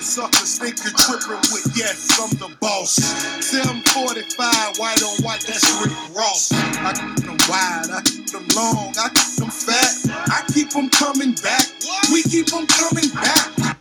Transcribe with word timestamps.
Suckers 0.00 0.58
think 0.58 0.76
you're 0.82 0.92
tripping 0.92 1.38
with, 1.52 1.72
yes, 1.76 2.18
I'm 2.20 2.30
the 2.38 2.54
boss. 2.60 2.94
745, 2.94 4.78
white 4.78 5.02
on 5.02 5.22
white, 5.22 5.40
that's 5.46 5.64
Rick 5.80 5.94
Ross. 6.16 6.52
I 6.52 6.92
keep 6.92 7.24
them 7.24 7.36
wide, 7.48 7.90
I 7.92 8.02
keep 8.02 8.26
them 8.26 8.46
long, 8.56 8.94
I 8.98 9.08
keep 9.10 9.36
them 9.36 9.50
fat. 9.50 10.08
I 10.28 10.44
keep 10.52 10.70
them 10.70 10.90
coming 10.90 11.34
back. 11.34 11.66
We 12.12 12.22
keep 12.22 12.46
them 12.46 12.66
coming 12.66 13.10
back. 13.14 13.76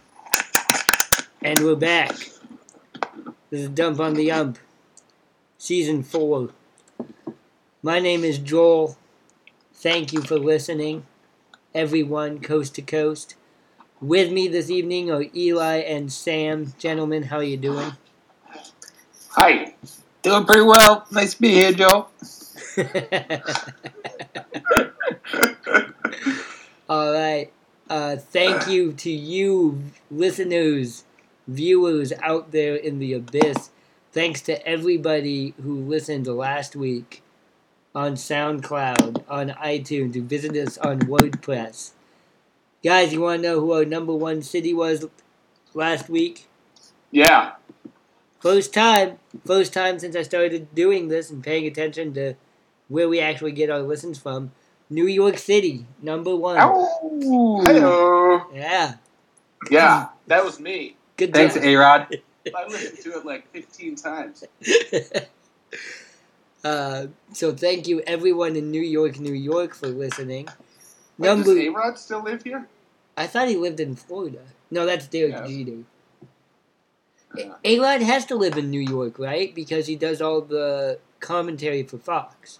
And 1.41 1.59
we're 1.59 1.75
back. 1.75 2.15
This 3.49 3.61
is 3.61 3.69
Dump 3.69 3.99
on 3.99 4.13
the 4.13 4.31
Ump, 4.31 4.59
Season 5.57 6.03
4. 6.03 6.49
My 7.81 7.99
name 7.99 8.23
is 8.23 8.37
Joel. 8.37 8.97
Thank 9.73 10.13
you 10.13 10.21
for 10.21 10.37
listening, 10.37 11.05
everyone, 11.73 12.39
coast 12.39 12.75
to 12.75 12.81
coast. 12.81 13.35
With 14.01 14.31
me 14.31 14.47
this 14.47 14.69
evening 14.69 15.11
are 15.11 15.25
Eli 15.35 15.77
and 15.77 16.11
Sam. 16.11 16.73
Gentlemen, 16.79 17.23
how 17.23 17.37
are 17.37 17.43
you 17.43 17.57
doing? 17.57 17.93
Hi. 19.31 19.75
Doing 20.21 20.45
pretty 20.45 20.63
well. 20.63 21.05
Nice 21.11 21.35
to 21.35 21.41
be 21.41 21.49
here, 21.49 21.71
Joe. 21.71 22.07
All 26.89 27.11
right. 27.13 27.51
Uh, 27.89 28.17
thank 28.17 28.67
you 28.67 28.91
to 28.93 29.09
you, 29.11 29.81
listeners, 30.11 31.05
viewers 31.47 32.11
out 32.21 32.51
there 32.51 32.75
in 32.75 32.99
the 32.99 33.13
abyss. 33.13 33.71
Thanks 34.11 34.41
to 34.41 34.65
everybody 34.67 35.53
who 35.63 35.75
listened 35.75 36.27
last 36.27 36.75
week 36.75 37.21
on 37.97 38.13
SoundCloud, 38.13 39.23
on 39.27 39.49
iTunes, 39.49 40.13
who 40.13 40.21
visit 40.23 40.55
us 40.55 40.77
on 40.77 40.99
WordPress. 40.99 41.91
Guys, 42.83 43.13
you 43.13 43.21
want 43.21 43.41
to 43.41 43.47
know 43.47 43.59
who 43.59 43.73
our 43.73 43.85
number 43.85 44.13
one 44.13 44.41
city 44.41 44.73
was 44.73 45.05
last 45.73 46.09
week? 46.09 46.47
Yeah. 47.11 47.53
First 48.39 48.73
time, 48.73 49.17
first 49.45 49.73
time 49.73 49.99
since 49.99 50.15
I 50.15 50.21
started 50.23 50.73
doing 50.75 51.07
this 51.07 51.29
and 51.31 51.43
paying 51.43 51.65
attention 51.65 52.13
to 52.13 52.35
where 52.87 53.09
we 53.09 53.19
actually 53.19 53.51
get 53.53 53.69
our 53.69 53.81
listens 53.81 54.19
from. 54.19 54.51
New 54.89 55.07
York 55.07 55.37
City, 55.37 55.85
number 56.01 56.35
one. 56.35 56.57
Ow. 56.57 57.61
Hello. 57.65 58.45
Yeah, 58.53 58.95
Yeah, 59.71 60.09
that 60.27 60.45
was 60.45 60.59
me. 60.59 60.95
good 61.17 61.33
Thanks. 61.33 61.57
A 61.57 61.75
Rod. 61.75 62.07
I 62.55 62.67
listened 62.67 62.99
to 63.03 63.17
it 63.17 63.25
like 63.25 63.51
15 63.51 63.95
times. 63.95 64.43
uh, 66.67 67.07
so 67.33 67.53
thank 67.53 67.87
you 67.87 68.01
everyone 68.01 68.55
in 68.55 68.71
New 68.71 68.81
York, 68.81 69.19
New 69.19 69.33
York 69.33 69.73
for 69.73 69.87
listening. 69.87 70.47
Wait, 71.17 71.27
Number, 71.29 71.55
does 71.55 71.65
A-Rod 71.65 71.97
still 71.97 72.21
live 72.21 72.43
here? 72.43 72.67
I 73.15 73.25
thought 73.27 73.47
he 73.47 73.55
lived 73.55 73.79
in 73.79 73.95
Florida. 73.95 74.41
No, 74.69 74.85
that's 74.85 75.07
Derek 75.07 75.33
Yeah. 75.33 75.47
Jeter. 75.47 75.77
Yeah. 77.35 77.53
A 77.63 77.79
Rod 77.79 78.01
has 78.01 78.25
to 78.25 78.35
live 78.35 78.57
in 78.57 78.69
New 78.69 78.81
York, 78.81 79.17
right? 79.17 79.53
Because 79.55 79.87
he 79.87 79.95
does 79.95 80.21
all 80.21 80.41
the 80.41 80.99
commentary 81.19 81.83
for 81.83 81.97
Fox. 81.97 82.59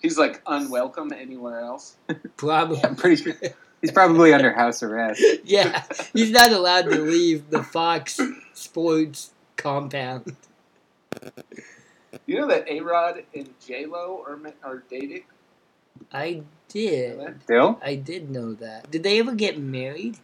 He's 0.00 0.18
like 0.18 0.42
unwelcome 0.46 1.12
anywhere 1.12 1.60
else. 1.60 1.96
Probably. 2.36 2.82
I'm 2.84 2.96
pretty 2.96 3.22
sure 3.22 3.34
he's 3.80 3.92
probably 3.92 4.32
under 4.32 4.52
house 4.52 4.82
arrest. 4.82 5.22
yeah, 5.44 5.84
he's 6.12 6.30
not 6.30 6.52
allowed 6.52 6.82
to 6.90 7.00
leave 7.00 7.50
the 7.50 7.62
Fox 7.62 8.20
Sports 8.52 9.32
compound. 9.56 10.36
You 12.24 12.40
know 12.40 12.48
that 12.48 12.68
A-Rod 12.68 13.22
and 13.34 13.48
J-Lo 13.64 14.24
are, 14.26 14.36
ma- 14.36 14.50
are 14.64 14.82
dating? 14.90 15.22
I 16.12 16.42
did. 16.68 17.42
Still? 17.44 17.78
I 17.82 17.94
did 17.96 18.30
know 18.30 18.54
that. 18.54 18.90
Did 18.90 19.02
they 19.02 19.18
ever 19.18 19.34
get 19.34 19.58
married? 19.58 20.18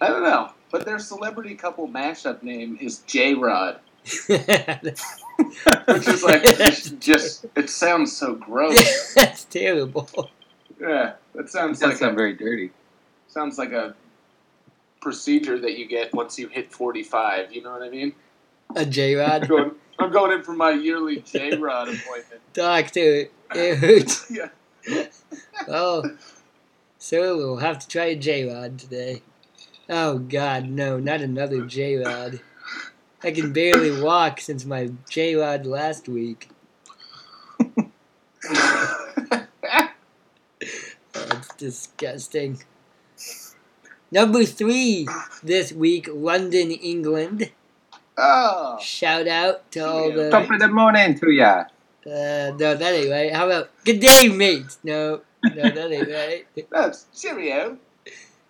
I 0.00 0.08
don't 0.08 0.22
know. 0.22 0.50
But 0.70 0.84
their 0.84 0.98
celebrity 0.98 1.54
couple 1.54 1.88
mashup 1.88 2.42
name 2.42 2.78
is 2.80 2.98
J-Rod. 3.00 3.80
Which 4.26 6.08
is 6.08 6.22
like, 6.22 6.42
just, 6.58 6.98
just, 7.00 7.46
it 7.56 7.70
sounds 7.70 8.16
so 8.16 8.34
gross. 8.34 9.14
That's 9.14 9.44
terrible. 9.44 10.30
Yeah, 10.80 11.14
that 11.34 11.48
sounds 11.50 11.80
That 11.80 11.90
like 11.90 11.96
sounds 11.98 12.12
a, 12.12 12.16
very 12.16 12.34
dirty. 12.34 12.70
sounds 13.28 13.58
like 13.58 13.72
a 13.72 13.94
procedure 15.00 15.58
that 15.58 15.78
you 15.78 15.86
get 15.86 16.12
once 16.12 16.38
you 16.38 16.48
hit 16.48 16.72
45. 16.72 17.52
You 17.52 17.62
know 17.62 17.72
what 17.72 17.82
I 17.82 17.90
mean? 17.90 18.14
A 18.74 18.84
J 18.84 19.14
I'm 19.14 19.18
Rod 19.40 19.48
going, 19.48 19.70
I'm 19.98 20.10
going 20.10 20.32
in 20.32 20.42
for 20.42 20.52
my 20.52 20.72
yearly 20.72 21.20
J-Rod 21.20 21.88
appointment. 21.88 22.40
doctor. 22.52 23.26
It 23.54 23.78
hurts. 23.78 24.30
Yeah. 24.30 24.48
Oh, 25.68 26.16
so 26.98 27.36
we'll 27.36 27.56
have 27.58 27.78
to 27.78 27.88
try 27.88 28.06
a 28.06 28.16
J 28.16 28.52
Rod 28.52 28.78
today. 28.78 29.22
Oh 29.88 30.18
God, 30.18 30.68
no, 30.68 30.98
not 30.98 31.20
another 31.20 31.64
J 31.64 31.96
Rod. 31.96 32.40
I 33.22 33.30
can 33.30 33.52
barely 33.52 34.02
walk 34.02 34.40
since 34.40 34.64
my 34.64 34.90
J 35.08 35.36
Rod 35.36 35.66
last 35.66 36.08
week. 36.08 36.48
Oh, 41.16 41.26
it's 41.30 41.54
disgusting. 41.56 42.62
Number 44.10 44.44
three 44.44 45.08
this 45.42 45.72
week, 45.72 46.08
London, 46.12 46.70
England. 46.70 47.50
Oh, 48.18 48.78
Shout 48.80 49.28
out 49.28 49.70
to 49.72 49.80
all 49.80 50.10
Yeah. 50.10 50.30
Top 50.30 50.50
of 50.50 50.58
the 50.58 50.68
morning 50.68 51.18
to 51.18 51.30
ya. 51.30 51.64
Uh, 52.06 52.52
no, 52.58 52.74
that 52.74 52.82
ain't 52.82 53.10
right. 53.10 53.32
How 53.32 53.46
about 53.46 53.70
good 53.84 54.00
day, 54.00 54.28
mate? 54.28 54.76
No, 54.84 55.22
no, 55.42 55.70
that 55.70 55.90
ain't 55.90 56.08
right. 56.56 56.70
that's 56.70 57.06
cheerio. 57.14 57.78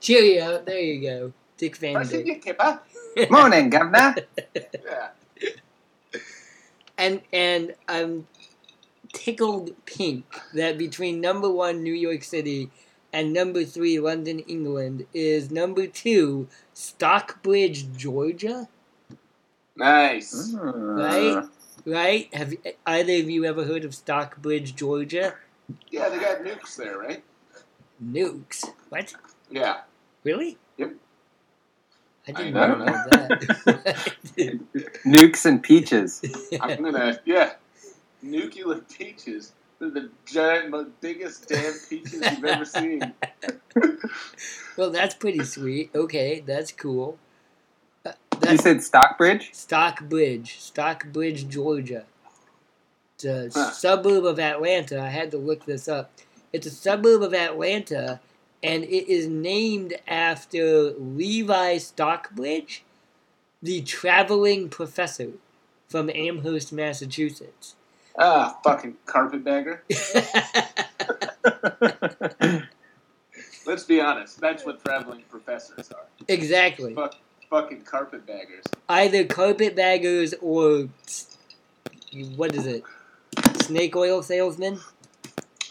Cheerio. 0.00 0.62
There 0.64 0.78
you 0.80 1.00
go. 1.00 1.32
Dick 1.56 1.76
Van 1.76 1.94
Dyke. 1.94 2.26
your 2.26 2.36
kipper. 2.36 2.80
Morning, 3.30 3.70
governor. 3.70 4.16
Yeah. 4.54 5.08
And 6.98 7.22
and 7.32 7.74
I'm 7.88 8.26
tickled 9.12 9.72
pink 9.86 10.24
that 10.52 10.76
between 10.76 11.20
number 11.20 11.50
one 11.50 11.82
New 11.82 11.94
York 11.94 12.24
City 12.24 12.70
and 13.12 13.32
number 13.32 13.64
three 13.64 14.00
London, 14.00 14.40
England 14.40 15.06
is 15.14 15.50
number 15.50 15.86
two 15.86 16.48
Stockbridge, 16.72 17.96
Georgia. 17.96 18.68
Nice. 19.76 20.54
Right? 20.54 21.36
Ah. 21.36 21.48
Right? 21.86 22.34
Have 22.34 22.52
you- 22.52 22.62
either 22.86 23.12
of 23.14 23.30
you 23.30 23.44
ever 23.44 23.64
heard 23.64 23.84
of 23.84 23.94
Stockbridge, 23.94 24.74
Georgia? 24.74 25.34
Yeah, 25.90 26.08
they 26.08 26.18
got 26.18 26.38
nukes 26.42 26.76
there, 26.76 26.98
right? 26.98 27.22
Nukes. 28.02 28.64
What? 28.88 29.14
Yeah. 29.50 29.80
Really? 30.22 30.58
Yep. 30.78 30.94
I 32.26 32.32
didn't 32.32 32.56
I 32.56 32.66
know 32.68 32.78
know. 32.78 32.84
that. 32.84 34.14
Nukes 35.04 35.44
and 35.44 35.62
peaches. 35.62 36.22
I'm 36.60 36.82
gonna, 36.82 37.18
yeah. 37.24 37.54
Nuclear 38.22 38.80
peaches. 38.80 39.52
They're 39.78 39.90
the 39.90 40.10
giant, 40.24 40.70
most 40.70 40.90
biggest 41.00 41.48
damn 41.48 41.74
peaches 41.90 42.14
you've 42.14 42.44
ever 42.44 42.64
seen. 42.64 43.12
well, 44.78 44.90
that's 44.90 45.14
pretty 45.14 45.44
sweet. 45.44 45.90
Okay, 45.94 46.40
that's 46.46 46.72
cool. 46.72 47.18
You 48.50 48.56
said 48.58 48.82
Stockbridge? 48.82 49.50
Stockbridge, 49.52 50.58
Stockbridge, 50.60 51.48
Georgia. 51.48 52.04
It's 53.16 53.24
a 53.24 53.50
Huh. 53.52 53.70
suburb 53.70 54.24
of 54.24 54.38
Atlanta. 54.40 55.00
I 55.00 55.08
had 55.08 55.30
to 55.32 55.38
look 55.38 55.64
this 55.66 55.88
up. 55.88 56.10
It's 56.52 56.66
a 56.66 56.70
suburb 56.70 57.22
of 57.22 57.34
Atlanta, 57.34 58.20
and 58.62 58.84
it 58.84 59.08
is 59.08 59.26
named 59.28 59.94
after 60.06 60.90
Levi 60.92 61.78
Stockbridge, 61.78 62.84
the 63.62 63.82
traveling 63.82 64.68
professor 64.68 65.32
from 65.88 66.10
Amherst, 66.10 66.72
Massachusetts. 66.72 67.74
Ah, 68.18 68.58
fucking 68.62 68.96
carpetbagger. 69.06 69.82
Let's 73.66 73.84
be 73.84 74.00
honest. 74.00 74.40
That's 74.40 74.64
what 74.64 74.84
traveling 74.84 75.22
professors 75.30 75.90
are. 75.90 76.04
exactly. 76.28 76.94
Fuck, 76.94 77.14
fucking 77.50 77.82
carpetbaggers. 77.82 78.64
Either 78.88 79.24
carpetbaggers 79.24 80.34
or 80.40 80.88
what 82.36 82.54
is 82.54 82.66
it? 82.66 82.82
Snake 83.62 83.96
oil 83.96 84.22
salesmen, 84.22 84.78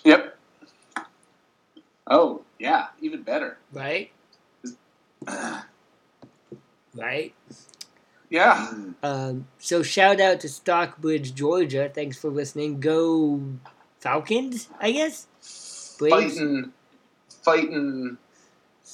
Yep. 0.03 0.37
Oh, 2.07 2.41
yeah. 2.59 2.87
Even 3.01 3.23
better. 3.23 3.57
right? 3.71 4.11
Right. 6.95 7.33
Yeah. 8.29 8.71
Um, 9.01 9.47
so 9.57 9.81
shout 9.81 10.21
out 10.21 10.39
to 10.41 10.49
Stockbridge, 10.49 11.33
Georgia. 11.33 11.89
Thanks 11.93 12.19
for 12.19 12.29
listening. 12.29 12.79
Go 12.79 13.41
Falcons, 13.99 14.69
I 14.79 14.91
guess. 14.91 15.25
Braves. 15.97 16.35
Fighting, 16.37 16.73
fighting 17.43 18.17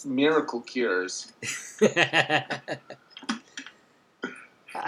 miracle 0.06 0.62
cures. 0.62 1.31
I 1.81 2.46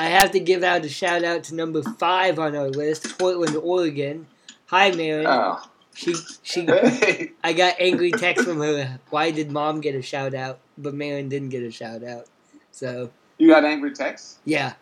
have 0.05 0.31
to 0.31 0.39
give 0.39 0.63
out 0.63 0.85
a 0.85 0.89
shout 0.89 1.23
out 1.23 1.43
to 1.45 1.55
number 1.55 1.81
five 1.83 2.39
on 2.39 2.55
our 2.55 2.69
list, 2.69 3.17
Portland, 3.17 3.55
Oregon. 3.57 4.27
Hi, 4.67 4.91
Marin. 4.91 5.25
Oh. 5.27 5.59
She 5.93 6.13
she 6.43 6.65
Hey, 6.65 7.31
I 7.43 7.51
got 7.53 7.75
angry 7.79 8.11
text 8.11 8.45
from 8.45 8.59
her. 8.59 8.99
Why 9.09 9.31
did 9.31 9.51
mom 9.51 9.81
get 9.81 9.95
a 9.95 10.01
shout 10.01 10.33
out, 10.33 10.59
but 10.77 10.93
Marin 10.93 11.27
didn't 11.27 11.49
get 11.49 11.63
a 11.63 11.71
shout 11.71 12.03
out? 12.03 12.27
So 12.71 13.11
You 13.37 13.49
got 13.49 13.65
angry 13.65 13.91
text. 13.91 14.39
yeah, 14.45 14.73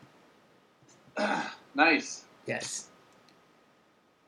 nice. 1.75 2.25
yes. 2.45 2.85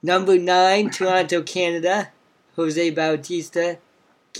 Number 0.02 0.40
nine, 0.40 0.90
Toronto, 0.90 1.44
Canada. 1.44 2.10
Jose 2.56 2.90
Bautista, 2.90 3.78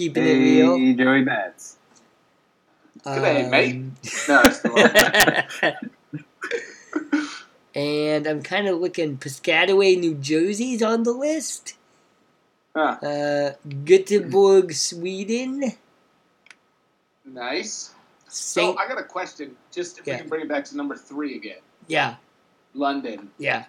keeping 0.02 0.24
it 0.24 0.34
real. 0.34 0.78
Hey, 0.78 0.94
Joey 0.94 1.24
Bats. 1.24 1.78
G'day, 3.06 3.50
mate. 3.50 3.76
Um, 3.76 3.96
No, 4.28 4.44
that's 4.44 4.60
the 4.62 5.76
and 7.76 8.26
I'm 8.28 8.42
kind 8.42 8.68
of 8.68 8.80
looking. 8.80 9.18
Piscataway, 9.18 10.00
New 10.00 10.16
Jersey's 10.16 10.82
on 10.82 11.04
the 11.04 11.12
list. 11.12 11.76
Huh, 12.76 12.98
Uh, 13.04 13.52
Göteborg, 13.68 14.74
Sweden. 14.74 15.74
nice. 17.26 17.94
Saint. 18.28 18.76
So 18.76 18.78
I 18.78 18.88
got 18.88 18.98
a 18.98 19.04
question. 19.04 19.56
Just 19.72 20.00
if 20.00 20.08
Yeah. 20.08 20.14
we 20.16 20.20
can 20.22 20.30
bring 20.30 20.42
it 20.42 20.48
back 20.50 20.66
to 20.66 20.78
number 20.78 20.96
three 20.96 21.36
again, 21.36 21.60
yeah, 21.88 22.16
London. 22.74 23.30
yeah. 23.38 23.66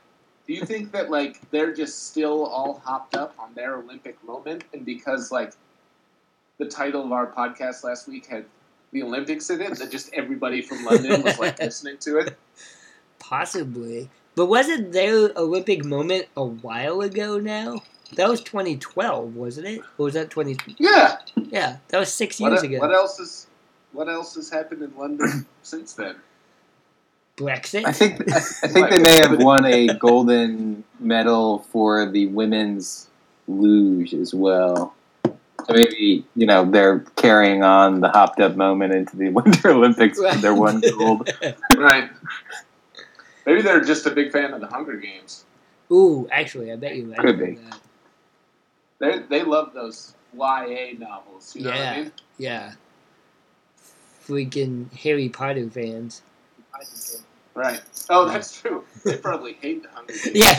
Do 0.46 0.52
you 0.54 0.64
think 0.64 0.92
that 0.92 1.10
like 1.10 1.40
they're 1.50 1.72
just 1.74 2.08
still 2.10 2.46
all 2.46 2.80
hopped 2.84 3.16
up 3.16 3.34
on 3.40 3.52
their 3.54 3.76
Olympic 3.76 4.22
moment, 4.24 4.62
and 4.72 4.84
because 4.86 5.30
like 5.32 5.52
the 6.62 6.70
title 6.70 7.04
of 7.04 7.10
our 7.10 7.26
podcast 7.26 7.82
last 7.82 8.06
week 8.06 8.26
had 8.26 8.44
the 8.92 9.02
Olympics 9.02 9.50
in 9.50 9.60
it, 9.60 9.76
that 9.78 9.90
just 9.90 10.12
everybody 10.14 10.62
from 10.62 10.84
London 10.84 11.22
was 11.22 11.38
like 11.38 11.58
listening 11.60 11.98
to 11.98 12.18
it? 12.18 12.36
Possibly. 13.18 14.08
But 14.36 14.46
wasn't 14.46 14.92
their 14.92 15.30
Olympic 15.36 15.84
moment 15.84 16.26
a 16.36 16.44
while 16.44 17.00
ago 17.00 17.38
now? 17.38 17.80
That 18.16 18.28
was 18.28 18.42
2012, 18.42 19.34
wasn't 19.34 19.66
it? 19.66 19.80
Or 19.98 20.04
was 20.04 20.14
that 20.14 20.30
20? 20.30 20.56
Yeah. 20.78 21.18
Yeah, 21.36 21.78
that 21.88 21.98
was 21.98 22.12
six 22.12 22.38
What, 22.38 22.52
years 22.52 22.64
e- 22.64 22.66
ago. 22.68 22.78
what 22.78 22.92
else 22.94 23.18
is 23.18 23.46
what 23.92 24.08
else 24.08 24.34
has 24.36 24.48
happened 24.48 24.82
in 24.82 24.96
London 24.96 25.46
since 25.62 25.94
then? 25.94 26.16
Brexit? 27.36 27.84
I 27.86 27.92
think 27.92 28.30
I, 28.32 28.36
I 28.36 28.40
think 28.68 28.90
they 28.90 28.98
may 29.02 29.16
have 29.16 29.42
won 29.42 29.64
a 29.64 29.94
golden 29.94 30.84
medal 31.00 31.60
for 31.72 32.08
the 32.10 32.26
women's 32.28 33.08
luge 33.48 34.14
as 34.14 34.32
well. 34.32 34.94
So 35.66 35.74
maybe 35.74 36.24
you 36.36 36.46
know 36.46 36.64
they're 36.70 37.00
carrying 37.16 37.62
on 37.62 38.00
the 38.00 38.08
hopped 38.08 38.40
up 38.40 38.56
moment 38.56 38.94
into 38.94 39.16
the 39.16 39.28
Winter 39.30 39.70
Olympics 39.70 40.18
with 40.18 40.40
their 40.40 40.54
one 40.54 40.80
gold. 40.98 41.28
Right. 41.76 42.10
Maybe 43.46 43.62
they're 43.62 43.80
just 43.80 44.06
a 44.06 44.10
big 44.10 44.30
fan 44.30 44.52
of 44.54 44.60
the 44.60 44.68
Hunger 44.68 44.96
Games. 44.96 45.44
Ooh, 45.90 46.28
actually, 46.30 46.70
I 46.72 46.76
bet 46.76 46.96
you're. 46.96 47.14
Could 47.16 47.38
be. 47.38 47.54
that. 47.56 47.78
They 48.98 49.18
they 49.18 49.42
love 49.42 49.72
those 49.74 50.14
YA 50.36 50.92
novels. 50.98 51.54
You 51.56 51.64
know 51.64 51.70
what 51.70 51.78
Yeah. 51.78 51.92
I 51.92 51.96
mean? 52.02 52.12
Yeah. 52.38 52.72
Freaking 54.26 54.92
Harry 54.96 55.28
Potter 55.28 55.68
fans. 55.68 56.22
Right. 57.54 57.80
Oh, 58.08 58.24
that's 58.26 58.58
true. 58.60 58.84
They 59.04 59.16
probably 59.16 59.54
hate 59.54 59.82
the 59.82 59.88
Hunger 59.90 60.12
Games. 60.12 60.34
Yeah. 60.34 60.54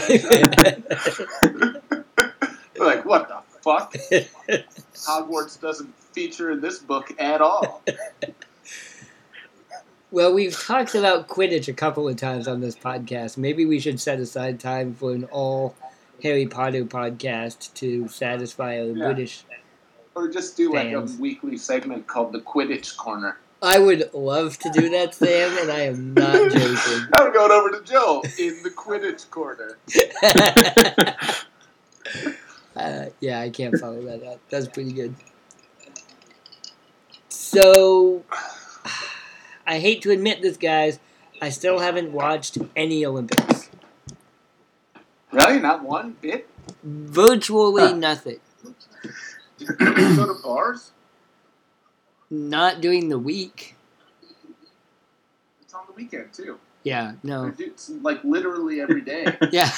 They're 2.76 2.86
like, 2.88 3.06
what 3.06 3.28
the 3.30 3.36
fuck? 3.64 3.94
Hogwarts 4.94 5.60
doesn't 5.60 5.94
feature 6.14 6.52
in 6.52 6.62
this 6.62 6.80
book 6.80 7.14
at 7.20 7.42
all. 7.42 7.82
well, 10.12 10.34
we've 10.34 10.58
talked 10.60 10.96
about 10.96 11.28
Quidditch 11.28 11.68
a 11.68 11.74
couple 11.74 12.08
of 12.08 12.16
times 12.18 12.48
on 12.48 12.62
this 12.62 12.76
podcast. 12.76 13.38
Maybe 13.38 13.66
we 13.66 13.80
should 13.80 14.00
set 14.00 14.20
aside 14.20 14.60
time 14.60 14.94
for 14.94 15.12
an 15.14 15.24
all 15.26 15.76
Harry 16.22 16.46
Potter 16.46 16.86
podcast 16.86 17.74
to 17.76 18.08
satisfy 18.08 18.80
our 18.80 18.86
Yeah. 18.88 19.06
British. 19.06 19.44
Or 20.16 20.28
just 20.30 20.56
do 20.56 20.72
like 20.74 20.92
a 20.92 21.02
weekly 21.20 21.58
segment 21.58 22.06
called 22.06 22.34
the 22.34 22.40
Quidditch 22.40 22.96
Corner. 22.98 23.38
I 23.64 23.80
would 23.80 24.14
love 24.14 24.58
to 24.60 24.70
do 24.70 24.90
that, 24.90 25.16
Sam, 25.16 25.58
and 25.58 25.72
I 25.72 25.80
am 25.86 26.14
not 26.14 26.34
joking. 26.52 27.08
I'm 27.14 27.34
going 27.34 27.52
over 27.52 27.72
to 27.72 27.82
Joe 27.84 28.22
in 28.38 28.62
the 28.62 28.70
Quidditch 28.70 29.30
Corner. 29.32 29.78
uh, 32.76 33.06
yeah, 33.20 33.40
I 33.40 33.50
can't 33.50 33.78
follow 33.78 34.02
that 34.04 34.24
up. 34.24 34.40
That's 34.50 34.68
pretty 34.68 34.92
good. 34.94 35.16
So, 37.30 38.24
I 39.68 39.80
hate 39.80 40.02
to 40.04 40.12
admit 40.12 40.42
this, 40.42 40.58
guys. 40.58 41.00
I 41.42 41.50
still 41.50 41.80
haven't 41.80 42.12
watched 42.12 42.58
any 42.76 43.06
Olympics. 43.06 43.70
Really? 45.32 45.60
Not 45.60 45.84
one 45.84 46.16
bit? 46.22 46.48
Virtually 46.84 47.84
Huh. 47.84 47.96
nothing. 47.96 48.40
Did 49.58 49.68
you 49.80 50.16
go 50.16 50.28
to 50.28 50.40
bars? 50.44 50.92
Not 52.30 52.82
during 52.82 53.10
the 53.10 53.20
week. 53.20 53.76
It's 55.62 55.74
on 55.74 55.84
the 55.88 55.94
weekend 55.94 56.34
too. 56.34 56.60
Yeah, 56.84 57.14
no. 57.24 57.54
like 58.02 58.24
literally 58.24 58.82
every 58.82 59.02
day. 59.02 59.26
Yeah. 59.52 59.72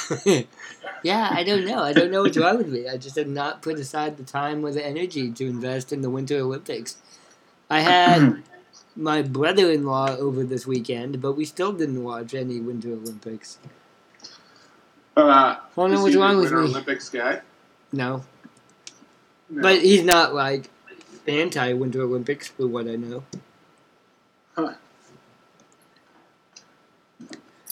yeah, 1.04 1.30
I 1.32 1.44
don't 1.44 1.66
know. 1.66 1.80
I 1.80 1.94
don't 1.94 2.10
know 2.12 2.24
what's 2.24 2.38
wrong 2.38 2.58
with 2.58 2.70
me. 2.70 2.88
I 2.88 2.98
just 2.98 3.16
have 3.16 3.28
not 3.28 3.62
put 3.62 3.78
aside 3.78 4.18
the 4.18 4.24
time 4.24 4.66
or 4.66 4.72
the 4.72 4.84
energy 4.84 5.32
to 5.32 5.46
invest 5.46 5.94
in 5.94 6.02
the 6.02 6.10
Winter 6.10 6.38
Olympics. 6.40 6.98
I 7.70 7.82
had 7.82 8.42
my 8.96 9.22
brother 9.22 9.72
in 9.72 9.86
law 9.86 10.16
over 10.16 10.44
this 10.44 10.66
weekend, 10.66 11.22
but 11.22 11.34
we 11.34 11.46
still 11.46 11.74
didn't 11.74 12.04
watch 12.04 12.34
any 12.34 12.60
Winter 12.60 12.94
Olympics. 12.94 13.60
Uh, 15.16 15.22
I 15.22 15.58
don't 15.76 15.92
know 15.92 16.02
what's 16.02 16.16
wrong 16.16 16.38
with 16.38 16.52
Winter 16.52 16.62
me. 16.64 16.70
Olympics 16.70 17.10
guy. 17.10 17.42
No. 17.92 18.24
No. 19.50 19.62
But 19.62 19.82
he's 19.82 20.04
not 20.04 20.34
like 20.34 20.70
anti 21.28 21.74
Winter 21.74 22.02
Olympics, 22.02 22.48
for 22.48 22.68
what 22.68 22.88
I 22.88 22.96
know. 22.96 23.24
Huh. 24.56 24.74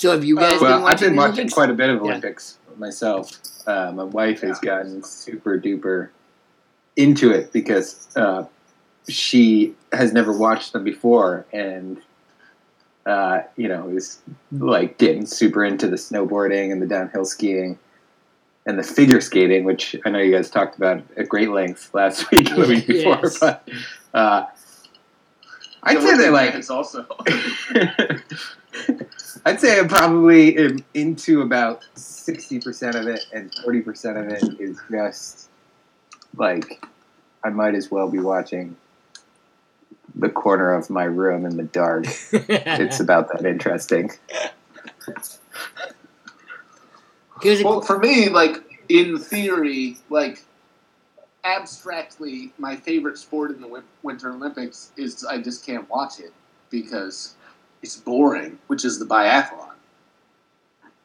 So 0.03 0.11
have 0.11 0.25
you 0.25 0.35
guys 0.35 0.59
been 0.59 0.63
Well, 0.63 0.85
I've 0.85 0.99
been 0.99 1.13
the 1.13 1.17
watching 1.17 1.33
Olympics? 1.35 1.53
quite 1.53 1.69
a 1.69 1.73
bit 1.73 1.89
of 1.89 1.95
Yeah. 1.95 2.09
Olympics 2.09 2.57
myself. 2.77 3.31
Uh, 3.65 3.93
my 3.93 4.03
wife 4.03 4.41
has 4.41 4.59
gotten 4.59 5.01
super 5.01 5.57
duper 5.57 6.09
into 6.97 7.31
it 7.31 7.53
because 7.53 8.09
uh, 8.17 8.43
she 9.07 9.73
has 9.93 10.11
never 10.11 10.37
watched 10.37 10.73
them 10.73 10.83
before, 10.83 11.45
and 11.53 12.01
uh, 13.05 13.43
you 13.55 13.69
know 13.69 13.87
is 13.87 14.19
like 14.51 14.97
getting 14.97 15.25
super 15.25 15.63
into 15.63 15.87
the 15.87 15.95
snowboarding 15.95 16.73
and 16.73 16.81
the 16.81 16.85
downhill 16.85 17.23
skiing 17.23 17.79
and 18.65 18.77
the 18.77 18.83
figure 18.83 19.21
skating, 19.21 19.63
which 19.63 19.95
I 20.05 20.09
know 20.09 20.19
you 20.19 20.33
guys 20.33 20.49
talked 20.49 20.75
about 20.75 21.01
at 21.15 21.29
great 21.29 21.49
length 21.51 21.93
last 21.93 22.29
week 22.31 22.51
and 22.51 22.61
the 22.61 22.67
week 22.67 22.87
before. 22.87 23.19
Yes. 23.23 23.39
But 23.39 23.69
uh, 24.13 24.47
I'd 25.81 25.95
The 25.95 26.01
say 26.01 26.07
they 26.17 26.29
working 26.29 26.31
like 26.33 26.53
man's 26.55 26.69
also. 26.69 27.07
I'd 29.45 29.59
say 29.59 29.79
I'm 29.79 29.87
probably 29.87 30.57
am 30.57 30.83
into 30.93 31.41
about 31.41 31.85
sixty 31.95 32.59
percent 32.59 32.95
of 32.95 33.07
it, 33.07 33.25
and 33.33 33.53
forty 33.63 33.81
percent 33.81 34.17
of 34.17 34.27
it 34.29 34.43
is 34.59 34.79
just 34.91 35.49
like 36.35 36.85
I 37.43 37.49
might 37.49 37.75
as 37.75 37.91
well 37.91 38.09
be 38.09 38.19
watching 38.19 38.75
the 40.15 40.29
corner 40.29 40.73
of 40.73 40.89
my 40.89 41.03
room 41.05 41.45
in 41.45 41.57
the 41.57 41.63
dark. 41.63 42.05
It's 42.31 42.99
about 42.99 43.31
that 43.31 43.45
interesting. 43.45 44.11
Well, 47.43 47.81
for 47.81 47.99
me, 47.99 48.29
like 48.29 48.83
in 48.89 49.17
theory, 49.17 49.97
like 50.09 50.43
abstractly, 51.43 52.53
my 52.57 52.75
favorite 52.75 53.17
sport 53.17 53.51
in 53.51 53.61
the 53.61 53.83
Winter 54.01 54.31
Olympics 54.31 54.91
is 54.95 55.25
I 55.25 55.39
just 55.39 55.65
can't 55.65 55.89
watch 55.89 56.19
it 56.19 56.33
because 56.69 57.35
it's 57.83 57.97
boring, 57.97 58.57
which 58.67 58.83
is 58.83 58.97
the 58.97 59.05
biathlon. 59.05 59.69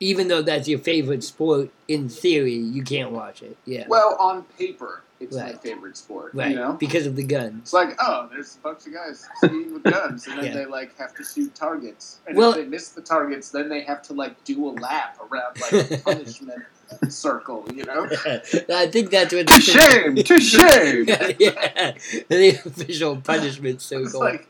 even 0.00 0.28
though 0.28 0.42
that's 0.42 0.68
your 0.68 0.78
favorite 0.78 1.24
sport, 1.24 1.70
in 1.88 2.08
theory, 2.08 2.54
you 2.54 2.82
can't 2.84 3.10
watch 3.10 3.42
it. 3.42 3.56
Yeah. 3.64 3.84
Well, 3.88 4.16
on 4.20 4.44
paper, 4.56 5.02
it's 5.18 5.34
my 5.36 5.52
favorite 5.54 5.96
sport. 5.96 6.32
right. 6.34 6.50
You 6.50 6.54
know, 6.56 6.72
Because 6.74 7.04
of 7.06 7.16
the 7.16 7.24
guns. 7.24 7.62
it's 7.62 7.72
like 7.72 7.96
oh, 8.00 8.28
there's 8.30 8.54
a 8.54 8.58
bunch 8.60 8.86
of 8.86 8.94
guys 8.94 9.26
shooting 9.40 9.74
with 9.74 9.82
guns, 9.82 10.28
and 10.28 10.38
then 10.38 10.44
Yeah. 10.46 10.54
they 10.54 10.66
like 10.66 10.96
have 10.98 11.12
to 11.16 11.24
shoot 11.24 11.52
targets, 11.56 12.20
and 12.28 12.36
Well- 12.36 12.50
if 12.50 12.56
they 12.58 12.64
miss 12.66 12.90
the 12.90 13.00
targets, 13.02 13.50
then 13.50 13.68
they 13.68 13.80
have 13.82 14.00
to 14.02 14.12
like 14.12 14.42
do 14.44 14.68
a 14.68 14.70
lap 14.70 15.18
around 15.20 15.60
like 15.60 15.90
a 15.90 15.96
punishment 16.04 16.62
circle. 17.08 17.66
You 17.74 17.84
know. 17.84 18.08
I 18.72 18.86
think 18.86 19.10
that's 19.10 19.34
what 19.34 19.48
To 19.48 19.60
shame, 19.60 20.14
to 20.14 20.40
shame. 20.54 21.06
yeah, 21.40 21.94
the 22.28 22.60
official 22.64 23.16
punishment 23.16 23.74
It's 23.76 23.84
circle. 23.86 24.20
like 24.20 24.46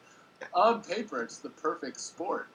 on 0.54 0.82
paper, 0.82 1.22
it's 1.22 1.38
the 1.38 1.50
perfect 1.50 2.00
sport. 2.00 2.48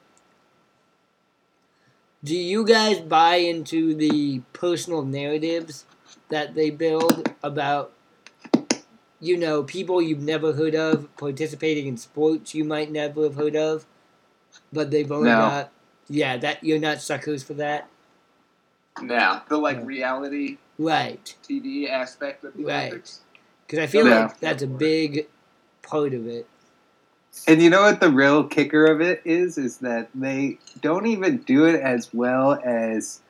Do 2.24 2.36
you 2.36 2.66
guys 2.66 3.00
buy 3.00 3.36
into 3.36 3.94
the 3.94 4.42
personal 4.54 5.04
narratives 5.04 5.86
that 6.30 6.56
they 6.56 6.70
build 6.70 7.34
about, 7.44 7.92
you 9.20 9.36
know, 9.38 9.63
people 9.63 10.02
you've 10.02 10.22
never 10.22 10.54
heard 10.54 10.74
of 10.75 11.16
participating 11.18 11.86
in 11.88 11.98
sports 11.98 12.56
you 12.56 12.63
might 12.63 12.92
never 12.92 13.24
have 13.24 13.36
heard 13.36 13.56
of, 13.58 13.86
but 14.72 14.90
they've 14.90 15.12
only 15.12 15.32
No. 15.32 15.40
got, 15.42 15.72
yeah, 16.08 16.38
that 16.38 16.63
you're 16.63 16.80
not 16.80 17.02
suckers 17.02 17.44
for 17.44 17.54
that, 17.56 17.90
Now, 19.02 19.44
the 19.50 19.58
like 19.58 19.86
reality 19.86 20.58
right? 20.78 21.36
TV 21.44 21.90
aspect 21.90 22.44
of 22.44 22.54
the 22.56 22.63
Right. 22.63 22.88
Olympics. 22.88 23.22
because 23.66 23.80
I 23.80 23.88
feel 23.88 24.06
Yeah. 24.08 24.28
like 24.28 24.40
that's 24.40 24.63
a 24.63 24.68
big 24.68 25.28
part 25.82 26.13
of 26.13 26.28
it. 26.28 26.48
And 27.48 27.62
you 27.62 27.70
know 27.70 27.82
what? 27.84 28.00
That's 28.00 28.06
a 28.06 28.10
big 28.10 28.12
part 28.12 28.12
of 28.12 28.12
it. 28.12 28.12
And 28.12 28.12
you 28.12 28.12
know 28.12 28.12
what 28.12 28.12
the 28.12 28.12
real 28.12 28.44
kicker 28.44 28.86
of 28.86 29.02
it 29.02 29.22
is? 29.25 29.58
Is 29.58 29.78
that 29.78 30.10
they 30.16 30.60
don't 30.82 31.06
even 31.08 31.38
do 31.38 31.66
it 31.66 31.82
as 31.82 32.13
well 32.13 32.60
as 32.63 33.22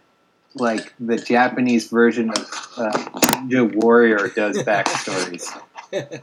like 0.56 0.94
the 1.00 1.18
Japanese 1.18 1.88
version 1.90 2.30
of 2.30 2.38
uh, 2.78 2.92
Ninja 2.92 3.74
Warrior 3.76 4.30
does 4.30 4.58
backstories. 4.60 5.48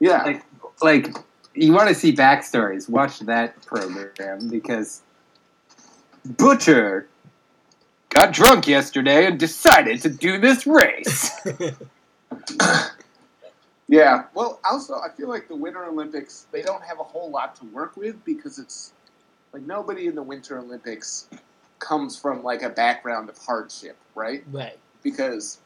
Yeah. 0.00 0.22
like, 0.22 0.44
like 0.80 1.16
you 1.54 1.72
want 1.72 1.88
to 1.88 1.94
see 1.94 2.14
backstories? 2.14 2.88
Watch 2.88 3.18
that 3.20 3.60
program 3.66 4.48
because 4.48 5.02
Butcher 6.24 7.08
got 8.10 8.32
drunk 8.32 8.68
yesterday 8.68 9.26
and 9.26 9.40
decided 9.40 10.00
to 10.02 10.08
do 10.08 10.38
this 10.38 10.68
race. 10.68 11.32
Yeah. 13.88 14.24
Well, 14.34 14.60
also, 14.70 14.94
I 14.96 15.08
feel 15.16 15.28
like 15.28 15.48
the 15.48 15.56
Winter 15.56 15.84
Olympics, 15.84 16.46
they 16.52 16.62
don't 16.62 16.82
have 16.84 17.00
a 17.00 17.04
whole 17.04 17.30
lot 17.30 17.56
to 17.56 17.64
work 17.66 17.96
with 17.96 18.22
because 18.24 18.58
it's 18.58 18.92
like 19.52 19.62
nobody 19.62 20.06
in 20.06 20.14
the 20.14 20.22
Winter 20.22 20.58
Olympics 20.58 21.28
comes 21.78 22.18
from 22.18 22.42
like 22.42 22.62
a 22.62 22.68
background 22.68 23.28
of 23.30 23.38
hardship, 23.38 23.96
right? 24.14 24.44
right. 24.52 24.78
Because 25.02 25.58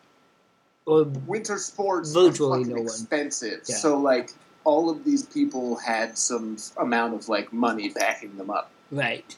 Or 0.87 1.05
winter 1.05 1.59
sports 1.59 2.13
Virtually 2.13 2.61
are 2.61 2.65
fucking 2.65 2.75
no 2.77 2.83
one. 2.83 2.87
expensive. 2.87 3.63
Yeah. 3.67 3.77
So, 3.77 3.99
like, 3.99 4.31
all 4.65 4.89
of 4.89 5.03
these 5.05 5.25
people 5.25 5.75
had 5.77 6.17
some 6.17 6.57
amount 6.77 7.15
of 7.15 7.29
like 7.29 7.53
money 7.53 7.89
backing 7.89 8.37
them 8.37 8.51
up. 8.51 8.71
right. 8.93 9.37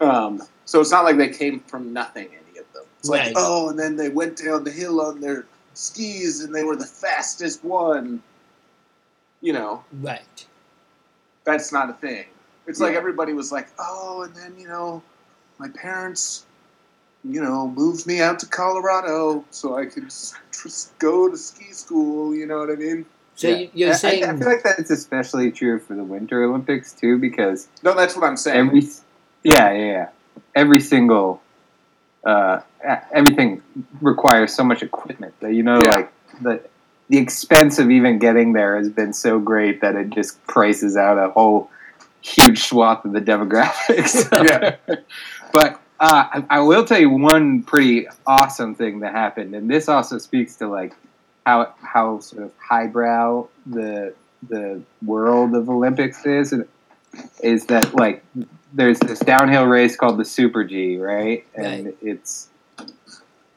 Um, 0.00 0.42
so 0.64 0.80
it's 0.80 0.92
not 0.92 1.02
like 1.04 1.16
they 1.16 1.28
came 1.28 1.58
from 1.60 1.92
nothing, 1.92 2.28
any 2.28 2.58
of 2.60 2.72
them. 2.72 2.84
It's 3.00 3.08
Right. 3.10 3.26
like, 3.26 3.34
oh, 3.36 3.68
and 3.70 3.78
then 3.78 3.96
they 3.96 4.08
went 4.08 4.36
down 4.38 4.62
the 4.64 4.70
hill 4.70 5.00
on 5.00 5.20
their 5.20 5.44
skis 5.78 6.40
and 6.42 6.54
they 6.54 6.64
were 6.64 6.76
the 6.76 6.86
fastest 6.86 7.64
one. 7.64 8.22
You 9.40 9.52
know, 9.52 9.84
Right. 10.00 10.46
that's 11.44 11.72
not 11.72 11.88
a 11.90 11.92
thing. 11.94 12.24
It's 12.66 12.80
like 12.80 12.94
everybody 12.94 13.32
was 13.32 13.52
like, 13.52 13.68
oh, 13.78 14.22
and 14.24 14.34
then, 14.34 14.54
you 14.58 14.66
know, 14.68 15.00
my 15.58 15.68
parents, 15.68 16.44
you 17.24 17.40
know, 17.40 17.68
moved 17.68 18.06
me 18.06 18.20
out 18.20 18.40
to 18.40 18.46
Colorado 18.46 19.44
so 19.50 19.76
I 19.78 19.86
could 19.86 20.04
just 20.52 20.98
go 20.98 21.30
to 21.30 21.36
ski 21.36 21.72
school. 21.72 22.34
You 22.34 22.46
know 22.46 22.58
what 22.58 22.70
I 22.70 22.74
mean? 22.74 23.06
So 23.36 23.48
Yeah. 23.48 23.56
you- 23.56 23.70
you're 23.72 23.90
I- 23.90 23.96
saying 23.96 24.24
I, 24.24 24.32
I 24.32 24.36
feel 24.36 24.48
like 24.48 24.62
that's 24.64 24.90
especially 24.90 25.52
true 25.52 25.78
for 25.78 25.94
the 25.94 26.02
Winter 26.04 26.42
Olympics 26.42 26.92
too, 26.92 27.16
because 27.18 27.68
No, 27.84 27.94
that's 27.94 28.16
what 28.16 28.24
I'm 28.24 28.36
saying. 28.36 28.58
every 28.66 28.80
yeah 29.44 29.70
yeah 29.70 29.84
yeah 29.92 30.08
every 30.56 30.80
single 30.80 31.40
uh, 32.26 32.60
everything 33.12 33.62
requires 34.02 34.52
so 34.52 34.64
much 34.64 34.82
equipment 34.82 35.27
that 35.40 35.54
you 35.54 35.62
know 35.62 35.80
Yeah. 35.84 35.90
like 35.90 36.12
the 36.42 36.60
the 37.08 37.18
expense 37.18 37.78
of 37.78 37.90
even 37.90 38.18
getting 38.18 38.52
there 38.52 38.76
has 38.76 38.88
been 38.90 39.12
so 39.14 39.38
great 39.38 39.80
that 39.80 39.94
it 39.96 40.10
just 40.10 40.44
prices 40.46 40.96
out 40.96 41.16
a 41.18 41.30
whole 41.30 41.70
huge 42.20 42.64
swath 42.64 43.04
of 43.04 43.12
the 43.12 43.20
demographics. 43.20 44.28
Yeah. 44.48 44.76
but 45.52 45.80
uh, 46.00 46.28
I, 46.32 46.44
I 46.50 46.60
will 46.60 46.84
tell 46.84 46.98
you 47.00 47.08
one 47.10 47.62
pretty 47.62 48.06
awesome 48.26 48.74
thing 48.74 49.00
that 49.00 49.12
happened, 49.12 49.54
and 49.54 49.70
this 49.70 49.88
also 49.88 50.18
speaks 50.18 50.56
to 50.56 50.68
like 50.68 50.94
how 51.46 51.72
how 51.82 52.20
sort 52.20 52.42
of 52.44 52.52
highbrow 52.58 53.48
the 53.66 54.14
the 54.48 54.80
world 55.04 55.54
of 55.56 55.68
Olympics 55.68 56.24
is, 56.26 56.52
and 56.52 56.66
is 57.42 57.64
that 57.66 57.94
like 57.94 58.22
there's 58.74 58.98
this 59.00 59.18
downhill 59.20 59.64
race 59.64 59.96
called 59.96 60.18
the 60.18 60.24
Super 60.24 60.62
G, 60.62 60.98
right? 60.98 61.44
And 61.54 61.86
Right. 61.86 61.96
it's 62.02 62.48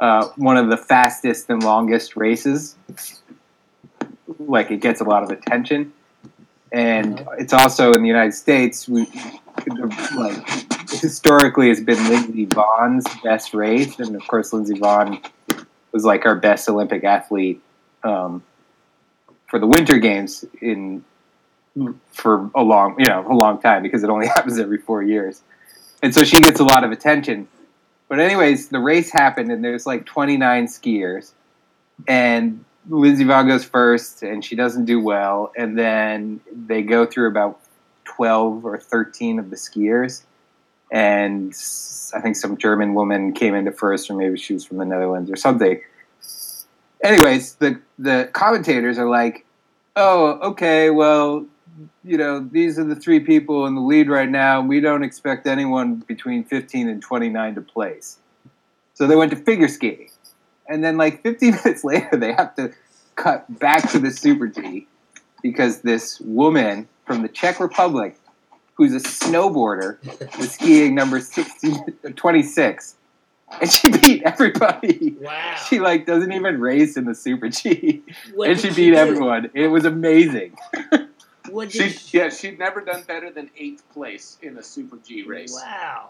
uh, 0.01 0.27
one 0.35 0.57
of 0.57 0.67
the 0.67 0.77
fastest 0.77 1.49
and 1.49 1.63
longest 1.63 2.17
races. 2.17 2.75
Like 4.39 4.71
it 4.71 4.81
gets 4.81 4.99
a 4.99 5.03
lot 5.03 5.23
of 5.23 5.29
attention, 5.29 5.93
and 6.71 7.25
it's 7.37 7.53
also 7.53 7.93
in 7.93 8.01
the 8.01 8.07
United 8.07 8.33
States. 8.33 8.89
We 8.89 9.07
like 10.15 10.43
historically 10.89 11.69
has 11.69 11.79
been 11.79 12.09
Lindsey 12.09 12.47
Vonn's 12.47 13.05
best 13.23 13.53
race, 13.53 13.99
and 13.99 14.15
of 14.15 14.25
course 14.27 14.51
Lindsey 14.51 14.75
Vonn 14.75 15.23
was 15.91 16.03
like 16.03 16.25
our 16.25 16.35
best 16.35 16.67
Olympic 16.67 17.03
athlete 17.03 17.61
um, 18.03 18.43
for 19.47 19.59
the 19.59 19.67
Winter 19.67 19.99
Games 19.99 20.43
in 20.61 21.03
for 22.11 22.49
a 22.55 22.63
long 22.63 22.95
you 22.97 23.05
know 23.05 23.25
a 23.29 23.35
long 23.35 23.61
time 23.61 23.83
because 23.83 24.03
it 24.03 24.09
only 24.09 24.27
happens 24.35 24.57
every 24.57 24.79
four 24.79 25.03
years, 25.03 25.43
and 26.01 26.15
so 26.15 26.23
she 26.23 26.41
gets 26.41 26.59
a 26.59 26.65
lot 26.65 26.83
of 26.83 26.91
attention. 26.91 27.47
But 28.11 28.19
anyways, 28.19 28.67
the 28.67 28.79
race 28.79 29.09
happened, 29.09 29.53
and 29.53 29.63
there's 29.63 29.85
like 29.85 30.05
29 30.05 30.65
skiers, 30.65 31.31
and 32.09 32.65
Lindsey 32.89 33.23
Vonn 33.23 33.47
goes 33.47 33.63
first, 33.63 34.21
and 34.21 34.43
she 34.43 34.57
doesn't 34.57 34.83
do 34.83 34.99
well, 34.99 35.53
and 35.55 35.79
then 35.79 36.41
they 36.51 36.81
go 36.81 37.05
through 37.05 37.29
about 37.29 37.61
12 38.03 38.65
or 38.65 38.77
13 38.77 39.39
of 39.39 39.49
the 39.49 39.55
skiers, 39.55 40.23
and 40.91 41.53
I 42.13 42.19
think 42.19 42.35
some 42.35 42.57
German 42.57 42.95
woman 42.95 43.31
came 43.31 43.55
into 43.55 43.71
first, 43.71 44.09
or 44.09 44.15
maybe 44.15 44.37
she 44.37 44.55
was 44.55 44.65
from 44.65 44.79
the 44.79 44.85
Netherlands 44.85 45.31
or 45.31 45.37
something. 45.37 45.79
Anyways, 47.01 47.55
the 47.55 47.79
the 47.97 48.29
commentators 48.33 48.97
are 48.97 49.09
like, 49.09 49.45
"Oh, 49.95 50.31
okay, 50.49 50.89
well, 50.89 51.45
you 52.03 52.17
know, 52.17 52.39
these 52.39 52.77
are 52.79 52.83
the 52.83 52.95
three 52.95 53.19
people 53.19 53.65
in 53.65 53.75
the 53.75 53.81
lead 53.81 54.09
right 54.09 54.29
now. 54.29 54.61
We 54.61 54.79
don't 54.79 55.03
expect 55.03 55.47
anyone 55.47 55.95
between 56.07 56.43
15 56.43 56.87
and 56.89 57.01
29 57.01 57.55
to 57.55 57.61
place." 57.61 58.17
So 58.93 59.07
they 59.07 59.15
went 59.15 59.31
to 59.31 59.37
figure 59.37 59.67
skating, 59.67 60.09
and 60.67 60.83
then 60.83 60.97
like 60.97 61.23
15 61.23 61.51
minutes 61.65 61.83
later, 61.83 62.17
they 62.17 62.33
have 62.33 62.55
to 62.55 62.71
cut 63.15 63.59
back 63.59 63.89
to 63.91 63.99
the 63.99 64.11
Super 64.11 64.47
G 64.47 64.87
because 65.41 65.81
this 65.81 66.19
woman 66.21 66.87
from 67.05 67.21
the 67.23 67.27
Czech 67.27 67.59
Republic, 67.59 68.15
who's 68.75 68.93
a 68.93 68.99
snowboarder, 68.99 69.97
was 70.37 70.51
skiing 70.51 70.93
number 70.95 71.19
16, 71.19 71.83
26, 72.15 72.95
and 73.59 73.69
she 73.71 73.89
beat 73.89 74.23
everybody. 74.23 75.15
wow. 75.19 75.55
She 75.67 75.79
like 75.79 76.05
doesn't 76.05 76.31
even 76.31 76.59
race 76.61 76.95
in 76.97 77.05
the 77.05 77.15
Super 77.15 77.49
G, 77.49 78.01
What 78.35 78.49
and 78.49 78.59
she 78.59 78.69
beat 78.69 78.91
do? 78.91 78.95
everyone. 78.95 79.49
It 79.53 79.67
was 79.67 79.83
amazing. 79.85 80.55
What 81.51 81.69
did 81.69 81.93
She, 81.93 82.17
yeah, 82.17 82.29
she'd 82.29 82.59
never 82.59 82.81
done 82.81 83.03
better 83.03 83.31
than 83.31 83.49
eighth 83.57 83.87
place 83.91 84.37
in 84.41 84.57
a 84.57 84.63
Super 84.63 84.97
G 84.97 85.23
race. 85.23 85.53
Wow. 85.53 86.09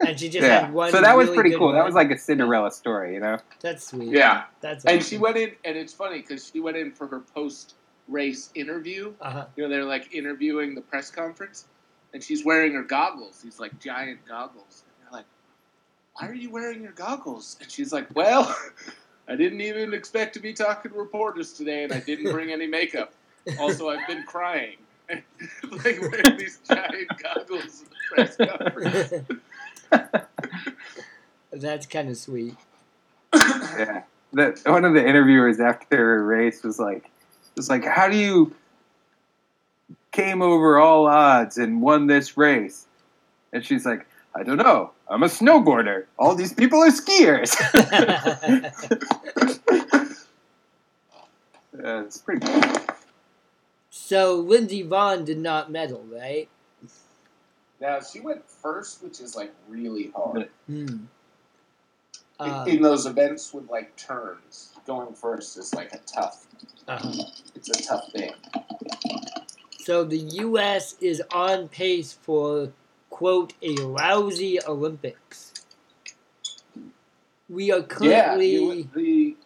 And 0.00 0.18
she 0.18 0.28
just 0.28 0.46
yeah, 0.46 0.60
had 0.60 0.72
one. 0.72 0.92
so 0.92 1.00
that 1.00 1.16
was 1.16 1.28
pretty 1.30 1.56
cool. 1.56 1.72
That 1.72 1.84
was 1.84 1.94
like 1.94 2.10
a 2.10 2.18
Cinderella 2.18 2.70
story, 2.70 3.14
you 3.14 3.20
know. 3.20 3.38
that's 3.60 3.88
sweet. 3.88 4.10
Yeah, 4.10 4.44
that's 4.60 4.84
and 4.84 4.98
awesome. 4.98 5.08
she 5.08 5.18
went 5.18 5.36
in, 5.36 5.52
and 5.64 5.76
it's 5.76 5.92
funny 5.92 6.20
because 6.20 6.50
she 6.52 6.60
went 6.60 6.76
in 6.76 6.92
for 6.92 7.08
her 7.08 7.18
post-race 7.20 8.50
interview. 8.54 9.12
Uh-huh. 9.20 9.46
You 9.56 9.64
know, 9.64 9.68
they're 9.68 9.84
like 9.84 10.14
interviewing 10.14 10.76
the 10.76 10.82
press 10.82 11.10
conference, 11.10 11.66
and 12.14 12.22
she's 12.22 12.44
wearing 12.44 12.74
her 12.74 12.84
goggles. 12.84 13.42
These 13.42 13.58
like 13.58 13.78
giant 13.80 14.20
goggles. 14.24 14.84
And 14.86 15.04
they're 15.04 15.18
like, 15.18 15.26
"Why 16.14 16.28
are 16.28 16.34
you 16.34 16.50
wearing 16.50 16.80
your 16.80 16.92
goggles?" 16.92 17.56
And 17.60 17.68
she's 17.68 17.92
like, 17.92 18.14
"Well, 18.14 18.56
I 19.28 19.34
didn't 19.34 19.60
even 19.60 19.92
expect 19.92 20.32
to 20.34 20.40
be 20.40 20.52
talking 20.52 20.92
to 20.92 20.96
reporters 20.96 21.52
today, 21.52 21.82
and 21.82 21.92
I 21.92 21.98
didn't 21.98 22.30
bring 22.32 22.52
any 22.52 22.68
makeup. 22.68 23.14
Also, 23.58 23.88
I've 23.88 24.06
been 24.06 24.24
crying." 24.24 24.76
like 25.08 26.00
wearing 26.00 26.36
these 26.36 26.60
giant 26.68 27.08
goggles 27.22 27.82
in 27.82 27.88
the 27.88 27.96
press 28.10 28.36
conference. 28.36 29.14
that's 31.52 31.86
kind 31.86 32.10
of 32.10 32.16
sweet. 32.16 32.56
yeah. 33.34 34.02
The, 34.32 34.60
one 34.66 34.84
of 34.84 34.92
the 34.92 35.06
interviewers 35.06 35.60
after 35.60 35.96
her 35.96 36.24
race 36.24 36.62
was 36.62 36.78
like, 36.78 37.10
was 37.56 37.70
like, 37.70 37.84
how 37.84 38.08
do 38.08 38.16
you 38.16 38.54
came 40.12 40.42
over 40.42 40.78
all 40.78 41.06
odds 41.06 41.56
and 41.56 41.80
won 41.80 42.06
this 42.06 42.36
race? 42.36 42.86
And 43.52 43.64
she's 43.64 43.86
like, 43.86 44.06
I 44.34 44.42
don't 44.42 44.58
know. 44.58 44.90
I'm 45.08 45.22
a 45.22 45.26
snowboarder. 45.26 46.04
All 46.18 46.34
these 46.34 46.52
people 46.52 46.82
are 46.82 46.90
skiers. 46.90 47.54
yeah, 51.82 52.02
it's 52.02 52.18
pretty 52.18 52.46
cool. 52.46 52.87
So 54.00 54.36
Lindsey 54.36 54.84
Vonn 54.84 55.24
did 55.24 55.38
not 55.38 55.70
medal, 55.72 56.04
right? 56.10 56.48
Now 57.80 58.00
she 58.00 58.20
went 58.20 58.48
first, 58.48 59.02
which 59.02 59.20
is 59.20 59.34
like 59.34 59.52
really 59.68 60.12
hard. 60.14 60.48
In- 60.68 61.08
Um, 62.40 62.68
in 62.68 62.80
those 62.80 63.04
events 63.04 63.52
with 63.52 63.68
like 63.68 63.96
turns, 63.96 64.70
going 64.86 65.12
first 65.12 65.58
is 65.58 65.74
like 65.74 65.92
a 65.92 65.98
tough. 66.06 66.46
uh-huh. 66.86 67.24
It's 67.56 67.68
a 67.68 67.82
tough 67.82 68.04
thing. 68.12 68.32
So 69.80 70.04
the 70.04 70.18
U.S. 70.46 70.94
is 71.00 71.20
on 71.32 71.66
pace 71.68 72.12
for 72.12 72.72
quote 73.10 73.54
a 73.60 73.74
lousy 73.82 74.62
Olympics. 74.64 75.52
We 77.48 77.72
are 77.72 77.82
currently 77.82 78.52
you- 78.52 78.88
the 78.94 79.36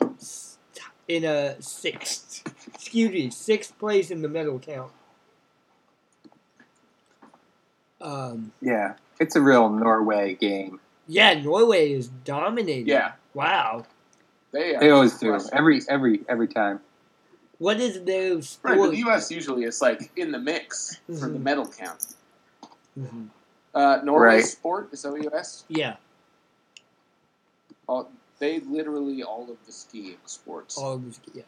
in 1.09 1.25
a 1.25 1.61
sixth, 1.63 2.45
excuse 2.83 3.13
me, 3.13 3.31
sixth 3.31 3.79
place 3.79 4.11
in 4.11 4.23
the 4.23 4.29
medal 4.29 4.59
count. 4.59 4.91
Um, 8.01 8.53
Yeah, 8.61 8.95
it's 9.21 9.37
a 9.37 9.41
real 9.41 9.69
Norway 9.71 10.35
game. 10.35 10.81
yeah, 11.07 11.35
Norway 11.41 11.93
is 11.93 12.09
dominating. 12.09 12.89
yeah 12.89 13.13
Wow. 13.35 13.87
they 14.51 14.75
are 14.75 14.81
They 14.81 14.91
always 14.91 15.17
do 15.19 15.39
every 15.53 15.81
every 15.89 16.25
every 16.29 16.49
time. 16.49 16.81
What 17.59 17.79
is 17.79 18.03
their 18.03 18.35
Right, 18.35 18.45
sport? 18.45 18.79
but 18.79 18.91
the 18.91 18.97
U.S. 18.99 19.31
usually 19.31 19.63
is 19.65 19.81
like 19.81 20.11
in 20.17 20.33
the 20.33 20.39
mix 20.41 20.99
for 21.07 21.29
the 21.29 21.39
Mhm. 21.39 21.43
medal 21.43 21.67
count. 21.69 22.05
Mhm. 22.99 23.29
Uh, 23.75 24.01
Norway 24.03 24.27
Right. 24.37 24.45
sport 24.45 24.89
is 24.93 25.03
that 25.03 25.13
what 25.13 25.23
you? 25.23 25.31
Yeah, 25.69 25.97
All, 27.89 28.11
they 28.41 28.59
literally 28.61 29.23
all 29.23 29.49
of 29.51 29.65
the 29.67 29.73
skiing 29.73 30.19
sports, 30.27 30.77
all 30.77 30.95
of 30.95 31.05
this, 31.05 31.21
yeah. 31.33 31.43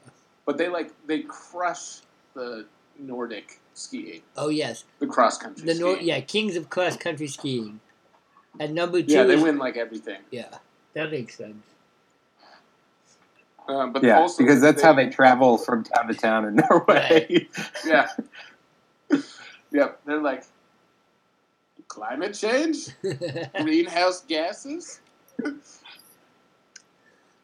But 0.47 0.59
they 0.59 0.69
like 0.69 0.91
they 1.07 1.21
crush 1.21 2.01
the 2.35 2.67
Nordic 2.99 3.61
skiing, 3.75 4.23
Oh 4.37 4.49
yes, 4.49 4.85
the 4.99 5.07
cross 5.07 5.39
country. 5.39 5.67
the 5.67 5.75
Nor- 5.75 5.97
yeah 5.99 6.21
Kings 6.21 6.57
of 6.57 6.71
Cross 6.71 6.97
Country 6.99 7.27
Skiing. 7.29 7.81
At 8.61 8.71
number 8.71 9.03
two, 9.03 9.13
yeah, 9.13 9.25
they 9.25 9.35
is- 9.35 9.43
win 9.43 9.59
like 9.59 9.77
everything. 9.77 10.21
Yeah, 10.31 10.47
that 10.95 11.11
makes 11.11 11.37
sense. 11.37 11.65
Um, 13.67 13.93
but 13.95 14.03
Yeah, 14.03 14.19
also 14.21 14.43
because 14.43 14.61
that's 14.61 14.83
how 14.83 14.93
they 14.93 15.09
travel 15.09 15.57
from 15.57 15.85
town 15.85 16.07
to 16.09 16.15
town 16.15 16.45
in 16.45 16.57
Norway. 16.57 17.49
Yeah. 17.87 18.09
yep. 19.73 20.01
They're 20.05 20.21
like 20.21 20.45
climate 21.89 22.35
change, 22.35 22.89
greenhouse 23.61 24.23
gases. 24.29 25.01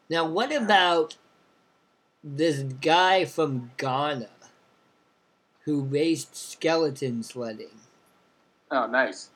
now, 0.09 0.25
what 0.27 0.51
about 0.53 1.17
this 2.23 2.59
guy 2.81 3.25
from 3.25 3.71
Ghana 3.77 4.29
who 5.65 5.81
raced 5.83 6.35
skeleton 6.35 7.23
sledding? 7.23 7.79
Oh, 8.71 8.87
nice. 8.87 9.29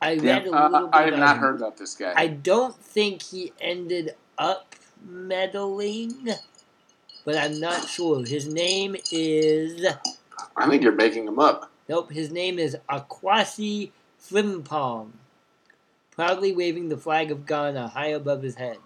I 0.00 0.12
Yeah. 0.12 0.38
read 0.38 0.46
a 0.46 0.50
Uh, 0.56 0.68
little 0.68 0.86
bit 0.88 0.96
I 0.96 1.02
have 1.04 1.18
not 1.18 1.36
him. 1.36 1.42
heard 1.42 1.56
about 1.56 1.76
this 1.76 1.94
guy. 1.94 2.12
I 2.16 2.26
don't 2.28 2.76
think 2.76 3.22
he 3.22 3.52
ended 3.60 4.16
up 4.38 4.74
medaling, 5.06 6.38
but 7.24 7.36
I'm 7.36 7.58
not 7.60 7.88
sure. 7.88 8.24
His 8.24 8.46
name 8.46 8.96
is 9.10 9.84
I 10.56 10.68
think 10.68 10.82
you're 10.82 10.92
making 10.92 11.26
him 11.26 11.38
up. 11.38 11.70
nope. 11.88 12.10
His 12.12 12.30
name 12.30 12.58
is 12.58 12.76
Akwasi 12.88 13.90
Frimpong, 14.20 15.12
proudly 16.10 16.52
waving 16.52 16.88
the 16.88 16.96
flag 16.96 17.30
of 17.30 17.46
Ghana 17.46 17.88
high 17.88 18.08
above 18.08 18.42
his 18.42 18.56
head. 18.56 18.78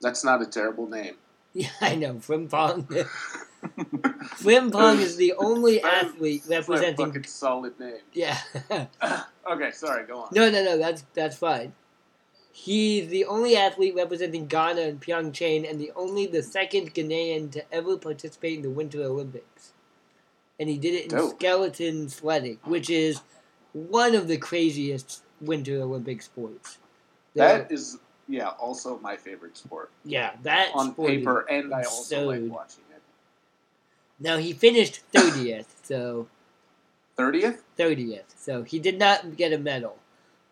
That's 0.00 0.24
not 0.24 0.42
a 0.42 0.46
terrible 0.46 0.88
name. 0.88 1.16
Yeah, 1.56 1.68
I 1.80 1.94
know 1.94 2.14
Frimpong. 2.14 3.06
Frimpong 4.42 4.98
is 4.98 5.16
the 5.16 5.34
only 5.34 5.80
athlete 5.80 6.42
representing. 6.48 7.06
fucking 7.06 7.24
solid 7.24 7.78
name. 7.78 7.98
Yeah. 8.12 8.38
okay, 9.48 9.70
sorry. 9.70 10.04
Go 10.04 10.22
on. 10.22 10.28
No, 10.32 10.50
no, 10.50 10.64
no. 10.64 10.76
That's 10.78 11.04
that's 11.14 11.36
fine. 11.36 11.72
He's 12.50 13.06
the 13.08 13.24
only 13.26 13.56
athlete 13.56 13.94
representing 13.94 14.46
Ghana 14.46 14.80
in 14.80 14.98
Pyeongchang, 14.98 15.68
and 15.70 15.80
the 15.80 15.92
only 15.94 16.26
the 16.26 16.42
second 16.42 16.92
Ghanaian 16.92 17.52
to 17.52 17.64
ever 17.72 17.96
participate 17.98 18.56
in 18.56 18.62
the 18.62 18.70
Winter 18.70 19.02
Olympics. 19.02 19.72
And 20.58 20.68
he 20.68 20.76
did 20.78 20.94
it 20.94 21.04
in 21.04 21.10
Dope. 21.10 21.36
skeleton 21.36 22.08
sledding, 22.08 22.58
which 22.64 22.90
is 22.90 23.20
one 23.72 24.14
of 24.14 24.28
the 24.28 24.38
craziest 24.38 25.22
Winter 25.40 25.80
Olympic 25.80 26.22
sports. 26.22 26.78
That 27.34 27.70
is, 27.72 27.98
yeah, 28.28 28.48
also 28.48 28.98
my 29.00 29.16
favorite 29.16 29.56
sport 29.56 29.90
yeah, 30.04 30.32
that 30.42 30.70
on 30.74 30.92
sport 30.92 31.08
paper, 31.08 31.40
and 31.50 31.72
I 31.74 31.82
also 31.82 32.26
like 32.26 32.42
watching 32.50 32.84
it. 32.94 33.02
Now 34.18 34.38
he 34.38 34.52
finished 34.52 35.00
thirtieth, 35.12 35.80
so 35.82 36.28
Thirtieth, 37.16 37.62
thirtieth. 37.76 38.34
So 38.36 38.62
he 38.62 38.78
did 38.78 38.98
not 38.98 39.36
get 39.36 39.52
a 39.52 39.58
medal, 39.58 39.98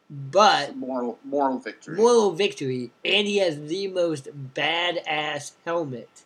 but 0.09 0.77
moral 0.77 1.19
moral 1.25 1.59
victory. 1.59 1.97
moral 1.97 2.33
victory, 2.33 2.91
and 3.05 3.27
he 3.27 3.39
has 3.39 3.61
the 3.67 3.89
most 3.89 4.29
badass 4.55 5.53
helmet 5.65 6.25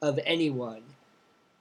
of 0.00 0.18
anyone. 0.24 0.82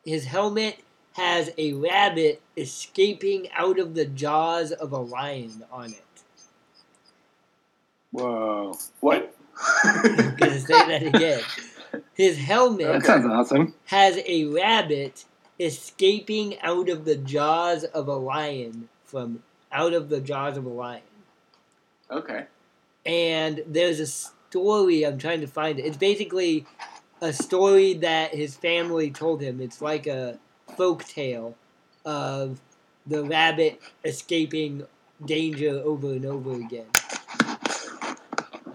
His 0.05 0.25
helmet 0.25 0.79
has 1.13 1.51
a 1.57 1.73
rabbit 1.73 2.41
escaping 2.55 3.49
out 3.51 3.79
of 3.79 3.95
the 3.95 4.05
jaws 4.05 4.71
of 4.71 4.93
a 4.93 4.97
lion 4.97 5.65
on 5.71 5.91
it. 5.91 6.03
Whoa. 8.11 8.77
what? 8.99 9.35
I'm 9.83 10.35
gonna 10.35 10.59
say 10.59 10.67
that 10.87 11.03
again. 11.15 11.41
His 12.13 12.37
helmet 12.37 12.87
That 12.87 13.05
sounds 13.05 13.25
awesome. 13.25 13.73
has 13.85 14.19
a 14.25 14.45
rabbit 14.45 15.25
escaping 15.59 16.59
out 16.61 16.87
of 16.89 17.05
the 17.05 17.15
jaws 17.15 17.83
of 17.83 18.07
a 18.07 18.15
lion 18.15 18.89
from 19.05 19.43
out 19.71 19.93
of 19.93 20.09
the 20.09 20.21
jaws 20.21 20.55
of 20.57 20.65
a 20.65 20.69
lion. 20.69 21.01
okay. 22.09 22.45
and 23.05 23.63
there's 23.67 23.99
a 23.99 24.07
story 24.07 25.03
I'm 25.05 25.17
trying 25.17 25.41
to 25.41 25.47
find 25.47 25.77
it. 25.79 25.85
It's 25.85 25.97
basically 25.97 26.65
a 27.21 27.33
story 27.33 27.93
that 27.95 28.33
his 28.33 28.55
family 28.55 29.11
told 29.11 29.41
him. 29.41 29.59
It's 29.61 29.81
like 29.81 30.07
a 30.07 30.39
folk 30.77 31.03
tale 31.03 31.55
of 32.05 32.59
the 33.05 33.23
rabbit 33.23 33.81
escaping 34.05 34.83
danger 35.25 35.81
over 35.83 36.07
and 36.13 36.25
over 36.25 36.53
again. 36.53 36.85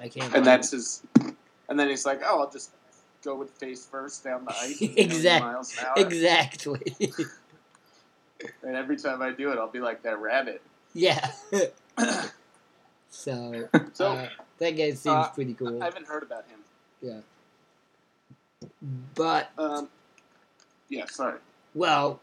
I 0.05 0.09
can't. 0.09 0.35
And 0.35 0.45
that's 0.45 0.73
it. 0.73 0.77
his. 0.77 1.03
And 1.69 1.79
then 1.81 1.88
he's 1.88 2.05
like, 2.05 2.21
"Oh, 2.25 2.40
I'll 2.40 2.51
just 2.51 2.71
go 3.25 3.35
with 3.35 3.51
face 3.51 3.87
first 3.87 4.23
down 4.23 4.45
the 4.45 4.53
ice, 4.53 4.81
exactly. 4.83 5.51
Miles 5.51 5.77
an 5.79 5.85
hour." 5.87 5.95
exactly. 5.97 6.97
And 8.62 8.77
every 8.77 8.97
time 8.99 9.23
I 9.23 9.31
do 9.31 9.53
it, 9.53 9.59
I'll 9.59 9.71
be 9.71 9.79
like 9.81 10.03
that 10.03 10.21
rabbit. 10.21 10.61
yeah. 10.93 11.31
so, 13.09 13.69
So 13.95 14.07
uh, 14.07 14.29
that 14.59 14.71
guy 14.73 14.90
seems 14.90 15.07
uh, 15.07 15.29
pretty 15.31 15.55
cool. 15.55 15.81
I 15.83 15.87
haven't 15.87 16.07
heard 16.07 16.23
about 16.23 16.45
him. 16.49 16.59
Yeah. 17.01 17.21
But 19.14 19.51
Um, 19.57 19.88
yeah, 20.90 21.07
sorry. 21.07 21.38
well, 21.75 22.21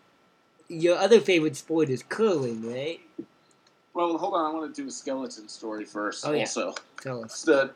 your 0.68 0.98
other 0.98 1.20
favorite 1.20 1.56
sport 1.56 1.90
is 1.90 2.04
curling, 2.04 2.70
right? 2.72 3.00
Well, 3.94 4.18
hold 4.18 4.34
on. 4.34 4.46
I 4.46 4.58
want 4.58 4.74
to 4.74 4.82
do 4.82 4.88
a 4.88 4.92
skeleton 4.92 5.48
story 5.50 5.86
first. 5.86 6.26
Oh, 6.26 6.32
yeah. 6.32 6.42
Also, 6.42 6.74
Tell 7.02 7.24
it's 7.24 7.34
us. 7.36 7.42
the 7.44 7.72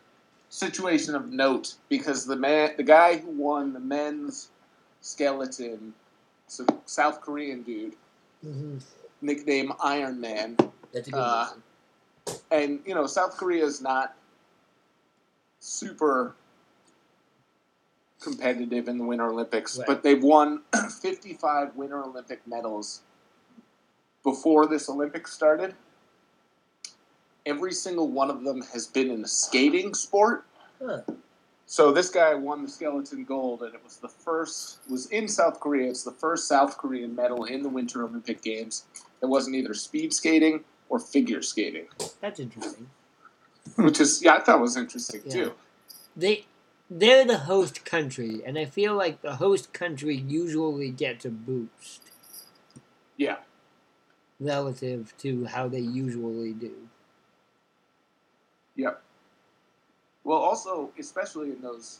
situation 0.49 1.15
of 1.15 1.31
note 1.31 1.75
because 1.89 2.25
the 2.25 2.35
man, 2.35 2.71
the 2.77 2.83
guy 2.83 3.17
who 3.17 3.29
won 3.31 3.73
the 3.73 3.79
men's 3.79 4.49
skeleton, 5.01 5.93
it's 6.45 6.59
a 6.59 6.65
South 6.85 7.21
Korean 7.21 7.61
dude, 7.63 7.95
hmm 8.41 8.77
nickname 9.21 9.71
Iron 9.81 10.21
Man, 10.21 10.55
That's 10.93 11.07
a 11.07 11.11
good 11.11 11.17
Uh, 11.19 11.49
and 12.51 12.79
you 12.85 12.93
know 12.93 13.07
South 13.07 13.35
Korea 13.37 13.65
is 13.65 13.81
not 13.81 14.15
super 15.59 16.35
competitive 18.19 18.87
in 18.87 18.97
the 18.99 19.03
Winter 19.03 19.25
Olympics, 19.25 19.77
Right. 19.77 19.87
but 19.87 20.03
they've 20.03 20.21
won 20.21 20.61
55 21.01 21.75
Winter 21.75 22.03
Olympic 22.03 22.45
medals 22.45 23.01
before 24.23 24.67
this 24.67 24.89
Olympics 24.89 25.33
started. 25.33 25.73
Every 27.45 27.73
single 27.73 28.07
one 28.09 28.29
of 28.29 28.43
them 28.43 28.61
has 28.73 28.87
been 28.87 29.09
in 29.11 29.23
a 29.23 29.27
skating 29.27 29.93
sport. 29.93 30.45
Huh. 30.83 31.01
So 31.67 31.91
this 31.91 32.09
guy 32.09 32.33
won 32.35 32.61
the 32.63 32.69
skeleton 32.69 33.23
gold, 33.23 33.63
and 33.63 33.73
it 33.73 33.83
was 33.83 33.97
the 33.97 34.07
first. 34.09 34.79
Was 34.89 35.07
in 35.07 35.27
South 35.27 35.59
Korea. 35.59 35.89
It's 35.89 36.03
the 36.03 36.11
first 36.11 36.47
South 36.47 36.77
Korean 36.77 37.15
medal 37.15 37.45
in 37.45 37.63
the 37.63 37.69
Winter 37.69 38.03
Olympic 38.03 38.41
Games. 38.41 38.85
It 39.21 39.25
wasn't 39.27 39.55
either 39.55 39.73
speed 39.73 40.13
skating 40.13 40.63
or 40.89 40.99
figure 40.99 41.41
skating, 41.41 41.87
That's 42.21 42.39
interesting. 42.39 42.87
which 43.77 43.99
is 43.99 44.21
yeah, 44.21 44.35
I 44.35 44.41
thought 44.41 44.59
was 44.61 44.77
interesting 44.77 45.21
Yeah. 45.25 45.31
too. 45.33 45.53
They 46.15 46.45
they're 46.89 47.25
the 47.25 47.39
host 47.39 47.83
country, 47.83 48.41
and 48.45 48.57
I 48.59 48.65
feel 48.65 48.93
like 48.95 49.21
the 49.23 49.37
host 49.37 49.73
country 49.73 50.15
usually 50.15 50.91
gets 50.91 51.25
a 51.25 51.31
boost 51.31 52.01
Yeah, 53.17 53.37
relative 54.39 55.13
to 55.19 55.45
how 55.45 55.67
they 55.67 55.79
usually 55.79 56.53
do. 56.53 56.87
Yep. 58.75 59.01
Well, 60.23 60.39
also 60.39 60.91
especially 60.99 61.49
in 61.51 61.61
those 61.61 61.99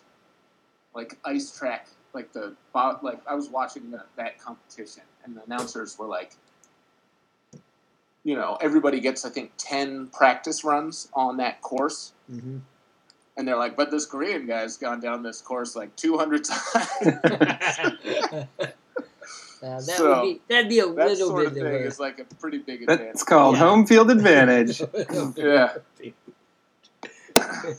like 0.96 1.18
ice 1.26 1.58
track, 1.58 1.88
like 2.14 2.32
the 2.34 2.56
bo- 2.74 3.00
like 3.02 3.20
I 3.28 3.36
was 3.36 3.50
watching 3.50 3.92
the, 3.92 4.04
that 4.18 4.40
competition, 4.40 5.04
and 5.24 5.36
the 5.36 5.44
announcers 5.44 5.98
were 6.00 6.08
like. 6.08 6.36
You 8.28 8.36
know, 8.36 8.58
everybody 8.60 9.02
gets, 9.02 9.24
I 9.24 9.30
think, 9.30 9.52
10 9.60 10.08
practice 10.08 10.64
runs 10.64 11.10
on 11.14 11.38
that 11.38 11.62
course. 11.62 12.12
hmm 12.28 12.58
And 13.38 13.48
they're 13.48 13.56
like, 13.56 13.76
but 13.78 13.92
this 13.92 14.08
Korean 14.08 14.48
guy's 14.48 14.78
gone 14.78 15.00
down 15.00 15.22
this 15.22 15.42
course 15.42 15.76
like 15.76 15.96
200 15.96 16.44
times. 16.44 16.64
uh, 17.22 18.46
that 19.62 19.84
So, 19.84 20.10
would 20.10 20.22
be 20.24 20.42
that'd 20.50 20.70
be 20.70 20.80
a 20.80 20.88
that 20.88 20.96
little 20.96 21.28
sort 21.28 21.46
of 21.46 21.54
bit 21.54 21.64
thing 21.64 21.76
of 21.76 21.82
a 21.82 21.86
is 21.86 22.00
like 22.00 22.18
a 22.20 22.24
pretty 22.40 22.58
big 22.58 22.82
advantage. 22.82 23.06
That's 23.06 23.24
called 23.24 23.58
Yeah. 23.58 23.60
home 23.62 23.86
field 23.86 24.10
advantage. 24.10 24.82
Yeah. 25.36 25.74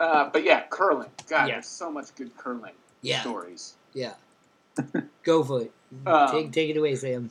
Uh, 0.00 0.28
but 0.30 0.44
yeah, 0.44 0.64
curling. 0.68 1.08
God, 1.28 1.46
Yeah. 1.48 1.54
there's 1.54 1.66
so 1.66 1.90
much 1.90 2.14
good 2.16 2.36
curling 2.36 2.74
Yeah, 3.02 3.20
stories. 3.22 3.74
yeah. 3.94 4.14
Go 5.22 5.42
for 5.42 5.62
it. 5.62 5.72
Um, 6.06 6.30
take 6.30 6.52
take 6.52 6.70
it 6.70 6.76
away, 6.76 6.94
Sam. 6.96 7.30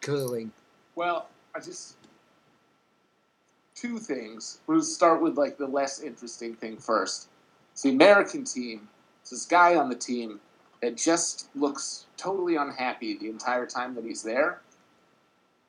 Curling. 0.00 0.50
Well, 0.96 1.28
I 1.54 1.60
just 1.60 1.96
two 3.74 3.98
things. 3.98 4.60
We'll 4.66 4.82
start 4.82 5.22
with 5.22 5.36
like 5.38 5.58
the 5.58 5.66
less 5.66 6.00
interesting 6.00 6.54
thing 6.54 6.76
first. 6.78 7.28
It's 7.72 7.82
the 7.82 7.90
American 7.90 8.44
team. 8.44 8.88
It's 9.20 9.30
this 9.30 9.44
guy 9.46 9.76
on 9.76 9.88
the 9.88 9.94
team 9.94 10.40
that 10.80 10.96
just 10.96 11.48
looks 11.54 12.06
totally 12.16 12.56
unhappy 12.56 13.16
the 13.16 13.28
entire 13.28 13.66
time 13.66 13.94
that 13.94 14.04
he's 14.04 14.22
there. 14.22 14.60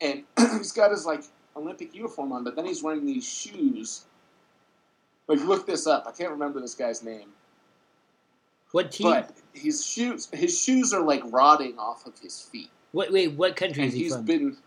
And 0.02 0.24
he's 0.58 0.72
got 0.72 0.90
his 0.92 1.06
like 1.06 1.24
Olympic 1.56 1.94
uniform 1.94 2.32
on, 2.32 2.44
but 2.44 2.56
then 2.56 2.66
he's 2.66 2.84
wearing 2.84 3.06
these 3.06 3.28
shoes. 3.28 4.06
Like 5.28 5.40
look 5.42 5.66
this 5.66 5.88
up. 5.88 6.06
I 6.08 6.12
can't 6.12 6.32
remember 6.32 6.60
this 6.60 6.76
guy's 6.76 7.04
name. 7.04 7.30
What 8.72 8.92
team? 8.92 9.12
But 9.12 9.32
his 9.54 9.86
shoes 9.86 10.28
his 10.34 10.60
shoes 10.60 10.94
are 10.94 11.02
like 11.04 11.22
rotting 11.26 11.78
off 11.78 12.06
of 12.08 12.18
his 12.20 12.42
feet. 12.42 12.72
what? 12.92 13.12
Wait, 13.12 13.34
what 13.34 13.56
country 13.56 13.84
And 13.84 13.92
is 13.94 13.98
he 13.98 14.04
he's 14.06 14.16
from? 14.16 14.26
been 14.26 14.58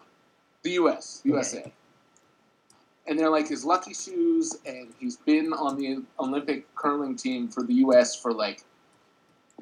the 0.63 0.71
US, 0.73 1.23
Okay. 1.25 1.31
USA. 1.35 1.73
And 3.09 3.19
they're 3.19 3.31
like 3.31 3.49
his 3.49 3.65
lucky 3.65 3.95
shoes 3.95 4.57
and 4.65 4.93
he's 4.99 5.17
been 5.17 5.53
on 5.53 5.77
the 5.77 6.03
Olympic 6.21 6.73
curling 6.75 7.17
team 7.17 7.49
for 7.49 7.63
the 7.63 7.75
US 7.75 8.15
for 8.15 8.33
like 8.33 8.63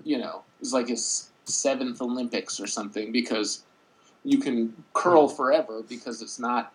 you 0.04 0.18
know, 0.18 0.42
it's 0.60 0.72
like 0.72 0.88
his 0.88 1.30
seventh 1.44 2.02
Olympics 2.02 2.60
or 2.60 2.66
something 2.66 3.12
because 3.12 3.64
you 4.24 4.38
can 4.38 4.74
curl 4.92 5.28
hmm. 5.28 5.36
forever 5.36 5.82
because 5.88 6.20
it's 6.22 6.38
not 6.38 6.73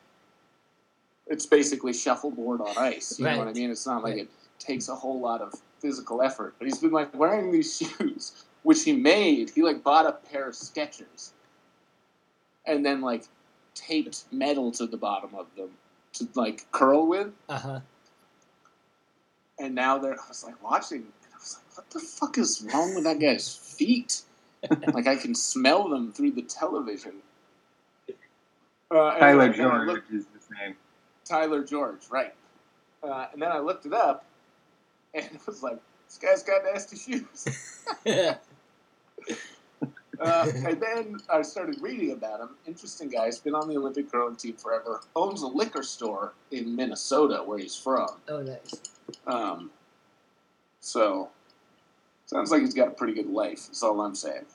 it's 1.30 1.46
basically 1.46 1.94
shuffleboard 1.94 2.62
on 2.62 2.78
ice. 2.78 3.18
You 3.20 3.26
know 3.26 3.38
what 3.38 3.48
I 3.48 3.54
mean? 3.54 3.70
It's 3.72 3.86
not 3.88 4.04
like 4.04 4.14
Right. 4.16 4.22
it 4.24 4.30
takes 4.60 4.90
a 4.90 4.96
whole 4.96 5.20
lot 5.20 5.42
of 5.42 5.54
physical 5.80 6.22
effort. 6.22 6.56
But 6.60 6.68
he's 6.68 6.80
been 6.80 6.92
like 6.92 7.14
wearing 7.18 7.52
these 7.52 7.78
shoes, 7.98 8.46
which 8.64 8.84
he 8.84 8.94
made. 8.94 9.52
He 9.52 9.62
like 9.62 9.84
bought 9.84 10.06
a 10.06 10.14
pair 10.14 10.48
of 10.48 10.56
Skechers, 10.56 11.32
and 12.66 12.86
then 12.86 13.02
like 13.02 13.26
taped 13.76 14.26
metal 14.32 14.72
to 14.74 14.86
the 14.88 14.98
bottom 14.98 15.30
of 15.36 15.48
them 15.56 15.70
to 16.14 16.28
like 16.36 16.66
curl 16.72 17.08
with. 17.08 17.32
Uh 17.48 17.58
huh. 17.60 17.80
And 19.60 19.76
now 19.76 19.98
they're. 19.98 20.14
I 20.14 20.28
was 20.28 20.44
like 20.44 20.62
watching. 20.64 21.00
And 21.02 21.34
I 21.34 21.38
was 21.38 21.58
like, 21.60 21.78
what 21.78 21.90
the 21.92 22.00
fuck 22.00 22.38
is 22.38 22.66
wrong 22.74 22.96
with 22.96 23.04
that 23.04 23.20
guy's 23.20 23.56
feet? 23.56 24.22
like 24.94 25.08
I 25.08 25.16
can 25.16 25.34
smell 25.36 25.88
them 25.88 26.12
through 26.12 26.32
the 26.32 26.42
television. 26.42 27.14
Uh, 28.92 29.18
Tyler 29.20 29.44
I 29.44 29.50
George 29.50 29.88
looked- 29.88 30.10
is 30.12 30.26
his 30.26 30.26
name. 30.26 30.39
Tyler 31.30 31.64
George, 31.64 32.10
right. 32.10 32.34
Uh, 33.04 33.28
and 33.32 33.42
then 33.42 33.52
I 33.52 33.60
looked 33.60 33.86
it 33.86 33.94
up, 33.94 34.26
and 35.14 35.26
it 35.26 35.42
was 35.46 35.62
like, 35.64 35.78
this 36.08 36.18
guy's 36.18 36.44
got 36.44 36.64
nasty 36.64 36.98
shoes. 36.98 37.48
Uh, 40.20 40.52
and 40.54 40.82
then 40.82 41.18
I 41.30 41.42
started 41.42 41.78
reading 41.82 42.12
about 42.12 42.42
him. 42.42 42.50
Interesting 42.68 43.10
guy. 43.10 43.28
He's 43.28 43.40
been 43.40 43.56
on 43.56 43.70
the 43.70 43.78
Olympic 43.78 44.12
curling 44.12 44.36
team 44.36 44.56
forever. 44.56 45.02
Owns 45.16 45.44
a 45.44 45.48
liquor 45.48 45.82
store 45.82 46.34
in 46.52 46.76
Minnesota, 46.76 47.42
where 47.46 47.58
he's 47.58 47.76
from. 47.76 48.10
oh, 48.28 48.42
nice. 48.42 48.82
Um, 49.28 49.72
so, 50.82 51.30
sounds 52.26 52.52
like 52.52 52.62
he's 52.62 52.74
got 52.74 52.90
a 52.90 52.92
pretty 52.92 53.14
good 53.14 53.30
life. 53.30 53.68
That's 53.68 53.82
all 53.82 54.02
I'm 54.02 54.14
saying. 54.16 54.46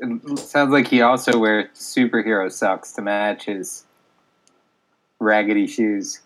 It 0.00 0.38
sounds 0.40 0.72
like 0.72 0.88
he 0.88 1.00
also 1.02 1.38
wears 1.38 1.68
superhero 1.74 2.50
socks 2.50 2.90
to 2.94 3.02
match 3.02 3.44
his 3.44 3.84
raggedy 5.22 5.66
shoes. 5.66 6.20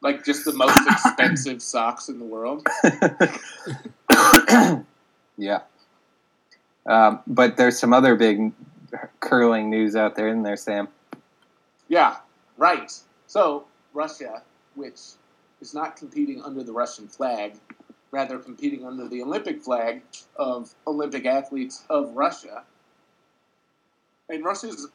Like 0.00 0.24
just 0.24 0.44
the 0.44 0.52
most 0.52 0.78
expensive 0.90 1.62
socks 1.62 2.08
in 2.08 2.18
the 2.18 2.24
world. 2.24 2.66
yeah. 5.38 5.60
Um, 6.86 7.20
but 7.26 7.56
there's 7.56 7.78
some 7.78 7.92
other 7.92 8.14
big 8.14 8.52
curling 9.20 9.70
news 9.70 9.96
out 9.96 10.14
there, 10.14 10.28
isn't 10.28 10.42
there, 10.42 10.56
Sam? 10.56 10.88
Yeah, 11.88 12.16
right. 12.58 12.92
So 13.26 13.64
Russia, 13.94 14.42
which 14.74 15.00
is 15.60 15.74
not 15.74 15.96
competing 15.96 16.42
under 16.42 16.62
the 16.62 16.72
Russian 16.72 17.08
flag, 17.08 17.54
rather 18.10 18.38
competing 18.38 18.86
under 18.86 19.08
the 19.08 19.22
Olympic 19.22 19.62
flag 19.62 20.02
of 20.36 20.74
Olympic 20.86 21.24
athletes 21.24 21.84
of 21.88 22.14
Russia. 22.14 22.64
And 24.28 24.44
Russia's 24.44 24.88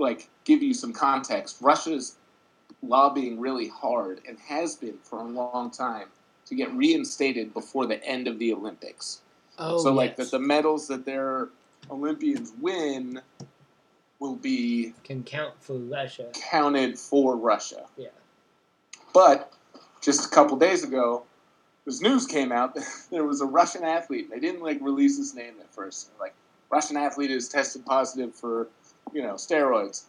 like 0.00 0.28
give 0.44 0.62
you 0.62 0.74
some 0.74 0.92
context. 0.92 1.58
Russia's 1.60 2.16
lobbying 2.82 3.38
really 3.38 3.68
hard 3.68 4.20
and 4.26 4.38
has 4.38 4.76
been 4.76 4.98
for 5.02 5.18
a 5.18 5.24
long 5.24 5.70
time 5.70 6.08
to 6.46 6.54
get 6.54 6.72
reinstated 6.74 7.52
before 7.52 7.86
the 7.86 8.02
end 8.04 8.26
of 8.26 8.38
the 8.38 8.52
Olympics 8.52 9.20
Oh, 9.60 9.78
so 9.78 9.92
like 9.92 10.16
that 10.16 10.30
the 10.30 10.38
medals 10.38 10.88
that 10.88 11.04
their 11.04 11.50
Olympians 11.90 12.52
win 12.60 13.20
will 14.18 14.36
be 14.36 14.94
can 15.04 15.22
count 15.22 15.54
for 15.60 15.74
Russia. 15.74 16.30
counted 16.32 16.98
for 16.98 17.36
Russia. 17.36 17.84
Yeah. 17.98 18.08
But 19.12 19.52
just 20.00 20.24
a 20.26 20.28
couple 20.30 20.56
days 20.56 20.82
ago, 20.82 21.24
this 21.84 22.00
news 22.00 22.26
came 22.26 22.52
out 22.52 22.74
that 22.74 22.86
there 23.10 23.24
was 23.24 23.42
a 23.42 23.46
Russian 23.46 23.84
athlete. 23.84 24.30
They 24.30 24.40
didn't 24.40 24.62
like 24.62 24.78
release 24.80 25.18
his 25.18 25.34
name 25.34 25.54
at 25.60 25.72
first. 25.74 26.10
Like 26.18 26.34
Russian 26.70 26.96
athlete 26.96 27.30
is 27.30 27.48
tested 27.48 27.84
positive 27.84 28.34
for, 28.34 28.68
you 29.12 29.22
know, 29.22 29.34
steroids. 29.34 30.04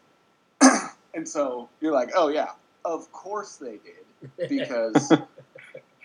and 1.13 1.27
so 1.27 1.69
you're 1.79 1.93
like, 1.93 2.11
oh 2.15 2.29
yeah, 2.29 2.49
of 2.85 3.11
course 3.11 3.57
they 3.57 3.77
did. 3.77 4.49
Because 4.49 5.11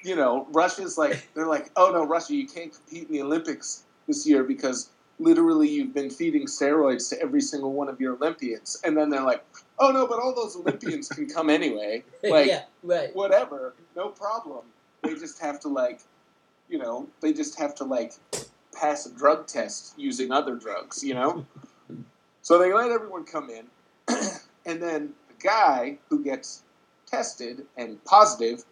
you 0.02 0.16
know 0.16 0.46
Russia's 0.52 0.96
like 0.96 1.28
they're 1.35 1.46
like 1.46 1.70
oh 1.76 1.90
no 1.92 2.04
Russia 2.06 2.35
you 2.35 2.46
can't 2.46 2.72
compete 2.72 3.09
in 3.09 3.12
the 3.12 3.22
Olympics 3.22 3.85
this 4.06 4.26
year 4.26 4.44
because 4.44 4.90
literally 5.18 5.68
you've 5.68 5.92
been 5.92 6.11
feeding 6.11 6.46
steroids 6.46 7.09
to 7.11 7.20
every 7.20 7.40
single 7.40 7.72
one 7.72 7.88
of 7.88 8.00
your 8.00 8.14
Olympians. 8.14 8.80
And 8.85 8.96
then 8.96 9.11
they're 9.11 9.22
like 9.22 9.44
oh 9.78 9.90
no 9.90 10.06
but 10.06 10.18
all 10.20 10.35
those 10.35 10.56
Olympians 10.56 11.09
can 11.09 11.28
come 11.28 11.50
anyway. 11.50 12.04
Like 12.22 12.46
yeah, 12.46 12.62
right. 12.82 13.14
whatever 13.14 13.74
no 13.94 14.09
problem. 14.09 14.64
They 15.02 15.14
just 15.14 15.40
have 15.40 15.61
to 15.61 15.68
like 15.68 16.00
you 16.68 16.78
know 16.78 17.09
they 17.20 17.32
just 17.32 17.59
have 17.59 17.74
to 17.76 17.85
like 17.85 18.12
pass 18.74 19.06
a 19.06 19.14
drug 19.14 19.46
test 19.46 19.94
using 19.96 20.30
other 20.30 20.54
drugs 20.54 21.02
you 21.02 21.14
know 21.14 21.46
so 22.46 22.59
they 22.61 22.72
let 22.72 22.92
everyone 22.92 23.24
come 23.24 23.50
in 23.50 23.66
and 24.66 24.80
then 24.80 25.12
the 25.26 25.35
guy 25.42 25.98
who 26.09 26.22
gets 26.22 26.62
tested 27.04 27.66
and 27.76 28.02
positive 28.04 28.64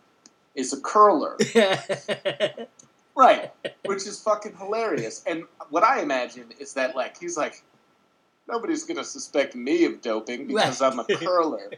is 0.55 0.73
a 0.73 0.81
curler. 0.81 1.37
Right 3.17 3.53
which 3.85 4.09
is 4.09 4.21
fucking 4.21 4.57
hilarious. 4.57 5.23
And 5.27 5.45
what 5.71 5.83
i 5.85 6.01
imagine 6.01 6.47
is 6.59 6.75
that 6.75 6.95
like 6.95 7.19
he's 7.19 7.37
like 7.37 7.63
nobody's 8.49 8.85
gonna 8.85 9.05
suspect 9.05 9.55
me 9.55 9.85
of 9.85 10.01
doping 10.01 10.47
because 10.47 10.81
i'm 10.81 10.99
a 10.99 11.05
curler. 11.17 11.71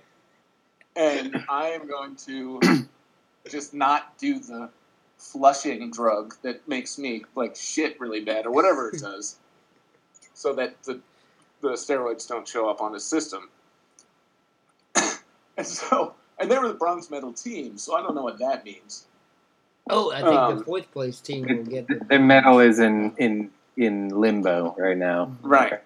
And 0.97 1.45
i 1.49 1.69
am 1.69 1.87
going 1.87 2.17
to 2.27 2.61
just 3.51 3.75
not 3.75 4.17
do 4.19 4.39
the 4.39 4.71
flushing 5.19 5.91
drug 5.91 6.35
that 6.43 6.67
makes 6.69 6.99
me 6.99 7.25
like 7.35 7.57
shit 7.57 7.99
really 8.01 8.21
bad 8.21 8.45
or 8.47 8.51
whatever 8.51 8.91
it 8.91 9.01
does 9.01 9.37
so 10.35 10.55
that 10.55 10.83
the 10.85 11.01
the 11.61 11.71
steroids 11.71 12.27
don't 12.29 12.47
show 12.47 12.69
up 12.69 12.81
on 12.81 12.93
his 12.93 13.05
system 13.05 13.49
and 15.57 15.67
so 15.67 16.15
and 16.39 16.51
they 16.51 16.59
were 16.59 16.69
the 16.69 16.75
bronze 16.75 17.11
medal 17.11 17.33
team 17.33 17.77
so 17.79 17.97
i 17.97 18.03
don't 18.03 18.15
know 18.15 18.23
what 18.23 18.39
that 18.39 18.65
means 18.65 19.07
oh, 19.89 20.11
I 20.11 20.17
think 20.17 20.27
the 20.35 20.39
Um, 20.59 20.65
fourth 20.65 20.91
place 20.93 21.21
team 21.21 21.47
will 21.47 21.63
get 21.65 21.87
the. 21.87 22.01
The 22.09 22.19
medal 22.19 22.59
is 22.61 22.79
in 22.81 23.15
in 23.19 23.51
in 23.77 24.09
limbo 24.09 24.75
right 24.79 24.97
now. 24.97 25.31
right 25.43 25.81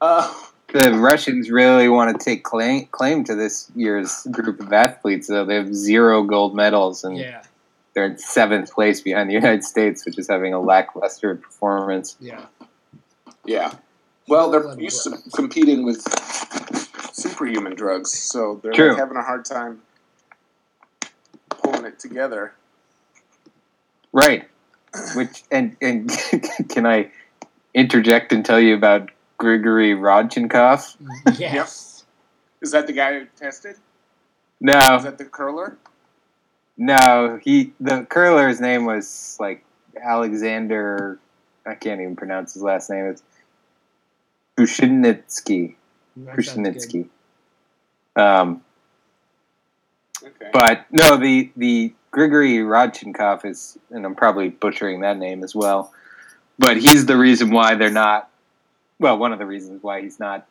uh, 0.00 0.34
The 0.72 0.90
Russians 0.92 1.50
really 1.50 1.88
want 1.88 2.18
to 2.18 2.22
take 2.24 2.42
claim 2.44 2.86
claim 2.86 3.24
to 3.24 3.34
this 3.34 3.70
year's 3.74 4.26
group 4.30 4.60
of 4.60 4.72
athletes, 4.72 5.28
though 5.28 5.44
they 5.46 5.54
have 5.54 5.74
zero 5.74 6.22
gold 6.22 6.54
medals 6.54 7.02
and 7.04 7.16
Yeah, 7.16 7.42
they're 7.94 8.04
in 8.06 8.18
seventh 8.18 8.72
place 8.72 9.00
behind 9.00 9.30
the 9.30 9.34
United 9.34 9.64
States, 9.64 10.04
which 10.04 10.18
is 10.18 10.28
having 10.28 10.52
a 10.52 10.60
lackluster 10.60 11.34
performance. 11.36 12.16
yeah. 12.20 12.44
yeah 13.46 13.72
well 14.28 14.50
they're 14.50 14.60
Gold 14.60 14.80
used 14.80 15.04
to 15.04 15.18
competing 15.34 15.84
with 15.84 16.02
superhuman 17.14 17.74
drugs 17.74 18.12
so 18.12 18.60
they're 18.62 18.72
True. 18.72 18.90
like 18.90 18.98
having 18.98 19.16
a 19.16 19.22
hard 19.22 19.44
time 19.44 19.82
pulling 21.50 21.84
it 21.84 21.98
together 21.98 22.54
Right. 24.14 24.48
Which 25.16 25.42
and 25.50 25.76
and 25.82 26.08
can 26.70 26.86
I 26.86 27.10
interject 27.74 28.32
and 28.32 28.44
tell 28.44 28.60
you 28.60 28.74
about 28.74 29.10
Grigory 29.36 29.92
Rodchenkov? 29.92 30.96
Yes. 31.38 32.04
is 32.62 32.70
that 32.70 32.86
the 32.86 32.92
guy 32.92 33.18
who 33.18 33.26
tested 33.36 33.76
No, 34.60 34.78
is 34.96 35.02
that 35.02 35.18
the 35.18 35.24
curler 35.24 35.76
no. 36.76 37.38
He 37.42 37.72
the 37.80 38.04
curler's 38.08 38.60
name 38.60 38.84
was 38.84 39.36
like 39.38 39.64
Alexander. 40.00 41.18
I 41.66 41.74
can't 41.74 42.00
even 42.00 42.16
pronounce 42.16 42.54
his 42.54 42.62
last 42.62 42.90
name. 42.90 43.06
It's 43.06 43.22
Bushinitsky. 44.56 45.74
That 46.16 46.44
sounds 46.44 46.56
good. 46.56 47.08
Bushinitsky. 48.16 48.20
Um, 48.20 48.62
okay 50.22 50.50
But 50.52 50.86
no, 50.90 51.16
the 51.16 51.50
the 51.56 51.92
Grigory 52.10 52.58
Rodchenkov 52.58 53.44
is, 53.44 53.76
and 53.90 54.04
I'm 54.04 54.14
probably 54.14 54.48
butchering 54.48 55.00
that 55.00 55.18
name 55.18 55.42
as 55.42 55.54
well. 55.54 55.92
But 56.58 56.76
he's 56.76 57.06
the 57.06 57.16
reason 57.16 57.50
why 57.50 57.74
they're 57.74 57.90
not. 57.90 58.30
Well, 59.00 59.18
one 59.18 59.32
of 59.32 59.40
the 59.40 59.46
reasons 59.46 59.82
why 59.82 60.02
he's 60.02 60.20
not. 60.20 60.46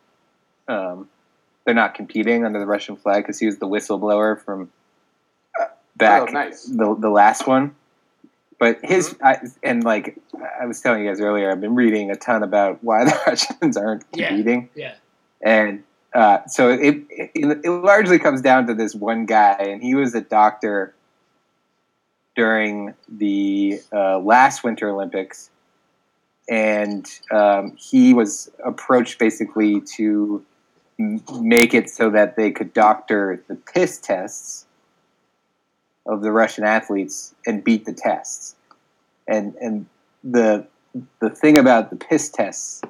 Um, 0.67 1.07
they're 1.63 1.73
not 1.73 1.95
competing 1.95 2.45
under 2.45 2.59
the 2.59 2.65
Russian 2.65 2.97
flag 2.97 3.23
because 3.23 3.39
he 3.39 3.45
was 3.45 3.57
the 3.57 3.67
whistleblower 3.67 4.41
from 4.43 4.69
back 5.95 6.23
Oh, 6.23 6.31
nice. 6.31 6.65
the 6.65 6.95
the 6.99 7.09
last 7.09 7.47
one. 7.47 7.75
But 8.63 8.79
his 8.81 9.13
I, 9.21 9.39
and 9.61 9.83
like 9.83 10.17
I 10.61 10.65
was 10.65 10.79
telling 10.79 11.03
you 11.03 11.09
guys 11.09 11.19
earlier, 11.19 11.51
I've 11.51 11.59
been 11.59 11.75
reading 11.75 12.09
a 12.11 12.15
ton 12.15 12.43
about 12.43 12.81
why 12.81 13.03
the 13.03 13.19
Russians 13.27 13.75
aren't 13.75 14.05
Yeah. 14.15 14.29
competing, 14.29 14.69
yeah. 14.73 14.93
and 15.41 15.83
uh, 16.13 16.45
so 16.47 16.69
it, 16.69 17.03
it 17.09 17.59
it 17.61 17.69
largely 17.69 18.19
comes 18.19 18.39
down 18.39 18.65
to 18.67 18.73
this 18.73 18.95
one 18.95 19.25
guy, 19.25 19.57
and 19.59 19.83
he 19.83 19.95
was 19.95 20.15
a 20.15 20.21
doctor 20.21 20.95
during 22.37 22.93
the 23.09 23.81
uh, 23.91 24.19
last 24.19 24.63
Winter 24.63 24.87
Olympics, 24.87 25.49
and 26.47 27.05
um, 27.31 27.75
he 27.75 28.13
was 28.13 28.49
approached 28.63 29.19
basically 29.19 29.81
to 29.97 30.41
make 30.97 31.73
it 31.73 31.89
so 31.89 32.09
that 32.11 32.37
they 32.37 32.49
could 32.49 32.73
doctor 32.73 33.43
the 33.49 33.55
piss 33.55 33.97
tests 33.97 34.67
of 36.05 36.21
the 36.21 36.31
Russian 36.31 36.63
athletes 36.63 37.33
and 37.45 37.63
beat 37.63 37.85
the 37.85 37.93
tests. 37.93 38.55
And 39.27 39.55
and 39.55 39.85
the 40.23 40.67
the 41.19 41.29
thing 41.29 41.57
about 41.57 41.89
the 41.89 41.95
piss 41.95 42.29
tests 42.29 42.81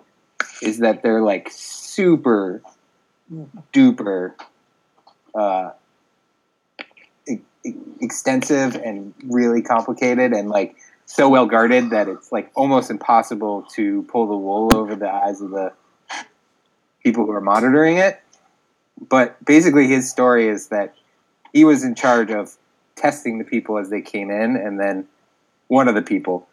is 0.62 0.80
that 0.80 1.04
they're 1.04 1.22
like 1.22 1.50
super 1.52 2.62
duper 3.72 4.34
uh, 5.36 5.72
e- 7.28 7.40
extensive 8.02 8.76
and 8.76 9.14
really 9.26 9.62
complicated 9.62 10.34
and 10.34 10.50
like 10.50 10.76
so 11.06 11.30
well 11.30 11.46
guarded 11.46 11.90
that 11.92 12.08
it's 12.08 12.32
like 12.32 12.52
almost 12.56 12.90
impossible 12.90 13.64
to 13.74 14.04
pull 14.04 14.28
the 14.28 14.36
wool 14.36 14.70
over 14.76 14.96
the 14.96 15.10
eyes 15.10 15.42
of 15.42 15.52
the 15.52 15.72
people 17.04 17.26
who 17.26 17.32
are 17.32 17.42
monitoring 17.42 17.98
it. 17.98 18.22
But 19.10 19.44
basically, 19.44 19.88
his 19.88 20.10
story 20.10 20.48
is 20.48 20.68
that 20.68 20.96
he 21.52 21.66
was 21.66 21.84
in 21.84 21.96
charge 21.96 22.32
of 22.32 22.58
testing 23.04 23.38
the 23.38 23.44
people 23.44 23.78
as 23.78 23.90
they 23.90 24.02
came 24.02 24.32
in, 24.32 24.56
and 24.56 24.80
then 24.80 25.06
one 25.68 25.90
of 25.90 25.96
the 25.96 26.02
people, 26.02 26.48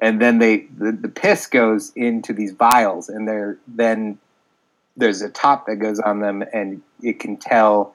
and 0.00 0.20
then 0.20 0.38
they 0.40 0.66
the, 0.76 0.90
the 0.90 1.08
piss 1.08 1.46
goes 1.46 1.92
into 1.94 2.32
these 2.32 2.52
vials, 2.52 3.08
and 3.08 3.28
they're 3.28 3.58
then 3.68 4.18
there's 4.96 5.22
a 5.22 5.30
top 5.30 5.66
that 5.66 5.76
goes 5.76 6.00
on 6.00 6.18
them, 6.20 6.42
and 6.52 6.82
it 7.00 7.20
can 7.20 7.36
tell 7.36 7.94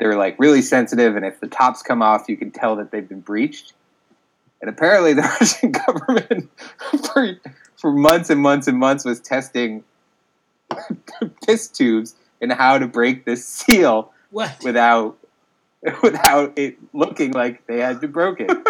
they're 0.00 0.18
like 0.18 0.36
really 0.40 0.62
sensitive, 0.62 1.14
and 1.14 1.24
if 1.24 1.38
the 1.38 1.46
tops 1.46 1.80
come 1.80 2.02
off, 2.02 2.28
you 2.28 2.36
can 2.36 2.50
tell 2.50 2.74
that 2.76 2.90
they've 2.90 3.08
been 3.08 3.20
breached. 3.20 3.72
And 4.60 4.68
apparently, 4.68 5.12
the 5.14 5.22
Russian 5.40 5.70
government 5.70 6.50
for 7.12 7.36
for 7.76 7.92
months 7.92 8.30
and 8.30 8.40
months 8.40 8.66
and 8.66 8.78
months 8.78 9.04
was 9.04 9.20
testing 9.20 9.84
piss 11.46 11.68
tubes 11.68 12.16
and 12.40 12.52
how 12.52 12.78
to 12.78 12.88
break 12.88 13.24
this 13.24 13.46
seal 13.46 14.12
What? 14.30 14.56
without 14.64 15.16
without 16.02 16.52
it 16.56 16.76
looking 16.92 17.32
like 17.32 17.66
they 17.66 17.78
had 17.78 18.00
been 18.00 18.12
broken. 18.12 18.48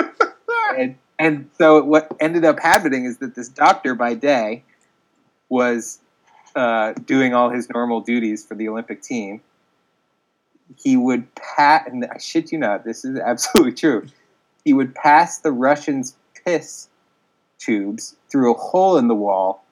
and 0.79 0.97
and 1.19 1.49
so 1.57 1.83
what 1.83 2.11
ended 2.21 2.45
up 2.45 2.59
happening 2.59 3.05
is 3.05 3.19
that 3.19 3.35
this 3.35 3.49
doctor 3.49 3.95
by 3.95 4.15
day 4.15 4.65
was 5.49 6.01
uh, 6.57 6.93
doing 7.05 7.35
all 7.35 7.51
his 7.51 7.69
normal 7.71 8.01
duties 8.01 8.45
for 8.45 8.55
the 8.57 8.69
Olympic 8.69 9.01
team. 9.03 9.41
He 10.77 10.97
would 10.97 11.33
pat, 11.37 11.87
and 11.87 12.05
I 12.07 12.19
shit 12.19 12.51
you 12.51 12.59
not, 12.59 12.85
this 12.85 13.05
is 13.05 13.19
absolutely 13.19 13.75
true. 13.75 14.07
He 14.65 14.73
would 14.73 14.95
pass 14.95 15.39
the 15.39 15.53
Russians' 15.53 16.17
piss 16.45 16.89
tubes 17.59 18.17
through 18.29 18.55
a 18.55 18.59
hole 18.59 18.97
in 18.97 19.07
the 19.09 19.15
wall 19.15 19.65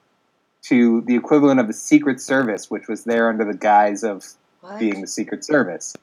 to 0.63 1.01
the 1.01 1.15
equivalent 1.15 1.59
of 1.59 1.67
the 1.67 1.73
Secret 1.73 2.21
Service, 2.21 2.69
which 2.71 2.87
was 2.87 3.03
there 3.03 3.27
under 3.27 3.43
the 3.43 3.57
guise 3.57 4.03
of 4.03 4.25
What? 4.61 4.79
being 4.79 5.01
the 5.01 5.07
Secret 5.07 5.43
Service 5.43 5.93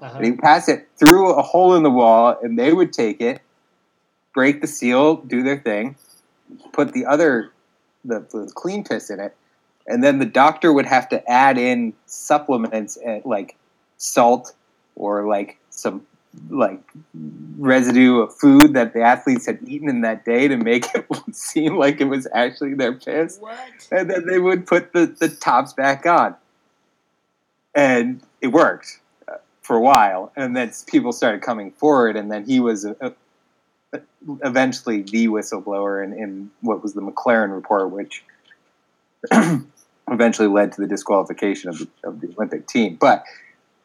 Uh-huh. 0.00 0.18
and 0.18 0.24
he 0.24 0.72
it 0.72 0.88
through 0.96 1.32
a 1.34 1.42
hole 1.42 1.74
in 1.74 1.82
the 1.82 1.90
wall, 1.90 2.36
and 2.42 2.58
they 2.58 2.72
would 2.72 2.92
take 2.92 3.20
it, 3.20 3.40
break 4.34 4.60
the 4.60 4.66
seal, 4.66 5.16
do 5.16 5.42
their 5.42 5.58
thing, 5.58 5.96
put 6.72 6.92
the 6.92 7.06
other, 7.06 7.52
the, 8.04 8.20
the 8.30 8.50
clean 8.54 8.84
piss 8.84 9.10
in 9.10 9.20
it, 9.20 9.36
and 9.86 10.02
then 10.02 10.18
the 10.18 10.26
doctor 10.26 10.72
would 10.72 10.86
have 10.86 11.08
to 11.08 11.30
add 11.30 11.58
in 11.58 11.92
supplements 12.06 12.96
and 12.96 13.24
like 13.24 13.56
salt 13.96 14.52
or 14.96 15.26
like 15.26 15.58
some 15.70 16.06
like 16.48 16.80
residue 17.58 18.20
of 18.20 18.34
food 18.36 18.74
that 18.74 18.94
the 18.94 19.00
athletes 19.02 19.46
had 19.46 19.58
eaten 19.66 19.88
in 19.88 20.02
that 20.02 20.24
day 20.24 20.46
to 20.46 20.56
make 20.56 20.86
it 20.94 21.06
seem 21.34 21.76
like 21.76 22.00
it 22.00 22.04
was 22.04 22.28
actually 22.32 22.74
their 22.74 22.92
piss 22.92 23.38
What? 23.38 23.58
and 23.90 24.08
then 24.08 24.26
they 24.26 24.38
would 24.38 24.66
put 24.66 24.92
the, 24.92 25.06
the 25.06 25.28
tops 25.28 25.72
back 25.72 26.06
on. 26.06 26.36
And 27.74 28.20
it 28.40 28.48
worked 28.48 28.99
for 29.70 29.76
a 29.76 29.80
while, 29.80 30.32
and 30.34 30.56
then 30.56 30.68
people 30.88 31.12
started 31.12 31.42
coming 31.42 31.70
forward, 31.70 32.16
and 32.16 32.28
then 32.28 32.44
he 32.44 32.58
was 32.58 32.84
uh, 32.84 33.10
uh, 33.92 33.98
eventually 34.42 35.02
the 35.02 35.28
whistleblower 35.28 36.02
in, 36.02 36.12
in 36.12 36.50
what 36.60 36.82
was 36.82 36.94
the 36.94 37.00
McLaren 37.00 37.54
report, 37.54 37.92
which 37.92 38.24
eventually 40.10 40.48
led 40.48 40.72
to 40.72 40.80
the 40.80 40.88
disqualification 40.88 41.70
of 41.70 41.78
the, 41.78 41.88
of 42.02 42.20
the 42.20 42.34
Olympic 42.36 42.66
team. 42.66 42.96
But 43.00 43.22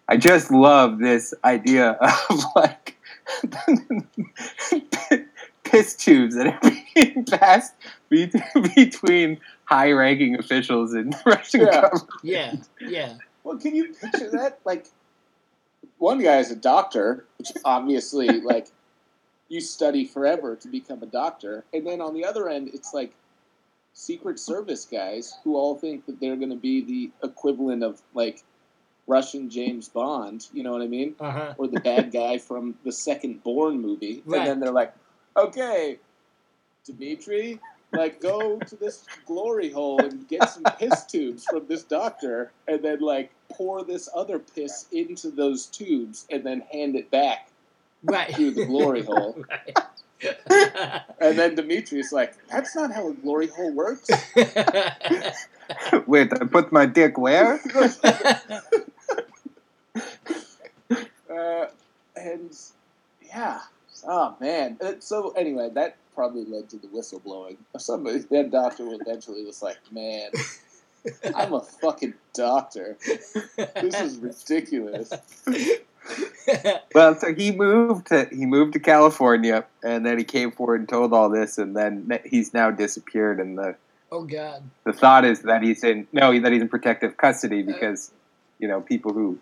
I 0.09 0.17
just 0.17 0.49
love 0.49 0.97
this 0.97 1.35
idea 1.43 1.91
of 1.91 2.43
like 2.55 2.97
piss 5.65 5.95
tubes 5.95 6.33
that 6.33 6.47
are 6.47 6.59
being 6.95 7.25
passed 7.25 7.73
be- 8.09 8.31
between 8.75 9.39
high-ranking 9.65 10.39
officials 10.39 10.95
in 10.95 11.11
the 11.11 11.21
Russian 11.27 11.61
Yeah. 11.61 11.81
government. 11.81 12.09
Yeah. 12.23 12.55
Yeah. 12.81 13.17
Well, 13.43 13.59
can 13.59 13.75
you 13.75 13.93
picture 13.93 14.31
that? 14.31 14.61
Like, 14.65 14.87
one 15.97 16.21
guy 16.21 16.37
is 16.39 16.51
a 16.51 16.55
doctor, 16.55 17.25
which 17.37 17.51
obviously, 17.63 18.27
like, 18.41 18.67
you 19.47 19.61
study 19.61 20.05
forever 20.05 20.55
to 20.55 20.67
become 20.67 21.03
a 21.03 21.05
doctor, 21.05 21.63
and 21.73 21.85
then 21.85 22.01
on 22.01 22.13
the 22.13 22.25
other 22.25 22.49
end, 22.49 22.69
it's 22.73 22.93
like 22.93 23.13
Secret 23.93 24.39
Service 24.39 24.85
guys 24.85 25.35
who 25.43 25.55
all 25.55 25.75
think 25.77 26.05
that 26.07 26.19
they're 26.19 26.35
going 26.35 26.49
to 26.49 26.55
be 26.55 26.81
the 26.83 27.11
equivalent 27.27 27.83
of 27.83 28.01
like 28.13 28.43
Russian 29.07 29.49
James 29.49 29.87
Bond. 29.87 30.47
You 30.51 30.63
know 30.63 30.71
what 30.71 30.81
I 30.81 30.87
mean? 30.87 31.15
Uh 31.19 31.31
huh. 31.31 31.53
Or 31.57 31.67
the 31.67 31.79
bad 31.79 32.11
guy 32.21 32.37
from 32.39 32.75
the 32.83 32.91
second 32.91 33.43
Bourne 33.43 33.79
movie, 33.79 34.23
Right. 34.25 34.39
and 34.39 34.47
then 34.47 34.59
they're 34.59 34.71
like, 34.73 34.93
"Okay, 35.37 35.99
Dimitri." 36.85 37.59
Like 37.95 38.21
go 38.21 38.61
to 38.67 38.77
this 38.77 39.09
glory 39.25 39.71
hole 39.71 40.05
and 40.05 40.27
get 40.29 40.49
some 40.49 40.67
piss 40.79 41.05
tubes 41.05 41.45
from 41.45 41.67
this 41.67 41.83
doctor, 41.85 42.53
and 42.67 42.83
then 42.85 42.99
like 43.01 43.31
pour 43.51 43.83
this 43.85 44.09
other 44.15 44.39
piss 44.39 44.87
into 44.93 45.31
those 45.31 45.67
tubes, 45.67 46.27
and 46.31 46.45
then 46.45 46.61
hand 46.73 46.95
it 46.97 47.11
back 47.11 47.49
Right. 48.03 48.35
through 48.35 48.51
the 48.53 48.63
glory 48.63 49.03
hole. 49.05 49.39
right. 49.49 49.77
And 51.21 51.39
then 51.39 51.55
Dimitri's 51.55 52.13
like, 52.13 52.35
"That's 52.49 52.75
not 52.75 52.91
how 52.93 53.09
a 53.09 53.13
glory 53.13 53.47
hole 53.47 53.73
works." 53.73 54.09
Wait, 56.07 56.31
I 56.33 56.45
put 56.45 56.71
my 56.73 56.85
dick 56.87 57.17
where? 57.17 57.61
Uh, 61.29 61.67
and 62.15 62.53
yeah, 63.21 63.61
oh 64.07 64.35
man. 64.39 64.77
Uh, 64.81 64.93
So 64.99 65.31
anyway, 65.31 65.69
that 65.75 65.97
probably 66.15 66.45
led 66.45 66.69
to 66.69 66.77
the 66.77 66.87
whistleblowing. 66.87 67.57
Somebody, 67.77 68.19
that 68.31 68.51
doctor 68.51 68.87
eventually 68.89 69.43
was 69.45 69.61
like, 69.61 69.77
"Man, 69.91 70.31
I'm 71.35 71.53
a 71.53 71.61
fucking 71.61 72.13
doctor. 72.33 72.97
This 73.55 73.99
is 73.99 74.17
ridiculous." 74.17 75.13
Well, 76.93 77.15
so 77.15 77.33
he 77.33 77.51
moved 77.51 78.07
to 78.07 78.27
he 78.31 78.45
moved 78.45 78.73
to 78.73 78.79
California, 78.79 79.65
and 79.83 80.05
then 80.05 80.17
he 80.17 80.23
came 80.23 80.51
forward 80.51 80.81
and 80.81 80.89
told 80.89 81.13
all 81.13 81.29
this, 81.29 81.57
and 81.57 81.75
then 81.75 82.19
he's 82.25 82.53
now 82.53 82.71
disappeared. 82.71 83.39
And 83.39 83.57
the 83.57 83.75
oh 84.11 84.23
God. 84.23 84.63
the 84.83 84.93
thought 84.93 85.25
is 85.25 85.41
that 85.41 85.63
he's 85.63 85.83
in 85.83 86.07
no 86.13 86.39
that 86.39 86.51
he's 86.51 86.61
in 86.61 86.69
protective 86.69 87.17
custody 87.17 87.63
uh, 87.63 87.65
because 87.65 88.11
you 88.59 88.67
know 88.67 88.81
people 88.81 89.13
who 89.13 89.39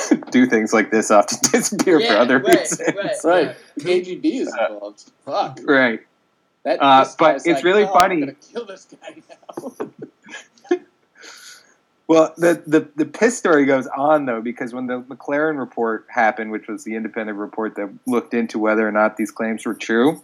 do 0.30 0.46
things 0.46 0.72
like 0.72 0.90
this 0.90 1.10
often 1.10 1.38
disappear 1.52 2.00
for 2.00 2.14
other 2.16 2.38
right, 2.38 2.58
reasons. 2.60 3.24
right. 3.24 3.46
Right, 3.46 3.56
KGB 3.80 4.24
is 4.42 4.48
involved. 4.48 5.10
Fuck. 5.24 5.60
Right. 5.64 6.00
That, 6.64 6.82
Uh, 6.82 7.04
but 7.18 7.36
it's 7.36 7.46
like, 7.46 7.64
really 7.64 7.84
"Oh, 7.84 7.88
I'm 7.94 8.10
funny." 8.10 8.20
gonna 8.20 8.32
kill 8.34 8.64
this 8.66 8.86
guy 8.86 9.16
now. 9.28 9.88
Well, 12.06 12.32
the, 12.38 12.62
the 12.66 12.88
the 12.96 13.04
piss 13.04 13.36
story 13.36 13.66
goes 13.66 13.86
on 13.88 14.24
though 14.24 14.40
because 14.40 14.72
when 14.72 14.86
the 14.86 15.02
McLaren 15.02 15.58
report 15.58 16.06
happened, 16.08 16.50
which 16.50 16.66
was 16.66 16.82
the 16.82 16.96
independent 16.96 17.36
report 17.36 17.74
that 17.76 17.90
looked 18.06 18.32
into 18.32 18.58
whether 18.58 18.88
or 18.88 18.92
not 18.92 19.18
these 19.18 19.30
claims 19.30 19.66
were 19.66 19.74
true, 19.74 20.22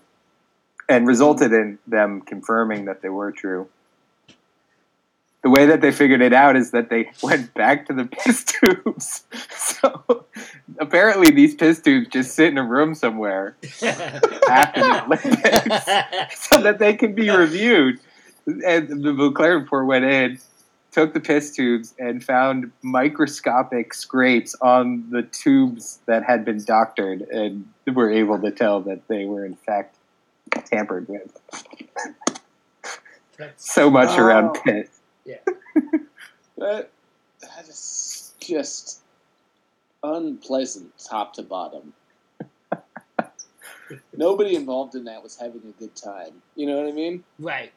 and 0.89 1.07
resulted 1.07 1.53
in 1.53 1.79
them 1.87 2.23
confirming 2.23 2.87
that 2.87 3.03
they 3.03 3.11
were 3.11 3.31
true. 3.33 3.69
The 5.45 5.51
way 5.51 5.67
that 5.67 5.83
they 5.83 5.93
figured 5.93 6.23
it 6.23 6.33
out 6.33 6.57
is 6.57 6.71
that 6.73 6.89
they 6.91 7.11
went 7.23 7.53
back 7.55 7.87
to 7.87 7.93
the 7.93 8.07
piss 8.07 8.45
tubes. 8.45 9.25
So 9.57 10.25
apparently, 10.79 11.31
these 11.31 11.55
piss 11.55 11.81
tubes 11.81 12.09
just 12.09 12.35
sit 12.35 12.49
in 12.49 12.57
a 12.59 12.65
room 12.65 12.95
somewhere 12.95 13.57
after 13.83 14.81
the 14.81 15.05
Olympics 15.05 16.41
so 16.49 16.61
that 16.63 16.79
they 16.79 16.95
can 16.95 17.15
be 17.15 17.29
reviewed. 17.29 18.01
And 18.47 18.89
the 18.89 19.11
McLaren 19.13 19.61
report 19.63 19.87
went 19.87 20.05
in, 20.07 20.39
took 20.93 21.13
the 21.13 21.21
piss 21.21 21.51
tubes 21.55 21.93
and 21.99 22.25
found 22.25 22.71
microscopic 22.83 23.93
scrapes 23.93 24.55
on 24.63 25.11
the 25.11 25.23
tubes 25.23 25.99
that 26.07 26.23
had 26.25 26.45
been 26.45 26.65
doctored 26.65 27.23
and 27.23 27.67
were 27.93 28.11
able 28.11 28.39
to 28.41 28.51
tell 28.51 28.81
that 28.83 29.07
they 29.09 29.25
were 29.27 29.45
in 29.45 29.57
fact 29.57 29.97
tampered 30.67 31.07
with. 31.09 31.37
So 33.57 33.91
much 33.91 34.11
Oh. 34.11 34.23
around 34.25 34.55
piss. 34.65 34.94
That, 36.57 36.91
that 37.41 37.69
is 37.69 38.33
just 38.41 39.01
unpleasant, 40.03 40.93
top 40.99 41.35
to 41.35 41.43
bottom. 41.43 41.93
Nobody 44.17 44.55
involved 44.55 44.95
in 44.95 45.05
that 45.05 45.23
was 45.23 45.37
having 45.37 45.63
a 45.63 45.81
good 45.81 45.95
time. 45.97 46.43
You 46.55 46.67
know 46.67 46.77
what 46.77 46.89
I 46.89 46.93
mean? 46.93 47.25
right. 47.41 47.73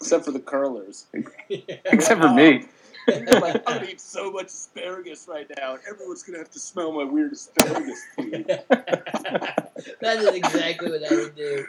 Except 0.00 0.24
for 0.24 0.32
the 0.32 0.40
curlers. 0.40 1.06
Except 1.50 2.20
for 2.20 2.32
me. 2.32 2.66
They're 3.06 3.40
like, 3.40 3.62
I'm 3.66 3.78
gonna 3.78 3.90
eat 3.90 4.00
so 4.00 4.30
much 4.30 4.46
asparagus 4.46 5.26
right 5.28 5.50
now, 5.58 5.74
and 5.74 5.82
everyone's 5.88 6.22
gonna 6.22 6.38
have 6.38 6.50
to 6.50 6.58
smell 6.58 6.92
my 6.92 7.04
weird 7.04 7.32
asparagus 7.32 8.00
food. 8.14 8.46
that 8.46 10.18
is 10.18 10.28
exactly 10.28 10.90
what 10.90 11.10
I 11.10 11.14
would 11.16 11.34
do. 11.34 11.66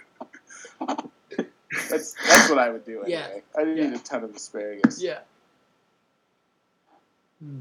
That's 1.89 2.13
that's 2.27 2.49
what 2.49 2.59
I 2.59 2.69
would 2.69 2.85
do 2.85 3.03
anyway. 3.03 3.11
Yeah. 3.11 3.39
I 3.57 3.63
didn't 3.63 3.77
Yeah. 3.77 3.95
eat 3.95 3.99
a 4.01 4.03
ton 4.03 4.23
of 4.23 4.35
asparagus. 4.35 5.01
Yeah. 5.01 5.19
Hmm. 7.39 7.59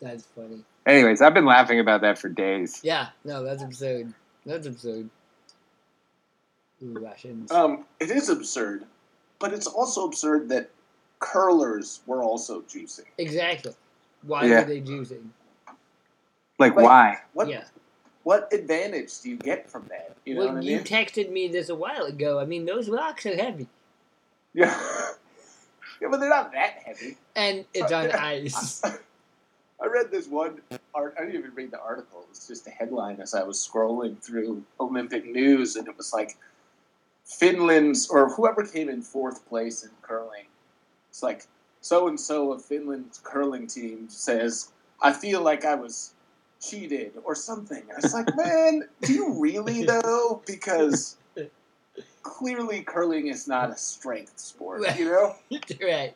That's 0.00 0.24
funny. 0.26 0.64
Anyways, 0.86 1.20
I've 1.20 1.34
been 1.34 1.44
laughing 1.44 1.80
about 1.80 2.02
that 2.02 2.18
for 2.18 2.28
days. 2.28 2.80
Yeah, 2.84 3.08
no, 3.24 3.42
that's 3.42 3.62
absurd. 3.62 4.12
That's 4.46 4.66
absurd. 4.66 5.10
Ooh, 6.82 6.92
Russians. 7.00 7.50
Um, 7.50 7.84
it 7.98 8.10
is 8.10 8.28
absurd, 8.28 8.84
but 9.40 9.52
it's 9.52 9.66
also 9.66 10.06
absurd 10.06 10.48
that 10.50 10.70
curlers 11.18 12.00
were 12.06 12.22
also 12.22 12.60
juicing. 12.62 13.04
exactly. 13.18 13.72
Why 14.22 14.44
Yeah. 14.44 14.60
were 14.60 14.66
they 14.66 14.80
juicing? 14.80 15.28
Like, 16.58 16.74
Like- 16.76 16.84
why? 16.84 17.16
What 17.32 17.48
Yeah. 17.48 17.64
What 18.28 18.52
advantage 18.52 19.22
do 19.22 19.30
you 19.30 19.36
get 19.36 19.70
from 19.70 19.86
that? 19.88 20.14
You 20.26 20.34
know 20.34 20.40
well, 20.40 20.48
what 20.48 20.56
I 20.58 20.60
mean? 20.60 20.68
you 20.68 20.80
texted 20.80 21.32
me 21.32 21.48
this 21.48 21.70
a 21.70 21.74
while 21.74 22.04
ago. 22.04 22.38
I 22.38 22.44
mean, 22.44 22.66
those 22.66 22.90
rocks 22.90 23.24
are 23.24 23.34
heavy, 23.34 23.68
yeah. 24.52 24.78
yeah, 26.02 26.08
but 26.10 26.20
they're 26.20 26.28
not 26.28 26.52
that 26.52 26.74
heavy. 26.84 27.16
and 27.34 27.64
it's 27.72 27.90
on 27.90 28.12
ice. 28.12 28.84
I 28.84 29.86
read 29.86 30.10
this 30.10 30.28
one 30.28 30.60
art. 30.94 31.14
I 31.16 31.22
didn't 31.22 31.36
even 31.36 31.54
read 31.54 31.70
the 31.70 31.80
article. 31.80 32.20
It 32.20 32.28
was 32.28 32.46
just 32.46 32.66
a 32.66 32.70
headline 32.70 33.18
as 33.22 33.32
I 33.32 33.44
was 33.44 33.56
scrolling 33.66 34.22
through 34.22 34.62
Olympic 34.78 35.24
news, 35.24 35.76
and 35.76 35.88
it 35.88 35.96
was 35.96 36.12
like 36.12 36.36
Finland's 37.24 38.10
or 38.10 38.28
whoever 38.28 38.62
came 38.62 38.90
in 38.90 39.00
fourth 39.00 39.48
place 39.48 39.84
in 39.84 39.90
curling. 40.02 40.48
It's 41.08 41.22
like 41.22 41.46
so 41.80 42.08
and 42.08 42.20
so 42.20 42.52
of 42.52 42.62
Finland's 42.62 43.22
curling 43.24 43.68
team 43.68 44.10
says, 44.10 44.70
"I 45.00 45.14
feel 45.14 45.40
like 45.40 45.64
I 45.64 45.76
was 45.76 46.12
cheated 46.60 47.12
or 47.24 47.34
something." 47.34 47.82
And 47.94 48.04
it's 48.04 48.14
like, 48.14 48.34
man, 48.36 48.88
do 49.02 49.12
you 49.12 49.40
really 49.40 49.84
though? 49.86 50.42
Because 50.46 51.16
clearly 52.22 52.82
curling 52.82 53.28
is 53.28 53.48
not 53.48 53.70
a 53.70 53.76
strength 53.76 54.38
sport. 54.38 54.82
You 54.96 55.04
know. 55.06 55.34
right. 55.82 56.14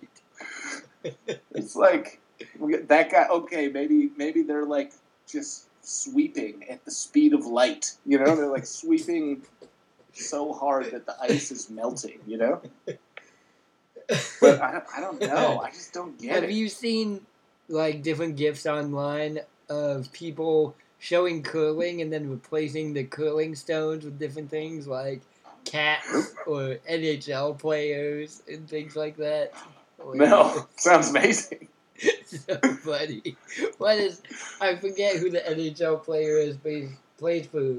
It's 1.53 1.77
like 1.77 2.21
that 2.61 3.11
guy. 3.11 3.27
Okay, 3.29 3.69
maybe 3.69 4.11
maybe 4.17 4.43
they're 4.43 4.67
like 4.67 4.93
just 5.27 5.67
sweeping 5.83 6.65
at 6.69 6.85
the 6.85 6.91
speed 6.91 7.33
of 7.33 7.47
light. 7.47 7.97
You 8.07 8.19
know, 8.19 8.37
they're 8.37 8.47
like 8.47 8.67
sweeping 8.67 9.43
so 10.13 10.53
hard 10.53 10.91
that 10.93 11.07
the 11.07 11.17
ice 11.21 11.51
is 11.51 11.71
melting. 11.71 12.21
You 12.27 12.39
know, 12.39 12.63
but 14.41 14.61
I 14.61 14.73
don't, 14.73 14.85
I 14.97 15.01
don't 15.01 15.21
know. 15.21 15.61
I 15.61 15.71
just 15.71 15.93
don't 15.93 16.19
get 16.19 16.35
Have 16.35 16.45
it. 16.45 16.49
Have 16.49 16.57
you 16.57 16.69
seen 16.69 17.27
like 17.69 18.03
different 18.03 18.37
gifs 18.37 18.67
online 18.67 19.41
of 19.69 20.13
people 20.13 20.75
showing 20.99 21.43
curling 21.43 22.01
and 22.01 22.13
then 22.13 22.31
replacing 22.31 22.93
the 22.93 23.05
curling 23.05 23.55
stones 23.55 24.05
with 24.05 24.19
different 24.19 24.51
things 24.51 24.87
like 24.87 25.21
cats 25.65 26.35
or 26.47 26.77
NHL 26.89 27.59
players 27.59 28.43
and 28.51 28.69
things 28.69 28.97
like 28.97 29.17
that? 29.17 29.53
no, 30.15 30.67
sounds 30.77 31.11
amazing. 31.11 31.69
so 32.25 32.57
funny. 32.83 33.37
What 33.79 33.99
is? 33.99 34.23
I 34.61 34.77
forget 34.77 35.17
who 35.17 35.31
the 35.31 35.41
NHL 35.41 36.03
player 36.03 36.39
is, 36.39 36.57
but 36.57 36.73
he 36.73 36.89
plays 37.19 37.47
for 37.47 37.77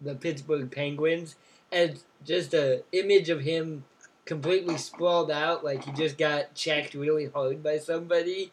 the 0.00 0.14
Pittsburgh 0.14 0.70
Penguins, 0.70 1.36
and 1.72 1.98
just 2.24 2.54
a 2.54 2.82
image 2.92 3.30
of 3.30 3.40
him 3.40 3.84
completely 4.24 4.76
sprawled 4.78 5.30
out, 5.30 5.64
like 5.64 5.84
he 5.84 5.92
just 5.92 6.18
got 6.18 6.54
checked 6.54 6.94
really 6.94 7.26
hard 7.26 7.62
by 7.62 7.78
somebody, 7.78 8.52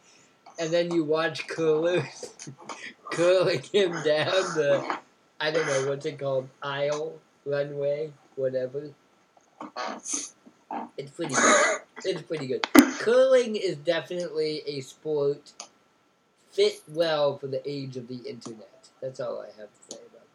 and 0.58 0.70
then 0.70 0.92
you 0.92 1.04
watch 1.04 1.46
curlers 1.46 2.30
curling 3.12 3.62
him 3.62 3.92
down 4.02 4.32
the, 4.54 4.98
I 5.40 5.50
don't 5.50 5.66
know 5.66 5.88
what's 5.90 6.06
it 6.06 6.18
called, 6.18 6.48
aisle, 6.62 7.18
runway, 7.44 8.12
whatever. 8.36 8.90
It's 10.96 11.10
pretty 11.14 11.34
good. 11.34 11.80
It's 12.04 12.22
pretty 12.22 12.46
good. 12.46 12.66
Curling 12.98 13.56
is 13.56 13.76
definitely 13.76 14.62
a 14.66 14.80
sport 14.80 15.52
fit 16.50 16.82
well 16.88 17.38
for 17.38 17.46
the 17.46 17.62
age 17.68 17.96
of 17.96 18.08
the 18.08 18.16
internet. 18.16 18.88
That's 19.00 19.20
all 19.20 19.40
I 19.40 19.46
have 19.60 19.68
to 19.68 19.96
say 19.96 20.00
about 20.10 20.26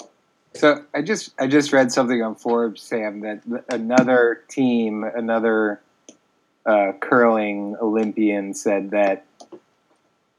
that. 0.00 0.58
So 0.58 0.84
I 0.94 1.02
just 1.02 1.34
I 1.38 1.46
just 1.46 1.72
read 1.72 1.92
something 1.92 2.22
on 2.22 2.34
Forbes, 2.34 2.82
Sam, 2.82 3.20
that 3.20 3.42
another 3.68 4.42
team, 4.48 5.04
another 5.04 5.80
uh, 6.66 6.92
curling 7.00 7.76
Olympian 7.80 8.54
said 8.54 8.90
that 8.90 9.26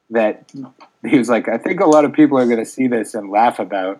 that 0.09 0.51
he 1.05 1.17
was 1.17 1.29
like, 1.29 1.49
I 1.49 1.57
think 1.57 1.79
a 1.79 1.85
lot 1.85 2.05
of 2.05 2.13
people 2.13 2.37
are 2.37 2.45
going 2.45 2.59
to 2.59 2.65
see 2.65 2.87
this 2.87 3.13
and 3.13 3.29
laugh 3.29 3.59
about 3.59 3.99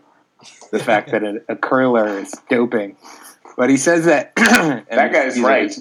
the 0.72 0.80
fact 0.80 1.12
that 1.12 1.24
a, 1.24 1.42
a 1.50 1.56
curler 1.56 2.08
is 2.20 2.34
doping. 2.50 2.96
But 3.58 3.70
he 3.70 3.78
says 3.78 4.06
that 4.06 4.36
That 4.36 5.12
guy's 5.12 5.40
right. 5.40 5.76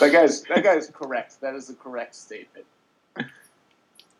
That 0.00 0.12
guy's 0.12 0.42
that 0.42 0.64
guy's 0.64 0.90
correct. 0.90 1.40
That 1.40 1.54
is 1.54 1.70
a 1.70 1.74
correct 1.74 2.14
statement. 2.14 2.66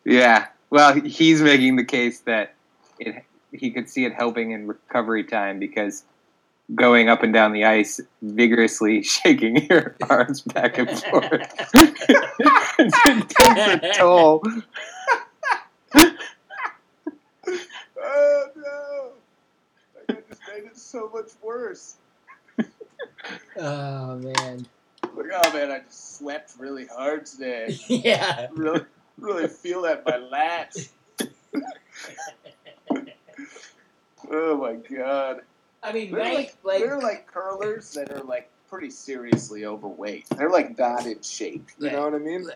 Yeah. 0.05 0.47
Well, 0.69 0.99
he's 1.01 1.41
making 1.41 1.75
the 1.75 1.83
case 1.83 2.21
that 2.21 2.53
it 2.99 3.23
he 3.51 3.71
could 3.71 3.89
see 3.89 4.05
it 4.05 4.13
helping 4.13 4.51
in 4.51 4.67
recovery 4.67 5.23
time 5.23 5.59
because 5.59 6.03
going 6.75 7.09
up 7.09 7.23
and 7.23 7.33
down 7.33 7.53
the 7.53 7.63
ice 7.65 7.99
vigorously 8.21 9.03
shaking 9.03 9.65
your 9.67 9.95
arms 10.09 10.41
back 10.41 10.77
and 10.77 10.89
forth 10.89 11.31
it 12.79 13.29
takes 13.29 13.85
a 13.85 13.93
toll. 13.97 14.43
Oh 17.99 18.47
no! 18.55 19.09
Guy 20.07 20.21
just 20.29 20.41
made 20.53 20.65
it 20.65 20.77
so 20.77 21.09
much 21.13 21.31
worse. 21.41 21.95
Oh 23.57 24.15
man. 24.17 24.65
Like, 25.15 25.25
oh 25.33 25.53
man, 25.53 25.71
I 25.71 25.79
just 25.79 26.17
swept 26.17 26.53
really 26.59 26.85
hard 26.85 27.25
today. 27.25 27.77
yeah. 27.87 28.47
really, 28.53 28.81
really 29.17 29.47
feel 29.47 29.81
that 29.83 30.03
in 30.05 30.29
my 30.29 30.37
lats. 30.37 30.89
Oh 34.29 34.57
my 34.57 34.73
god. 34.73 35.41
I 35.83 35.91
mean, 35.91 36.11
They're 36.11 36.19
right? 36.21 36.33
like, 36.35 36.55
Like, 36.63 36.79
they're 36.81 36.99
like 36.99 37.27
curlers 37.27 37.91
that 37.93 38.11
are 38.11 38.23
like 38.23 38.49
pretty 38.69 38.89
seriously 38.89 39.65
overweight. 39.65 40.25
They're 40.35 40.49
like 40.49 40.77
not 40.77 41.05
in 41.05 41.21
shape. 41.21 41.67
You 41.79 41.91
know 41.91 42.03
what 42.05 42.15
I 42.15 42.19
mean? 42.19 42.49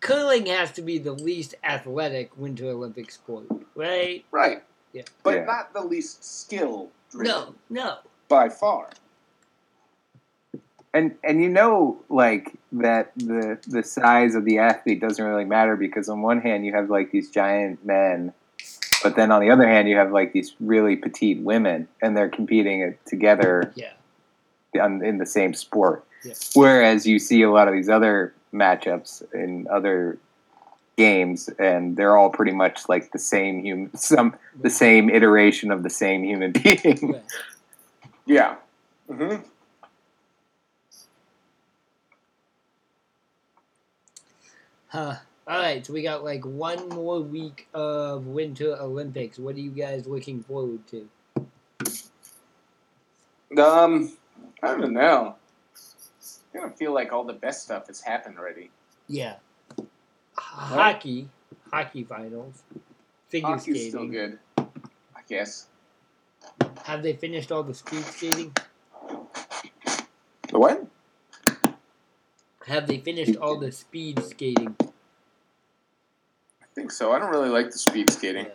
curling 0.00 0.46
has 0.46 0.72
to 0.72 0.82
be 0.82 0.96
the 0.98 1.12
least 1.12 1.54
athletic 1.62 2.36
Winter 2.38 2.66
Olympic 2.70 3.10
sport, 3.10 3.44
right? 3.74 4.24
Right. 4.30 4.62
Yeah. 4.92 5.02
But 5.22 5.34
Yeah. 5.34 5.44
not 5.44 5.72
the 5.74 5.82
least 5.84 6.24
skill 6.24 6.90
No, 7.14 7.54
no. 7.68 7.98
by 8.28 8.48
far. 8.48 8.88
And 10.94 11.16
and 11.22 11.40
you 11.42 11.48
know 11.48 12.02
like 12.08 12.54
that 12.72 13.12
the 13.16 13.58
the 13.68 13.82
size 13.84 14.34
of 14.34 14.44
the 14.44 14.58
athlete 14.58 15.00
doesn't 15.00 15.24
really 15.24 15.44
matter 15.44 15.76
because 15.76 16.08
on 16.08 16.20
one 16.22 16.40
hand 16.40 16.64
you 16.66 16.72
have 16.72 16.90
like 16.90 17.12
these 17.12 17.30
giant 17.30 17.84
men, 17.84 18.32
but 19.02 19.16
then 19.16 19.30
on 19.32 19.40
the 19.40 19.50
other 19.50 19.66
hand 19.66 19.88
you 19.88 19.96
have 19.96 20.12
like 20.12 20.32
these 20.32 20.54
really 20.60 20.96
petite 20.96 21.40
women 21.40 21.88
and 22.02 22.16
they're 22.16 22.28
competing 22.28 22.96
together 23.06 23.72
Yeah. 23.74 23.92
on, 24.80 25.04
in 25.04 25.18
the 25.18 25.26
same 25.26 25.54
sport. 25.54 26.04
Yeah. 26.24 26.34
Whereas 26.54 27.06
you 27.06 27.18
see 27.18 27.42
a 27.42 27.50
lot 27.50 27.68
of 27.68 27.74
these 27.74 27.88
other 27.88 28.34
matchups 28.52 29.22
in 29.32 29.66
other 29.70 30.18
games, 30.96 31.48
and 31.58 31.96
they're 31.96 32.16
all 32.18 32.28
pretty 32.28 32.52
much 32.52 32.86
like 32.88 33.12
the 33.12 33.18
same 33.18 33.62
human, 33.62 33.96
some 33.96 34.34
the 34.60 34.68
same 34.68 35.08
iteration 35.08 35.70
of 35.70 35.82
the 35.82 35.88
same 35.88 36.22
human 36.24 36.52
being. 36.62 37.12
Right. 37.12 37.22
Yeah. 38.26 38.56
Mm-hmm. 39.08 39.42
Huh. 44.88 45.16
All 45.50 45.58
right, 45.58 45.84
so 45.84 45.92
we 45.92 46.02
got 46.02 46.22
like 46.22 46.46
one 46.46 46.88
more 46.90 47.18
week 47.18 47.66
of 47.74 48.28
Winter 48.28 48.76
Olympics. 48.80 49.36
What 49.36 49.56
are 49.56 49.58
you 49.58 49.72
guys 49.72 50.06
looking 50.06 50.44
forward 50.44 50.78
to? 50.86 51.08
Um, 53.60 54.16
I 54.62 54.76
don't 54.76 54.92
know. 54.92 55.34
I 56.54 56.58
don't 56.58 56.78
feel 56.78 56.94
like 56.94 57.12
all 57.12 57.24
the 57.24 57.32
best 57.32 57.64
stuff 57.64 57.88
has 57.88 58.00
happened 58.00 58.38
already. 58.38 58.70
Yeah. 59.08 59.38
Hockey, 60.36 61.28
hockey 61.68 62.04
finals, 62.04 62.62
figure 63.28 63.48
Hockey's 63.48 63.62
skating. 63.74 63.90
still 63.90 64.06
good, 64.06 64.38
I 64.56 65.22
guess. 65.28 65.66
Have 66.84 67.02
they 67.02 67.14
finished 67.14 67.50
all 67.50 67.64
the 67.64 67.74
speed 67.74 68.04
skating? 68.04 68.52
The 70.48 70.58
what? 70.60 70.86
Have 72.68 72.86
they 72.86 72.98
finished 72.98 73.36
all 73.38 73.58
the 73.58 73.72
speed 73.72 74.22
skating? 74.22 74.76
I 76.70 76.74
think 76.74 76.92
so. 76.92 77.12
I 77.12 77.18
don't 77.18 77.30
really 77.30 77.48
like 77.48 77.70
the 77.70 77.78
speed 77.78 78.10
skating. 78.10 78.46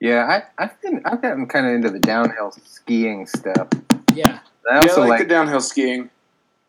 Yeah, 0.00 0.42
I, 0.58 0.62
I've 0.62 0.80
been 0.82 1.02
I've 1.04 1.22
gotten 1.22 1.46
kind 1.46 1.66
of 1.66 1.72
into 1.72 1.90
the 1.90 1.98
downhill 1.98 2.52
skiing 2.64 3.26
stuff. 3.26 3.68
Yeah. 4.14 4.38
I 4.70 4.74
Yeah, 4.74 4.80
also 4.82 5.02
I 5.02 5.06
like, 5.06 5.10
like 5.10 5.28
the 5.28 5.34
downhill 5.34 5.60
skiing. 5.60 6.10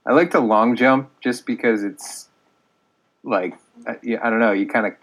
I 0.05 0.13
like 0.13 0.31
the 0.31 0.39
long 0.39 0.75
jump 0.75 1.11
just 1.21 1.45
because 1.45 1.83
it's 1.83 2.29
like 3.23 3.55
uh, 3.85 3.95
yeah, 4.01 4.19
I 4.23 4.29
don't 4.29 4.39
know. 4.39 4.53
You 4.53 4.65
kind 4.65 4.87
of 4.87 4.93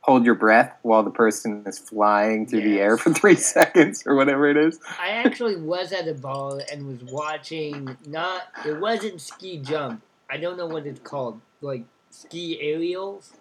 hold 0.00 0.24
your 0.24 0.34
breath 0.34 0.76
while 0.82 1.02
the 1.02 1.10
person 1.10 1.64
is 1.66 1.78
flying 1.78 2.46
through 2.46 2.62
the 2.62 2.78
air 2.78 2.96
for 2.96 3.12
three 3.12 3.32
yes. 3.32 3.52
seconds 3.52 4.02
or 4.06 4.14
whatever 4.14 4.48
it 4.48 4.56
is. 4.56 4.80
I 5.00 5.10
actually 5.10 5.56
was 5.56 5.92
at 5.92 6.08
a 6.08 6.14
ball 6.14 6.60
and 6.72 6.86
was 6.86 7.12
watching. 7.12 7.96
Not 8.06 8.44
it 8.66 8.80
wasn't 8.80 9.20
ski 9.20 9.58
jump. 9.58 10.02
I 10.30 10.38
don't 10.38 10.56
know 10.56 10.66
what 10.66 10.86
it's 10.86 11.00
called. 11.00 11.40
Like 11.60 11.84
ski 12.16 12.60
aerials, 12.60 13.32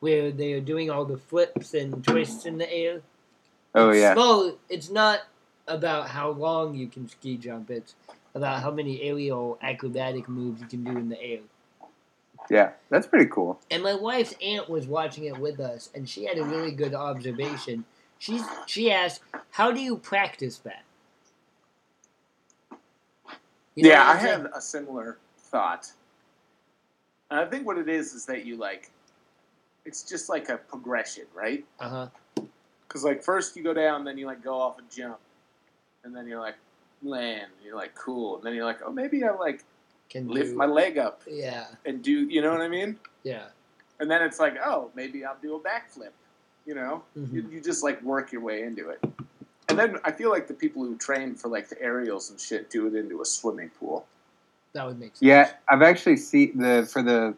where 0.00 0.30
they 0.30 0.52
are 0.52 0.60
doing 0.60 0.90
all 0.90 1.04
the 1.04 1.16
flips 1.16 1.74
and 1.74 2.04
twists 2.04 2.44
in 2.46 2.58
the 2.58 2.70
air. 2.72 3.00
Oh 3.74 3.90
yeah, 3.90 4.14
Well, 4.14 4.58
it's 4.68 4.90
not 4.90 5.20
about 5.66 6.08
how 6.08 6.30
long 6.30 6.74
you 6.74 6.88
can 6.88 7.08
ski 7.08 7.36
jump. 7.36 7.70
It's 7.70 7.94
about 8.34 8.62
how 8.62 8.70
many 8.70 9.00
aerial 9.02 9.58
acrobatic 9.62 10.28
moves 10.28 10.60
you 10.60 10.66
can 10.66 10.84
do 10.84 10.90
in 10.92 11.08
the 11.08 11.20
air. 11.22 11.40
yeah, 12.50 12.70
that's 12.90 13.06
pretty 13.06 13.26
cool. 13.26 13.60
And 13.70 13.82
my 13.82 13.94
wife's 13.94 14.34
aunt 14.42 14.68
was 14.68 14.86
watching 14.86 15.24
it 15.24 15.38
with 15.38 15.60
us, 15.60 15.90
and 15.94 16.08
she 16.08 16.24
had 16.24 16.38
a 16.38 16.44
really 16.44 16.72
good 16.72 16.94
observation. 16.94 17.84
She's 18.18 18.42
she 18.66 18.90
asked, 18.92 19.20
"How 19.50 19.70
do 19.72 19.80
you 19.80 19.96
practice 19.96 20.58
that?" 20.58 20.82
You 23.74 23.84
know 23.84 23.88
yeah, 23.90 24.10
I 24.10 24.16
had 24.16 24.46
a 24.54 24.60
similar 24.60 25.18
thought. 25.38 25.92
And 27.32 27.40
I 27.40 27.46
think 27.46 27.66
what 27.66 27.78
it 27.78 27.88
is 27.88 28.12
is 28.12 28.26
that 28.26 28.44
you 28.44 28.56
like, 28.58 28.90
it's 29.86 30.02
just 30.02 30.28
like 30.28 30.50
a 30.50 30.58
progression, 30.58 31.24
right? 31.34 31.64
Uh 31.80 31.88
huh. 31.88 32.44
Because 32.86 33.04
like 33.04 33.22
first 33.24 33.56
you 33.56 33.62
go 33.62 33.72
down, 33.72 34.04
then 34.04 34.18
you 34.18 34.26
like 34.26 34.44
go 34.44 34.52
off 34.60 34.78
and 34.78 34.86
jump, 34.90 35.16
and 36.04 36.14
then 36.14 36.26
you're 36.26 36.40
like 36.42 36.56
land, 37.02 37.46
and 37.56 37.64
you're 37.64 37.74
like 37.74 37.94
cool, 37.94 38.36
and 38.36 38.44
then 38.44 38.54
you're 38.54 38.66
like, 38.66 38.80
oh 38.84 38.92
maybe 38.92 39.24
I 39.24 39.30
like 39.30 39.64
Can 40.10 40.28
lift 40.28 40.50
do- 40.50 40.56
my 40.58 40.66
leg 40.66 40.98
up 40.98 41.22
Yeah, 41.26 41.64
and 41.86 42.02
do, 42.02 42.12
you 42.12 42.42
know 42.42 42.52
what 42.52 42.60
I 42.60 42.68
mean? 42.68 42.98
yeah. 43.22 43.46
And 43.98 44.10
then 44.10 44.20
it's 44.20 44.38
like, 44.38 44.56
oh 44.62 44.90
maybe 44.94 45.24
I'll 45.24 45.38
do 45.40 45.54
a 45.56 45.58
backflip, 45.60 46.10
you 46.66 46.74
know? 46.74 47.02
Mhm. 47.18 47.32
You, 47.32 47.48
you 47.50 47.60
just 47.62 47.82
like 47.82 48.02
work 48.02 48.30
your 48.30 48.42
way 48.42 48.62
into 48.62 48.90
it. 48.90 49.02
And 49.70 49.78
then 49.78 49.96
I 50.04 50.12
feel 50.12 50.28
like 50.28 50.48
the 50.48 50.54
people 50.54 50.84
who 50.84 50.96
train 50.98 51.34
for 51.34 51.48
like 51.48 51.70
the 51.70 51.80
aerials 51.80 52.28
and 52.30 52.38
shit 52.38 52.68
do 52.68 52.88
it 52.88 52.94
into 52.94 53.22
a 53.22 53.24
swimming 53.24 53.70
pool. 53.70 54.04
That 54.74 54.86
would 54.86 54.98
make 54.98 55.10
sense. 55.16 55.22
Yeah, 55.22 55.50
I've 55.68 55.82
actually 55.82 56.16
seen 56.16 56.58
the 56.58 56.88
for 56.90 57.02
the 57.02 57.34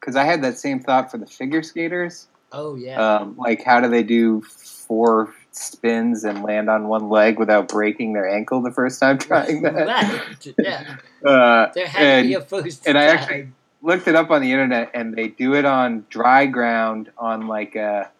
because 0.00 0.16
I 0.16 0.24
had 0.24 0.42
that 0.42 0.58
same 0.58 0.80
thought 0.80 1.10
for 1.10 1.18
the 1.18 1.26
figure 1.26 1.62
skaters. 1.62 2.26
Oh 2.52 2.74
yeah. 2.74 3.00
Um, 3.00 3.36
like, 3.36 3.62
how 3.62 3.80
do 3.80 3.88
they 3.88 4.02
do 4.02 4.40
four 4.42 5.34
spins 5.52 6.24
and 6.24 6.42
land 6.42 6.70
on 6.70 6.88
one 6.88 7.08
leg 7.10 7.38
without 7.38 7.68
breaking 7.68 8.12
their 8.14 8.28
ankle 8.28 8.62
the 8.62 8.70
first 8.70 8.98
time 9.00 9.18
trying 9.18 9.62
that? 9.62 9.74
right. 9.86 10.54
Yeah. 10.58 10.96
Uh, 11.24 11.70
There 11.74 11.86
had 11.86 12.22
to 12.22 12.28
be 12.28 12.34
a 12.34 12.40
first 12.40 12.86
and 12.86 12.96
I 12.98 13.04
actually- 13.04 13.48
looked 13.82 14.08
it 14.08 14.16
up 14.16 14.30
on 14.30 14.40
the 14.42 14.50
internet, 14.50 14.90
and 14.94 15.14
they 15.14 15.28
do 15.28 15.54
it 15.54 15.64
on 15.64 16.04
dry 16.10 16.46
ground 16.46 17.10
on 17.16 17.46
like 17.46 17.76
a 17.76 18.10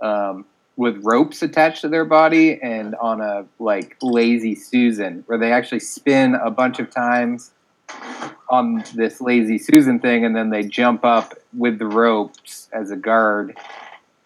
um, 0.00 0.46
with 0.76 0.98
ropes 1.04 1.42
attached 1.42 1.80
to 1.82 1.88
their 1.88 2.04
body 2.06 2.58
and 2.62 2.94
on 2.96 3.20
a 3.20 3.44
like 3.58 3.96
lazy 4.00 4.54
Susan, 4.54 5.22
where 5.26 5.36
they 5.38 5.52
actually 5.52 5.80
spin 5.80 6.34
a 6.34 6.50
bunch 6.50 6.78
of 6.78 6.88
times 6.90 7.50
on 8.48 8.84
this 8.94 9.20
lazy 9.20 9.58
Susan 9.58 9.98
thing, 9.98 10.24
and 10.24 10.34
then 10.36 10.50
they 10.50 10.62
jump 10.62 11.04
up 11.04 11.34
with 11.52 11.78
the 11.78 11.86
ropes 11.86 12.68
as 12.72 12.90
a 12.90 12.96
guard 12.96 13.56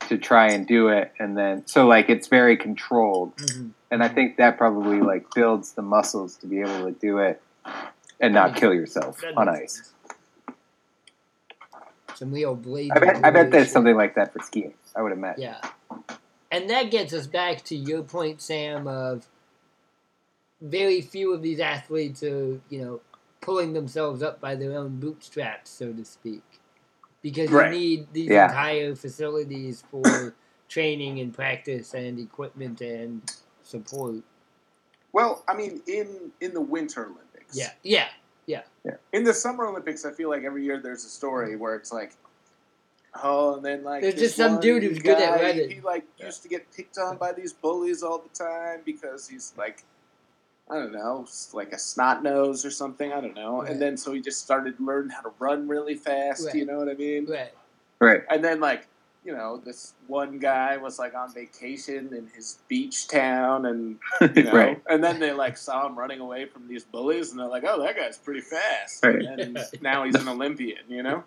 to 0.08 0.18
try 0.18 0.50
and 0.50 0.66
do 0.66 0.88
it, 0.88 1.12
and 1.18 1.36
then 1.36 1.66
so 1.66 1.86
like 1.86 2.08
it's 2.10 2.26
very 2.28 2.56
controlled, 2.56 3.36
Mhm. 3.36 3.70
and 3.90 4.02
I 4.02 4.08
think 4.08 4.36
that 4.36 4.58
probably 4.58 5.00
like 5.00 5.32
builds 5.34 5.72
the 5.72 5.82
muscles 5.82 6.36
to 6.38 6.46
be 6.46 6.60
able 6.60 6.84
to 6.84 6.90
do 6.92 7.18
it 7.18 7.40
and 8.18 8.34
not 8.34 8.56
kill 8.56 8.74
yourself 8.74 9.22
on 9.36 9.48
ice. 9.48 9.92
Some 12.14 12.32
real 12.32 12.54
blade. 12.54 12.90
I 12.94 12.98
bet, 12.98 13.24
I 13.24 13.30
bet 13.30 13.50
there's 13.50 13.70
something 13.70 13.96
like 13.96 14.14
that 14.16 14.32
for 14.32 14.40
skiing. 14.40 14.74
I 14.94 15.00
would 15.00 15.12
imagine. 15.12 15.42
Yeah. 15.42 15.60
And 16.50 16.68
that 16.68 16.90
gets 16.90 17.14
us 17.14 17.26
back 17.26 17.62
to 17.64 17.76
your 17.76 18.02
point, 18.02 18.42
Sam, 18.42 18.86
of 18.86 19.26
very 20.60 21.00
few 21.00 21.32
of 21.32 21.40
these 21.40 21.60
athletes 21.60 22.22
are, 22.22 22.60
you 22.68 22.82
know, 22.82 23.00
pulling 23.40 23.72
themselves 23.72 24.22
up 24.22 24.40
by 24.40 24.54
their 24.54 24.76
own 24.76 25.00
bootstraps, 25.00 25.70
so 25.70 25.92
to 25.92 26.04
speak. 26.04 26.42
Because 27.22 27.50
Right. 27.50 27.72
you 27.72 27.78
need 27.78 28.12
these 28.12 28.28
Yeah. 28.30 28.46
entire 28.48 28.94
facilities 28.94 29.82
for 29.90 30.34
training 30.68 31.20
and 31.20 31.34
practice 31.34 31.94
and 31.94 32.18
equipment 32.18 32.80
and 32.80 33.22
support. 33.62 34.16
Well, 35.12 35.42
I 35.48 35.54
mean, 35.54 35.82
in 35.86 36.32
in 36.40 36.54
the 36.54 36.60
Winter 36.60 37.04
Olympics, 37.06 37.56
Yeah. 37.56 37.72
Yeah. 37.82 38.08
Yeah. 38.46 38.62
In 39.12 39.24
the 39.24 39.34
Summer 39.34 39.66
Olympics, 39.66 40.04
I 40.04 40.12
feel 40.12 40.28
like 40.30 40.42
every 40.44 40.64
year 40.64 40.80
there's 40.80 41.04
a 41.04 41.08
story 41.08 41.54
where 41.54 41.74
it's 41.76 41.92
like, 41.92 42.12
oh, 43.22 43.56
and 43.56 43.64
then 43.64 43.84
like 43.84 44.02
There's 44.02 44.14
just 44.14 44.36
some 44.36 44.58
dude 44.60 44.82
who's 44.82 44.98
good 44.98 45.18
at 45.20 45.38
guy, 45.38 45.52
Reddit. 45.52 45.72
He 45.72 45.80
like 45.80 46.04
used 46.18 46.42
to 46.42 46.48
get 46.48 46.70
picked 46.72 46.98
on 46.98 47.16
by 47.16 47.32
these 47.32 47.52
bullies 47.52 48.02
all 48.02 48.18
the 48.18 48.28
time 48.30 48.80
because 48.84 49.28
he's 49.28 49.52
like, 49.56 49.84
I 50.70 50.74
don't 50.74 50.92
know, 50.92 51.26
like 51.52 51.72
a 51.72 51.78
snot 51.78 52.22
nose 52.22 52.64
or 52.64 52.70
something. 52.70 53.12
I 53.12 53.20
don't 53.20 53.34
know. 53.34 53.62
Right. 53.62 53.72
And 53.72 53.82
then 53.82 53.96
so 53.96 54.12
he 54.12 54.20
just 54.20 54.40
started 54.42 54.78
learning 54.78 55.10
how 55.10 55.22
to 55.22 55.32
run 55.40 55.66
really 55.66 55.96
fast. 55.96 56.46
Right. 56.46 56.54
You 56.54 56.66
know 56.66 56.78
what 56.78 56.88
I 56.88 56.94
mean? 56.94 57.26
Right. 57.26 57.52
Right. 58.00 58.22
And 58.30 58.44
then 58.44 58.60
like. 58.60 58.86
You 59.22 59.34
know, 59.34 59.60
this 59.62 59.92
one 60.06 60.38
guy 60.38 60.78
was 60.78 60.98
like 60.98 61.14
on 61.14 61.34
vacation 61.34 62.14
in 62.14 62.26
his 62.34 62.56
beach 62.68 63.06
town, 63.06 63.66
and 63.66 63.98
you 64.34 64.44
know, 64.44 64.52
right. 64.52 64.82
and 64.88 65.04
then 65.04 65.20
they 65.20 65.30
like 65.32 65.58
saw 65.58 65.86
him 65.86 65.94
running 65.98 66.20
away 66.20 66.46
from 66.46 66.66
these 66.66 66.84
bullies, 66.84 67.30
and 67.30 67.38
they're 67.38 67.46
like, 67.46 67.62
"Oh, 67.68 67.82
that 67.82 67.96
guy's 67.96 68.16
pretty 68.16 68.40
fast." 68.40 69.04
Right. 69.04 69.22
And 69.22 69.58
now 69.82 70.04
he's 70.04 70.14
an 70.14 70.26
Olympian, 70.26 70.78
you 70.88 71.02
know? 71.02 71.22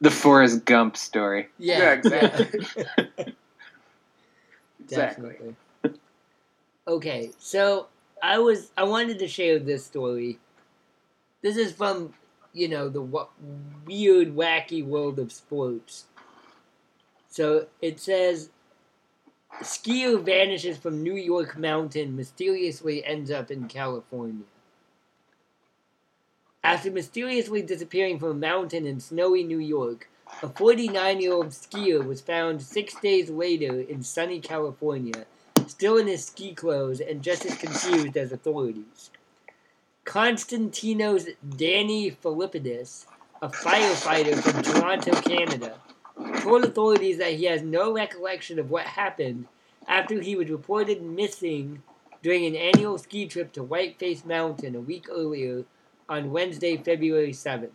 The 0.00 0.10
Forrest 0.10 0.64
Gump 0.64 0.96
story. 0.96 1.46
Yeah. 1.56 1.78
Yeah, 1.78 1.92
exactly. 1.92 2.60
Exactly. 4.80 4.86
Definitely. 4.88 5.54
okay, 6.88 7.30
so 7.38 7.86
I 8.22 8.38
was 8.38 8.70
I 8.76 8.84
wanted 8.84 9.18
to 9.20 9.28
share 9.28 9.58
this 9.58 9.84
story. 9.84 10.38
This 11.42 11.56
is 11.56 11.72
from 11.72 12.14
you 12.52 12.68
know 12.68 12.88
the 12.88 13.02
w- 13.02 13.28
weird, 13.84 14.34
wacky 14.34 14.84
world 14.84 15.18
of 15.18 15.32
sports. 15.32 16.06
So 17.28 17.66
it 17.82 18.00
says, 18.00 18.48
skier 19.60 20.22
vanishes 20.22 20.78
from 20.78 21.02
New 21.02 21.16
York 21.16 21.58
mountain, 21.58 22.16
mysteriously 22.16 23.04
ends 23.04 23.30
up 23.30 23.50
in 23.50 23.68
California. 23.68 24.44
After 26.64 26.90
mysteriously 26.90 27.62
disappearing 27.62 28.18
from 28.18 28.30
a 28.30 28.34
mountain 28.34 28.86
in 28.86 28.98
snowy 29.00 29.44
New 29.44 29.58
York, 29.60 30.08
a 30.42 30.48
49 30.48 31.20
year 31.20 31.32
old 31.32 31.48
skier 31.48 32.04
was 32.04 32.20
found 32.20 32.60
six 32.62 32.94
days 32.96 33.30
later 33.30 33.80
in 33.80 34.02
sunny 34.02 34.40
California, 34.40 35.26
still 35.66 35.96
in 35.96 36.06
his 36.06 36.24
ski 36.24 36.54
clothes 36.54 37.00
and 37.00 37.22
just 37.22 37.44
as 37.44 37.56
confused 37.56 38.16
as 38.16 38.32
authorities. 38.32 39.10
Constantinos 40.04 41.28
Danny 41.56 42.10
Philippidis, 42.10 43.06
a 43.42 43.48
firefighter 43.48 44.36
from 44.36 44.62
Toronto, 44.62 45.20
Canada, 45.20 45.80
told 46.40 46.64
authorities 46.64 47.18
that 47.18 47.34
he 47.34 47.44
has 47.44 47.62
no 47.62 47.92
recollection 47.92 48.58
of 48.58 48.70
what 48.70 48.86
happened 48.86 49.46
after 49.88 50.20
he 50.20 50.36
was 50.36 50.48
reported 50.48 51.02
missing 51.02 51.82
during 52.22 52.46
an 52.46 52.56
annual 52.56 52.98
ski 52.98 53.26
trip 53.26 53.52
to 53.52 53.62
Whiteface 53.62 54.24
Mountain 54.24 54.74
a 54.74 54.80
week 54.80 55.06
earlier 55.10 55.64
on 56.08 56.32
Wednesday, 56.32 56.76
February 56.76 57.32
7th. 57.32 57.70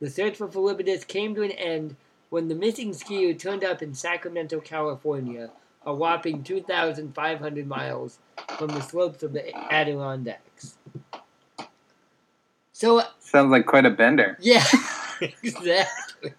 The 0.00 0.10
search 0.10 0.36
for 0.36 0.48
Philippidis 0.48 1.06
came 1.06 1.34
to 1.34 1.42
an 1.42 1.52
end 1.52 1.96
when 2.30 2.48
the 2.48 2.54
missing 2.54 2.92
skier 2.92 3.38
turned 3.38 3.62
up 3.62 3.82
in 3.82 3.94
Sacramento, 3.94 4.60
California, 4.60 5.50
a 5.84 5.94
whopping 5.94 6.42
2,500 6.42 7.66
miles 7.66 8.18
from 8.58 8.68
the 8.68 8.80
slopes 8.80 9.22
of 9.22 9.32
the 9.32 9.54
Adirondacks. 9.72 10.78
So, 12.72 13.00
uh, 13.00 13.06
Sounds 13.20 13.50
like 13.50 13.66
quite 13.66 13.86
a 13.86 13.90
bender. 13.90 14.36
yeah, 14.40 14.64
exactly. 15.20 16.34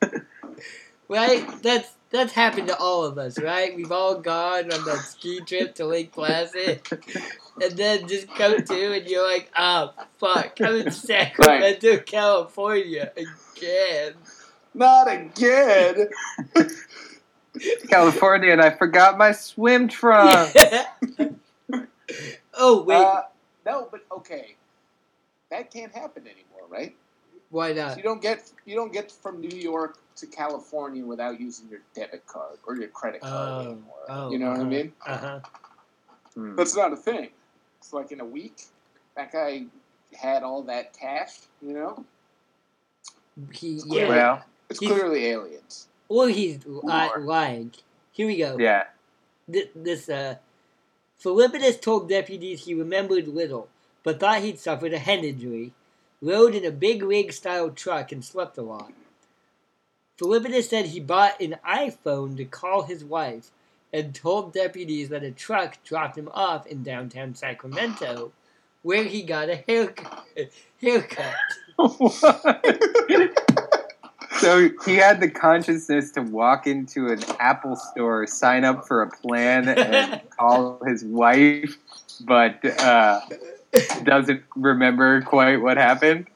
right? 1.08 1.62
That's 1.62 1.88
that's 2.10 2.32
happened 2.32 2.68
to 2.68 2.76
all 2.76 3.04
of 3.04 3.16
us, 3.16 3.40
right? 3.40 3.74
We've 3.74 3.90
all 3.90 4.16
gone 4.20 4.70
on 4.72 4.84
that 4.84 4.98
ski 4.98 5.40
trip 5.40 5.74
to 5.76 5.86
Lake 5.86 6.12
Placid, 6.12 6.82
and 7.62 7.72
then 7.72 8.06
just 8.06 8.28
come 8.28 8.62
to, 8.62 8.92
and 8.92 9.08
you're 9.08 9.26
like, 9.26 9.50
"Oh 9.56 9.92
fuck, 10.18 10.60
I'm 10.60 10.86
in 10.86 10.90
Sacramento, 10.90 11.98
California 11.98 13.12
again." 13.16 14.14
Not 14.74 15.10
again. 15.10 16.08
California, 17.88 18.50
and 18.52 18.60
I 18.60 18.70
forgot 18.70 19.18
my 19.18 19.32
swim 19.32 19.88
trunk. 19.88 20.54
oh 22.54 22.82
wait, 22.82 22.96
Uh, 22.96 23.22
no, 23.66 23.88
but 23.90 24.00
okay, 24.16 24.56
that 25.50 25.70
can't 25.72 25.92
happen 25.92 26.24
anymore, 26.26 26.68
right? 26.68 26.94
why 27.50 27.74
So 27.74 27.82
not? 27.88 27.96
you 27.98 28.02
don't 28.02 28.22
get 28.22 28.50
you 28.64 28.74
don't 28.74 28.92
get 28.92 29.10
from 29.12 29.40
New 29.40 29.56
York 29.56 29.98
to 30.16 30.26
California 30.26 31.04
without 31.04 31.38
using 31.40 31.68
your 31.68 31.80
debit 31.94 32.26
card 32.26 32.58
or 32.66 32.76
your 32.76 32.88
credit 32.88 33.20
card 33.20 33.32
Oh, 33.32 33.60
anymore. 33.60 33.94
oh, 34.08 34.30
you 34.32 34.38
know 34.38 34.48
what 34.50 34.56
I 34.58 34.60
uh-huh. 34.60 34.70
mean? 34.70 34.92
Uh 35.06 35.16
huh. 35.18 35.40
Hmm. 36.34 36.56
That's 36.56 36.74
not 36.76 36.92
a 36.92 36.96
thing. 36.96 37.28
It's 37.78 37.92
like 37.92 38.10
in 38.12 38.20
a 38.20 38.24
week, 38.24 38.62
that 39.16 39.32
guy 39.32 39.64
had 40.18 40.42
all 40.42 40.62
that 40.64 40.92
cash. 40.98 41.40
You 41.60 41.74
know, 41.74 42.04
He 43.52 43.74
It's 43.76 43.84
yeah. 43.86 43.90
clear. 43.90 44.08
Well, 44.08 44.44
it's 44.70 44.78
He's- 44.80 44.92
clearly 44.92 45.26
aliens. 45.26 45.88
Or 46.12 46.28
he's 46.28 46.66
li- 46.66 47.10
lying. 47.20 47.72
Here 48.12 48.26
we 48.26 48.36
go. 48.36 48.58
yeah. 48.58 48.84
This, 49.48 49.68
this 49.74 50.08
uh, 50.10 50.36
Philippidis 51.18 51.80
told 51.80 52.08
deputies 52.10 52.64
he 52.64 52.74
remembered 52.74 53.26
little, 53.26 53.68
but 54.02 54.20
thought 54.20 54.42
he'd 54.42 54.58
suffered 54.58 54.92
a 54.92 54.98
head 54.98 55.24
injury, 55.24 55.72
rode 56.20 56.54
in 56.54 56.66
a 56.66 56.70
big 56.70 57.02
rig 57.02 57.32
style 57.32 57.70
truck, 57.70 58.12
and 58.12 58.22
slept 58.22 58.58
a 58.58 58.62
lot. 58.62 58.92
Philippidis 60.18 60.68
said 60.68 60.86
he 60.86 61.00
bought 61.00 61.40
an 61.40 61.56
iPhone 61.66 62.36
to 62.36 62.44
call 62.44 62.82
his 62.82 63.02
wife 63.02 63.50
and 63.90 64.14
told 64.14 64.52
deputies 64.52 65.08
that 65.08 65.22
a 65.24 65.30
truck 65.30 65.82
dropped 65.82 66.18
him 66.18 66.28
off 66.34 66.66
in 66.66 66.82
downtown 66.82 67.34
Sacramento, 67.34 68.32
where 68.82 69.04
he 69.04 69.22
got 69.22 69.48
a 69.48 69.56
haircut. 69.56 70.26
haircut. 70.80 71.34
so 74.42 74.68
he 74.84 74.96
had 74.96 75.20
the 75.20 75.30
consciousness 75.30 76.10
to 76.12 76.22
walk 76.22 76.66
into 76.66 77.06
an 77.06 77.20
Apple 77.38 77.76
store, 77.76 78.26
sign 78.26 78.64
up 78.64 78.88
for 78.88 79.02
a 79.02 79.08
plan, 79.08 79.68
and 79.68 80.20
call 80.36 80.82
his 80.84 81.04
wife, 81.04 81.76
but 82.22 82.58
uh, 82.80 83.20
doesn't 84.02 84.42
remember 84.56 85.22
quite 85.22 85.58
what 85.58 85.76
happened. 85.76 86.26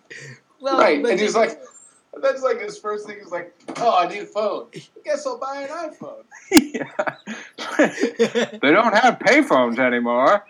Well, 0.61 0.79
right, 0.79 1.05
and 1.05 1.19
he's 1.19 1.35
like, 1.35 1.61
that's 2.23 2.43
like 2.43 2.61
his 2.61 2.79
first 2.79 3.09
thing. 3.09 3.19
He's 3.19 3.33
like, 3.33 3.53
oh, 3.79 3.99
I 3.99 4.09
need 4.09 4.23
a 4.23 4.27
phone. 4.27 4.69
I 4.73 4.81
guess 5.05 5.27
I'll 5.27 5.39
buy 5.39 5.63
an 5.69 5.91
iPhone. 5.91 6.23
yeah. 6.53 7.17
they 8.63 8.71
don't 8.71 8.97
have 8.97 9.19
payphones 9.19 9.81
anymore. 9.81 10.47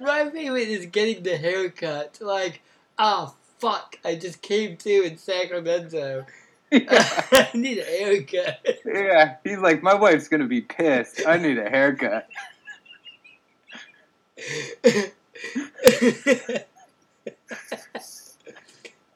My 0.00 0.28
favorite 0.30 0.68
is 0.68 0.86
getting 0.86 1.22
the 1.22 1.36
haircut. 1.36 2.18
Like, 2.20 2.60
oh 2.98 3.34
fuck, 3.58 3.98
I 4.04 4.14
just 4.14 4.42
came 4.42 4.76
to 4.78 5.02
in 5.04 5.16
Sacramento. 5.18 6.26
yeah. 6.70 7.22
I 7.32 7.50
need 7.54 7.78
a 7.78 7.84
haircut. 7.84 8.66
yeah, 8.84 9.36
he's 9.44 9.58
like, 9.58 9.82
my 9.82 9.94
wife's 9.94 10.28
gonna 10.28 10.46
be 10.46 10.60
pissed. 10.60 11.26
I 11.26 11.38
need 11.38 11.58
a 11.58 11.68
haircut. 11.68 12.28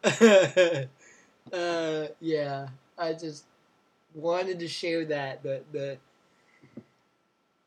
uh, 1.53 2.07
yeah, 2.21 2.67
I 2.99 3.13
just 3.13 3.45
wanted 4.15 4.59
to 4.59 4.69
share 4.69 5.05
that 5.07 5.43
the 5.43 5.63
the 5.73 5.99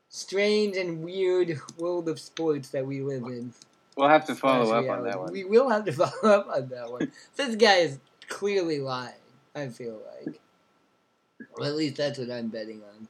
strange 0.09 0.77
and 0.77 1.03
weird 1.03 1.59
world 1.77 2.09
of 2.09 2.19
sports 2.19 2.69
that 2.69 2.85
we 2.85 3.01
live 3.01 3.23
in. 3.23 3.53
We'll 3.95 4.09
have 4.09 4.25
to 4.25 4.35
follow 4.35 4.65
Slash 4.65 4.83
up 4.85 4.89
on 4.91 5.03
that 5.05 5.19
one. 5.19 5.31
We 5.31 5.45
will 5.45 5.69
have 5.69 5.85
to 5.85 5.91
follow 5.93 6.33
up 6.33 6.47
on 6.49 6.67
that 6.69 6.91
one. 6.91 7.11
this 7.35 7.55
guy 7.55 7.77
is 7.77 7.99
clearly 8.27 8.79
lying. 8.79 9.13
I 9.55 9.67
feel 9.69 9.99
like, 10.25 10.39
or 11.57 11.65
at 11.65 11.75
least 11.75 11.95
that's 11.95 12.19
what 12.19 12.29
I'm 12.29 12.49
betting 12.49 12.81
on. 12.83 13.07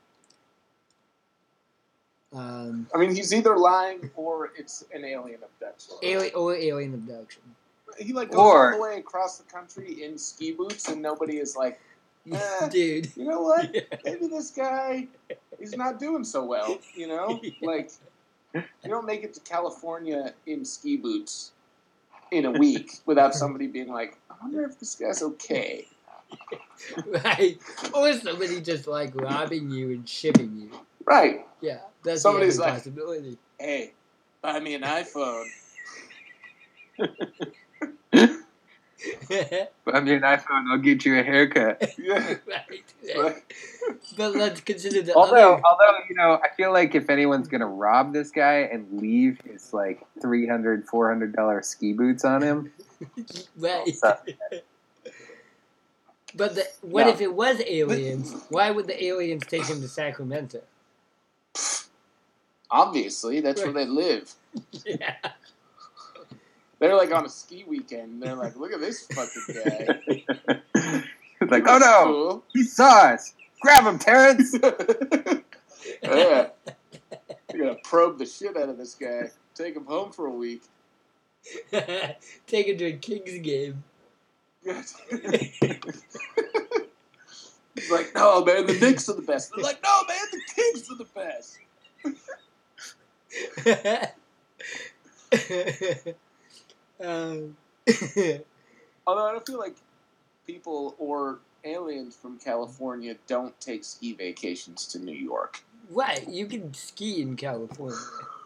Um, 2.34 2.88
I 2.94 2.98
mean, 2.98 3.16
he's 3.16 3.34
either 3.34 3.58
lying 3.58 4.12
or 4.16 4.52
it's 4.58 4.84
an 4.94 5.06
alien 5.06 5.40
abduction. 5.44 5.96
alien 6.04 6.36
or 6.36 6.54
alien 6.56 6.94
abduction. 6.94 7.42
He 7.98 8.12
like 8.14 8.30
goes 8.32 8.40
Or- 8.40 8.74
all 8.74 8.78
the 8.78 8.84
way 8.84 8.98
across 9.00 9.38
the 9.38 9.46
country 9.52 10.04
in 10.04 10.18
ski 10.18 10.52
boots, 10.52 10.90
and 10.90 11.02
nobody 11.02 11.38
is 11.38 11.56
like, 11.56 11.80
Eh. 12.32 12.68
Dude. 12.70 13.16
you 13.16 13.24
know 13.26 13.42
what? 13.42 13.74
Maybe 14.06 14.28
this 14.28 14.50
guy 14.52 15.08
is 15.60 15.76
not 15.78 16.00
doing 16.00 16.24
so 16.24 16.44
well. 16.44 16.78
You 16.94 17.08
know, 17.08 17.40
like 17.62 17.92
you 18.56 18.90
don't 18.90 19.06
make 19.06 19.24
it 19.24 19.34
to 19.36 19.40
California 19.42 20.34
in 20.46 20.66
ski 20.66 20.98
boots 20.98 21.52
in 22.32 22.46
a 22.46 22.52
week 22.52 23.00
without 23.06 23.34
somebody 23.34 23.68
being 23.68 23.90
like, 23.90 24.18
I 24.30 24.36
wonder 24.42 24.64
if 24.64 24.80
this 24.80 24.96
guy's 24.96 25.22
okay. 25.22 25.88
right. 27.24 27.58
Or 27.94 28.14
somebody 28.14 28.62
just 28.62 28.88
like 28.88 29.16
robbing 29.16 29.70
you 29.70 29.92
and 29.92 30.08
shipping 30.08 30.56
you. 30.58 30.72
Right? 31.06 31.46
Yeah, 31.62 31.80
that's 32.04 32.22
Somebody's 32.22 32.58
like- 32.60 32.74
possibility. 32.74 33.38
Hey, 33.60 33.94
buy 34.42 34.60
me 34.60 34.76
an 34.76 34.82
iPhone. 34.82 35.46
I 39.94 40.00
mean, 40.02 40.22
iPhone, 40.22 40.70
I'll 40.72 40.78
get 40.78 41.06
you 41.06 41.20
a 41.20 41.24
haircut. 41.24 41.94
Yeah. 41.98 42.36
right. 42.48 42.84
Right. 43.18 43.44
But 44.18 44.36
let's 44.36 44.62
consider 44.62 45.02
the 45.02 45.14
Although, 45.14 45.54
other. 45.56 45.62
although 45.66 45.98
you 46.10 46.16
know, 46.16 46.40
I 46.44 46.50
feel 46.56 46.72
like 46.74 46.96
if 46.96 47.10
anyone's 47.10 47.48
gonna 47.48 47.68
rob 47.68 48.14
this 48.14 48.32
guy 48.32 48.62
and 48.72 49.00
leave 49.00 49.40
his 49.46 49.74
like 49.74 50.04
$300, 50.22 50.86
400 50.88 51.34
dollar 51.36 51.62
ski 51.62 51.94
boots 51.94 52.26
on 52.26 52.42
him, 52.42 52.72
Right. 53.58 53.88
But 56.38 56.56
the, 56.56 56.68
what 56.82 57.06
No. 57.06 57.12
if 57.14 57.22
it 57.22 57.34
was 57.34 57.62
aliens? 57.66 58.36
Why 58.50 58.70
would 58.72 58.88
the 58.88 59.04
aliens 59.06 59.46
take 59.46 59.66
him 59.68 59.82
to 59.82 59.88
Sacramento? 59.88 60.62
Obviously, 62.72 63.40
that's 63.42 63.62
where 63.64 63.72
they 63.72 63.86
live. 63.86 64.34
Yeah. 64.86 65.16
They're 66.86 66.96
like 66.96 67.12
on 67.12 67.26
a 67.26 67.30
ski 67.30 67.66
weekend. 67.68 68.22
They're 68.22 68.36
like, 68.36 68.56
look 68.56 68.72
at 68.72 68.80
this 68.80 69.08
fucking 69.08 69.42
guy. 69.48 69.88
it's 71.42 71.52
like, 71.52 71.64
oh 71.68 71.80
no, 71.80 72.44
he 72.54 72.62
saw 72.62 73.08
us. 73.08 73.34
Grab 73.60 73.86
him, 73.86 73.98
Terrence. 73.98 74.56
yeah. 76.04 76.50
You're 77.52 77.66
gonna 77.66 77.80
probe 77.84 78.20
the 78.20 78.26
shit 78.28 78.56
out 78.56 78.70
of 78.70 78.78
this 78.78 78.94
guy. 78.94 79.32
Take 79.56 79.76
him 79.76 79.86
home 79.86 80.12
for 80.12 80.28
a 80.28 80.32
week. 80.32 80.62
take 81.72 82.68
him 82.68 82.78
to 82.78 82.86
a 82.86 82.94
Kings 82.94 83.40
game. 83.40 83.84
He's 84.64 84.94
like, 87.90 88.14
no, 88.14 88.46
man, 88.46 88.68
the 88.68 88.78
Knicks 88.80 89.10
are 89.10 89.16
the 89.16 89.24
best. 89.24 89.54
They're 89.56 89.64
like, 89.64 89.82
no, 89.84 90.04
man, 90.08 90.28
the 90.32 90.42
Kings 90.54 90.88
are 90.92 90.98
the 90.98 91.06
best. 96.06 96.16
Um, 97.04 97.56
Although 99.08 99.28
I 99.28 99.32
don't 99.32 99.46
feel 99.46 99.60
like 99.60 99.76
people 100.48 100.96
or 100.98 101.40
aliens 101.64 102.16
from 102.16 102.38
California 102.40 103.16
don't 103.28 103.60
take 103.60 103.84
ski 103.84 104.14
vacations 104.14 104.86
to 104.88 105.00
New 105.00 105.16
York. 105.16 105.62
right, 105.92 106.28
you 106.28 106.46
can 106.48 106.74
ski 106.74 107.22
in 107.22 107.36
California. 107.36 107.98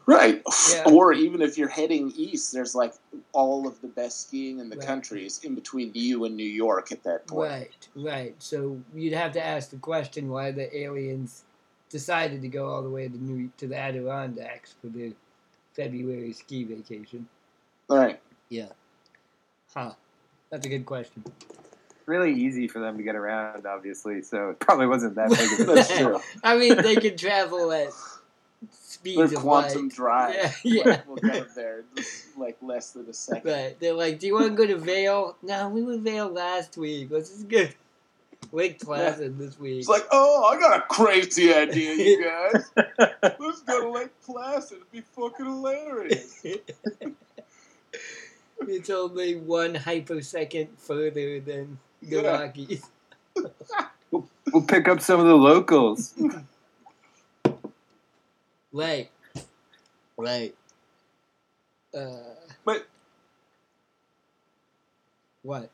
Right. 0.06 0.42
Yeah. 0.74 0.84
Or 0.92 1.14
even 1.14 1.42
if 1.42 1.58
you're 1.58 1.70
heading 1.70 2.12
east, 2.16 2.52
there's 2.52 2.74
like 2.74 2.94
all 3.32 3.68
of 3.68 3.80
the 3.82 3.88
best 3.88 4.28
skiing 4.28 4.60
in 4.60 4.70
the 4.70 4.76
Right. 4.78 4.88
country 4.88 5.26
is 5.26 5.44
in 5.44 5.54
between 5.54 5.92
you 5.94 6.26
and 6.26 6.36
New 6.36 6.44
York 6.50 6.92
at 6.92 7.04
that 7.04 7.28
point. 7.28 7.52
Right, 7.52 7.88
right. 7.96 8.36
So 8.40 8.82
you'd 8.96 9.14
have 9.14 9.34
to 9.34 9.46
ask 9.46 9.70
the 9.70 9.78
question 9.78 10.30
why 10.30 10.50
the 10.52 10.76
aliens 10.76 11.44
decided 11.90 12.42
to 12.42 12.48
go 12.48 12.68
all 12.68 12.82
the 12.82 12.90
way 12.90 13.08
to 13.08 13.18
New 13.24 13.52
to 13.58 13.68
the 13.68 13.78
Adirondacks 13.78 14.74
for 14.82 14.88
their 14.88 15.12
February 15.76 16.34
ski 16.34 16.64
vacation. 16.64 17.28
Right. 17.88 18.20
Huh. 19.74 19.94
That's 20.50 20.66
a 20.66 20.70
good 20.70 20.86
question. 20.86 21.24
really 22.06 22.34
easy 22.34 22.68
for 22.68 22.80
them 22.80 22.98
to 22.98 23.04
get 23.04 23.16
around, 23.16 23.66
obviously. 23.66 24.22
So 24.24 24.50
it 24.52 24.60
probably 24.60 24.88
wasn't 24.88 25.16
that 25.16 25.30
big 25.30 25.62
of 25.62 25.70
a 25.70 25.74
That's 25.76 25.98
true. 25.98 26.20
I 26.44 26.58
mean, 26.58 26.78
they 26.82 26.96
can 26.96 27.16
travel 27.16 27.72
at 27.72 27.90
speeds 28.72 29.32
of 29.34 29.40
quantum 29.40 29.84
light. 29.84 29.92
drive. 29.94 30.36
Yeah, 30.36 30.52
yeah. 30.86 31.02
we'll 31.08 31.18
get 31.18 31.54
there 31.56 31.84
like 32.38 32.58
less 32.62 32.92
than 32.92 33.06
a 33.08 33.14
second. 33.14 33.52
Right. 33.52 33.80
They're 33.80 33.94
like, 33.94 34.20
"Do 34.20 34.28
you 34.28 34.34
want 34.34 34.48
to 34.48 34.56
go 34.56 34.66
to 34.66 34.78
Vail?" 34.78 35.36
No, 35.44 35.70
we 35.70 35.84
were 35.84 35.98
Vail 35.98 36.30
last 36.30 36.78
week. 36.78 37.10
Let's 37.12 37.30
just 37.30 37.48
go 37.48 37.68
Lake 38.52 38.80
Placid 38.80 39.38
this 39.38 39.60
week. 39.60 39.80
It's 39.80 39.88
like, 39.88 40.08
oh, 40.12 40.46
I 40.46 40.60
got 40.60 40.80
a 40.80 40.82
crazy 40.84 41.54
idea, 41.54 41.94
you 41.94 42.24
guys. 42.54 42.72
Let's 43.40 43.62
go 43.62 43.82
to 43.84 43.90
Lake 43.92 44.10
Placid. 44.26 44.78
It'd 44.78 44.92
be 44.92 45.02
fucking 45.02 45.46
hilarious. 45.46 46.44
it's 48.68 48.90
only 48.90 49.36
one 49.38 49.74
hypersecond 49.76 50.68
further 50.78 51.40
than 51.40 51.78
the 52.02 52.22
Yeah. 52.22 52.42
Rockies. 52.42 52.84
We'll 54.12 54.64
pick 54.68 54.88
up 54.88 55.02
some 55.02 55.20
of 55.20 55.28
the 55.28 55.36
locals. 55.36 56.14
Right. 58.72 59.10
Right. 60.18 60.56
Uh, 61.96 62.10
But 62.66 62.88
what? 65.44 65.70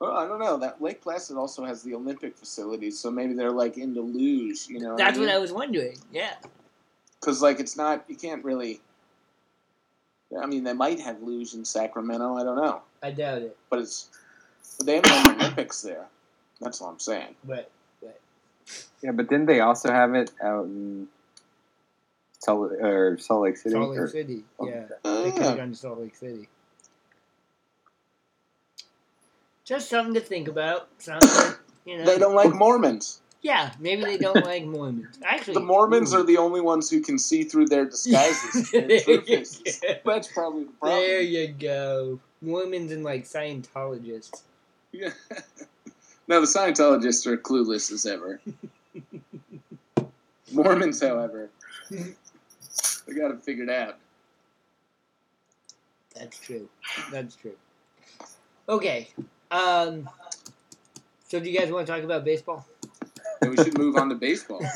well, 0.00 0.12
I 0.16 0.26
don't 0.26 0.40
know. 0.40 0.56
That 0.56 0.80
Lake 0.82 1.00
Placid 1.00 1.36
also 1.36 1.64
has 1.64 1.82
the 1.82 1.94
Olympic 1.94 2.36
facilities, 2.36 2.98
so 2.98 3.10
maybe 3.10 3.34
they're 3.34 3.52
like 3.52 3.78
into 3.78 4.00
luge. 4.00 4.66
You 4.68 4.80
know, 4.80 4.96
That's 4.96 5.18
what 5.18 5.28
I 5.28 5.38
was 5.38 5.52
wondering. 5.52 5.98
Yeah. 6.12 6.34
because 7.20 7.42
like 7.42 7.60
it's 7.60 7.76
not 7.76 8.04
you 8.08 8.16
can't 8.16 8.44
really. 8.44 8.80
I 10.40 10.46
mean, 10.46 10.64
they 10.64 10.72
might 10.72 11.00
have 11.00 11.22
luge 11.22 11.54
in 11.54 11.64
Sacramento. 11.64 12.36
I 12.36 12.44
don't 12.44 12.56
know, 12.56 12.82
I 13.02 13.10
doubt 13.10 13.42
it. 13.42 13.56
but 13.70 13.80
it's 13.80 14.08
but 14.78 14.86
they 14.86 14.94
have 14.96 15.04
no 15.26 15.34
Olympics 15.34 15.82
there. 15.82 16.06
That's 16.60 16.80
all 16.80 16.88
I'm 16.90 16.98
saying. 16.98 17.34
But 17.44 17.70
Yeah, 19.02 19.10
but 19.12 19.28
didn't 19.28 19.46
they 19.46 19.60
also 19.60 19.90
have 19.92 20.14
it 20.14 20.30
out 20.42 20.64
in 20.66 21.08
Salt, 22.38 22.72
or 22.80 23.18
Salt 23.18 23.42
Lake 23.42 23.56
City? 23.56 23.74
Salt 23.74 23.90
Lake 23.90 23.98
Or- 23.98 24.08
City. 24.08 24.44
oh, 24.60 24.68
Yeah. 24.68 24.84
Uh, 25.04 25.22
They 25.22 25.32
could 25.32 25.42
have 25.42 25.56
gone 25.56 25.70
to 25.70 25.76
Salt 25.76 25.98
Lake 26.00 26.14
City. 26.14 26.48
Just 29.64 29.88
something 29.88 30.14
to 30.14 30.20
think 30.20 30.48
about. 30.48 30.88
Something, 30.98 31.54
you 31.84 31.98
know. 31.98 32.04
They 32.04 32.18
don't 32.18 32.34
like 32.34 32.52
Mormons. 32.54 33.20
Yeah, 33.42 33.72
maybe 33.80 34.04
they 34.04 34.18
don't 34.18 34.44
like 34.44 34.64
Mormons. 34.64 35.18
Actually, 35.24 35.54
The 35.54 35.60
Mormons 35.60 36.14
are 36.14 36.22
the 36.22 36.36
only 36.36 36.60
ones 36.60 36.88
who 36.88 37.00
can 37.00 37.18
see 37.18 37.42
through 37.42 37.66
their 37.66 37.86
disguises. 37.86 38.70
their. 38.70 38.88
That's 40.04 40.28
probably 40.28 40.64
the 40.64 40.70
problem. 40.78 41.00
There 41.00 41.20
you 41.20 41.48
go. 41.48 42.20
Mormons 42.40 42.92
and 42.92 43.02
like 43.02 43.24
Scientologists. 43.24 44.42
Yeah. 44.92 45.10
no, 46.28 46.40
the 46.40 46.46
Scientologists 46.46 47.26
are 47.26 47.36
clueless 47.36 47.90
as 47.90 48.06
ever. 48.06 48.40
Mormons, 50.52 51.00
however, 51.00 51.50
they 51.90 53.14
got 53.14 53.32
it 53.32 53.42
figured 53.42 53.70
out. 53.70 53.98
That's 56.14 56.38
true. 56.38 56.68
That's 57.10 57.34
true. 57.34 57.56
Okay. 58.68 59.08
Um. 59.50 60.08
So, 61.26 61.40
do 61.40 61.50
you 61.50 61.58
guys 61.58 61.72
want 61.72 61.86
to 61.86 61.92
talk 61.92 62.02
about 62.02 62.24
baseball? 62.24 62.66
And 63.42 63.50
we 63.50 63.56
should 63.62 63.76
move 63.76 63.96
on 63.96 64.08
to 64.08 64.14
baseball. 64.14 64.60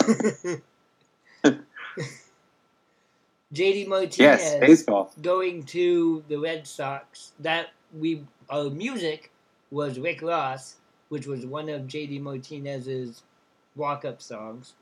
JD 3.54 3.86
Martinez 3.86 4.18
Yes, 4.18 4.58
baseball. 4.60 5.12
going 5.22 5.62
to 5.66 6.24
the 6.28 6.36
Red 6.36 6.66
Sox. 6.66 7.32
That 7.40 7.68
we 7.96 8.24
our 8.50 8.68
music 8.70 9.30
was 9.70 9.98
Rick 9.98 10.20
Ross, 10.22 10.76
which 11.10 11.26
was 11.26 11.46
one 11.46 11.68
of 11.68 11.82
JD 11.82 12.20
Martinez's 12.20 13.22
walk-up 13.76 14.20
songs. 14.20 14.74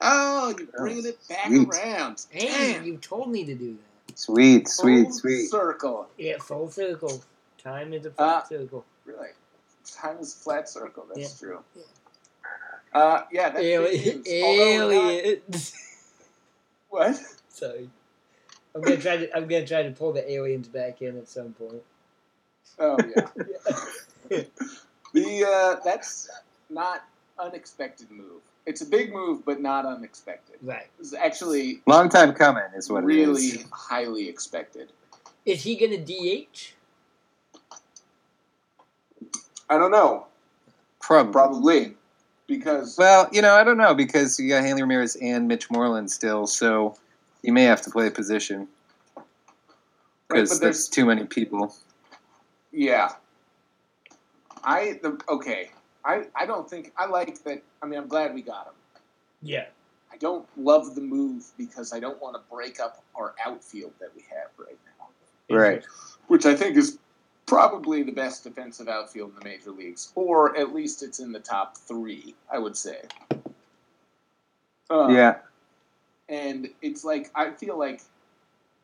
Oh, 0.00 0.54
you're 0.58 0.66
bringing 0.76 1.06
it 1.06 1.18
back 1.28 1.46
Sweet. 1.46 1.68
around. 1.68 2.26
Hey, 2.30 2.72
Damn. 2.74 2.84
you 2.84 2.96
told 2.98 3.30
me 3.30 3.44
to 3.44 3.54
do 3.54 3.76
that. 4.08 4.18
Sweet, 4.18 4.68
sweet, 4.68 5.04
Full 5.04 5.12
sweet. 5.12 5.46
Circle. 5.48 6.08
Yeah, 6.18 6.36
full 6.38 6.70
circle. 6.70 7.22
Time 7.62 7.94
is 7.94 8.04
a 8.04 8.10
full 8.10 8.24
Uh, 8.26 8.42
circle. 8.44 8.84
Really? 9.06 9.28
Time 9.90 10.18
is 10.18 10.34
a 10.34 10.38
flat 10.38 10.68
circle. 10.68 11.06
That's 11.14 11.40
Yeah. 11.40 11.48
true. 11.48 11.58
Yeah. 11.76 11.82
Uh, 12.94 13.22
yeah, 13.32 13.48
that 13.50 13.58
Ali- 13.58 13.98
fits. 13.98 14.28
Although 14.30 14.88
not- 14.88 15.10
aliens. 15.12 15.74
What? 16.90 17.18
Sorry. 17.48 17.88
I'm 18.74 18.82
gonna 18.82 18.98
try 18.98 19.16
to. 19.16 19.34
I'm 19.36 19.46
gonna 19.48 19.66
try 19.66 19.82
to 19.82 19.90
pull 19.92 20.12
the 20.12 20.30
aliens 20.30 20.68
back 20.68 21.00
in 21.00 21.16
at 21.16 21.26
some 21.28 21.54
point. 21.54 21.82
Oh 22.78 22.98
yeah. 23.16 24.42
The 25.14 25.44
uh, 25.46 25.80
that's 25.84 26.28
not 26.68 27.04
unexpected 27.38 28.10
move. 28.10 28.42
It's 28.66 28.82
a 28.82 28.86
big 28.86 29.10
move, 29.12 29.44
but 29.44 29.60
not 29.62 29.86
unexpected. 29.86 30.56
Right. 30.62 30.86
It's 31.00 31.14
actually 31.14 31.80
Long 31.86 32.10
time 32.10 32.32
coming 32.34 32.64
is 32.76 32.90
what 32.90 33.04
really 33.04 33.42
it 33.42 33.60
is. 33.60 33.64
Highly 33.72 34.28
expected. 34.28 34.92
Is 35.46 35.62
he 35.62 35.76
gonna 35.76 35.96
DH? 35.98 36.74
I 39.70 39.78
don't 39.78 39.90
know, 39.90 40.26
Probably. 41.00 41.32
probably 41.32 41.94
because 42.52 42.96
Well, 42.98 43.28
you 43.32 43.40
know, 43.40 43.54
I 43.54 43.64
don't 43.64 43.78
know 43.78 43.94
because 43.94 44.38
you 44.38 44.48
got 44.48 44.62
Hanley 44.62 44.82
Ramirez 44.82 45.16
and 45.16 45.48
Mitch 45.48 45.70
Moreland 45.70 46.10
still, 46.10 46.46
so 46.46 46.94
you 47.42 47.52
may 47.52 47.64
have 47.64 47.80
to 47.82 47.90
play 47.90 48.06
a 48.06 48.10
position 48.10 48.68
because 49.14 49.24
but 50.28 50.34
there's 50.34 50.60
there's 50.60 50.88
too 50.88 51.06
many 51.06 51.24
people. 51.24 51.74
yeah. 52.72 53.12
I 54.64 55.00
the 55.02 55.18
okay. 55.28 55.70
I 56.04 56.26
I 56.36 56.46
don't 56.46 56.68
think 56.68 56.92
I 56.96 57.06
like 57.06 57.42
that. 57.44 57.62
I 57.82 57.86
mean, 57.86 57.98
I'm 57.98 58.06
glad 58.06 58.34
we 58.34 58.42
got 58.42 58.66
him. 58.66 58.74
Yeah. 59.42 59.66
I 60.12 60.16
don't 60.18 60.46
love 60.56 60.94
the 60.94 61.00
move 61.00 61.44
because 61.56 61.92
I 61.92 61.98
don't 62.00 62.20
want 62.20 62.36
to 62.36 62.42
break 62.54 62.78
up 62.78 63.02
our 63.16 63.34
outfield 63.44 63.92
that 63.98 64.10
we 64.14 64.22
have 64.30 64.50
right 64.58 64.78
now. 64.86 65.56
Right. 65.56 65.82
which 66.28 66.46
I 66.46 66.54
think 66.54 66.76
is 66.76 66.98
probably 67.52 68.02
the 68.02 68.12
best 68.12 68.44
defensive 68.44 68.88
outfield 68.88 69.30
in 69.30 69.38
the 69.38 69.44
major 69.44 69.70
leagues, 69.70 70.12
or 70.14 70.56
at 70.56 70.74
least 70.74 71.02
it's 71.02 71.20
in 71.20 71.32
the 71.32 71.40
top 71.40 71.76
three, 71.76 72.34
I 72.52 72.58
would 72.58 72.76
say. 72.76 73.02
Uh, 74.90 75.08
Yeah. 75.08 75.38
and 76.28 76.68
it's 76.82 77.04
like 77.04 77.30
I 77.34 77.50
feel 77.50 77.78
like 77.78 78.02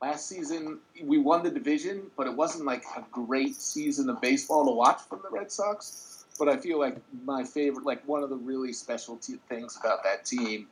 last 0.01 0.29
season 0.29 0.79
we 1.03 1.19
won 1.19 1.43
the 1.43 1.51
division, 1.51 2.11
but 2.17 2.27
it 2.27 2.35
wasn't 2.35 2.65
like 2.65 2.85
a 2.97 3.05
great 3.11 3.57
season 3.57 4.09
of 4.09 4.21
baseball 4.21 4.65
to 4.67 4.73
watch 4.73 5.01
from 5.09 5.21
the 5.23 5.31
Red 5.31 5.51
Sox. 5.51 6.25
But 6.39 6.49
I 6.49 6.57
feel 6.57 6.79
like 6.79 6.97
my 7.25 7.43
favorite, 7.43 7.85
like 7.85 8.07
one 8.07 8.23
of 8.23 8.31
the 8.31 8.37
really 8.37 8.73
special 8.73 9.17
t- 9.17 9.41
things 9.49 9.77
about 9.81 10.05
that 10.05 10.25
team 10.25 10.69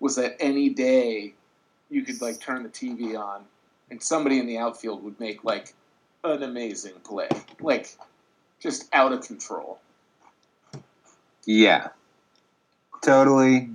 was 0.00 0.14
that 0.16 0.36
any 0.38 0.68
day 0.68 1.34
you 1.90 2.02
could 2.02 2.20
like 2.20 2.40
turn 2.40 2.62
the 2.62 2.68
TV 2.68 3.18
on 3.18 3.44
and 3.90 4.00
somebody 4.02 4.38
in 4.38 4.46
the 4.46 4.58
outfield 4.58 5.02
would 5.02 5.18
make 5.18 5.42
like 5.44 5.74
an 6.24 6.42
amazing 6.42 6.94
play, 7.04 7.28
like 7.60 7.96
just 8.60 8.88
out 8.92 9.12
of 9.12 9.22
control. 9.22 9.78
Yeah. 11.46 11.88
Totally 13.02 13.70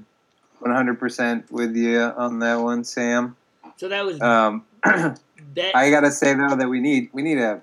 100% 0.61 1.51
with 1.51 1.75
you 1.75 1.99
on 1.99 2.39
that 2.39 2.55
one, 2.55 2.83
Sam. 2.83 3.35
So 3.77 3.87
that 3.89 4.05
was 4.05 4.21
Um, 4.21 4.65
that. 4.83 5.75
I 5.75 5.89
gotta 5.89 6.11
say 6.11 6.33
though 6.33 6.55
that 6.55 6.69
we 6.69 6.79
need 6.79 7.09
we 7.13 7.21
need 7.21 7.37
a 7.37 7.61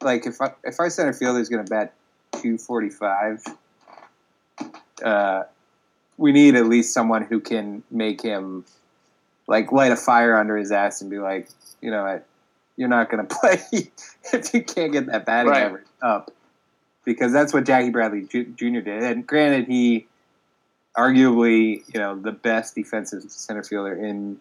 like 0.00 0.26
if 0.26 0.40
I, 0.40 0.52
if 0.64 0.78
our 0.78 0.88
center 0.88 1.12
fielder 1.12 1.40
is 1.40 1.48
gonna 1.48 1.64
bat 1.64 1.92
245, 2.32 3.44
uh, 5.04 5.42
we 6.16 6.32
need 6.32 6.54
at 6.54 6.66
least 6.66 6.94
someone 6.94 7.22
who 7.24 7.40
can 7.40 7.82
make 7.90 8.22
him 8.22 8.64
like 9.46 9.72
light 9.72 9.92
a 9.92 9.96
fire 9.96 10.36
under 10.38 10.56
his 10.56 10.70
ass 10.70 11.00
and 11.00 11.10
be 11.10 11.18
like, 11.18 11.48
you 11.80 11.90
know, 11.90 12.04
what, 12.04 12.26
you're 12.80 12.88
not 12.88 13.10
gonna 13.10 13.24
play 13.40 13.60
if 14.32 14.54
you 14.54 14.64
can't 14.64 14.90
get 14.92 15.06
that 15.06 15.26
batting 15.26 15.50
Right. 15.52 15.62
average 15.64 15.86
up, 16.00 16.30
because 17.04 17.30
that's 17.30 17.52
what 17.52 17.64
Jackie 17.64 17.90
Bradley 17.90 18.22
Jr. 18.22 18.80
did. 18.80 19.02
And 19.02 19.26
granted, 19.26 19.66
he 19.68 20.06
arguably 20.96 21.82
you 21.92 22.00
know 22.00 22.18
the 22.18 22.32
best 22.32 22.74
defensive 22.74 23.22
center 23.30 23.62
fielder 23.62 23.94
in 23.94 24.40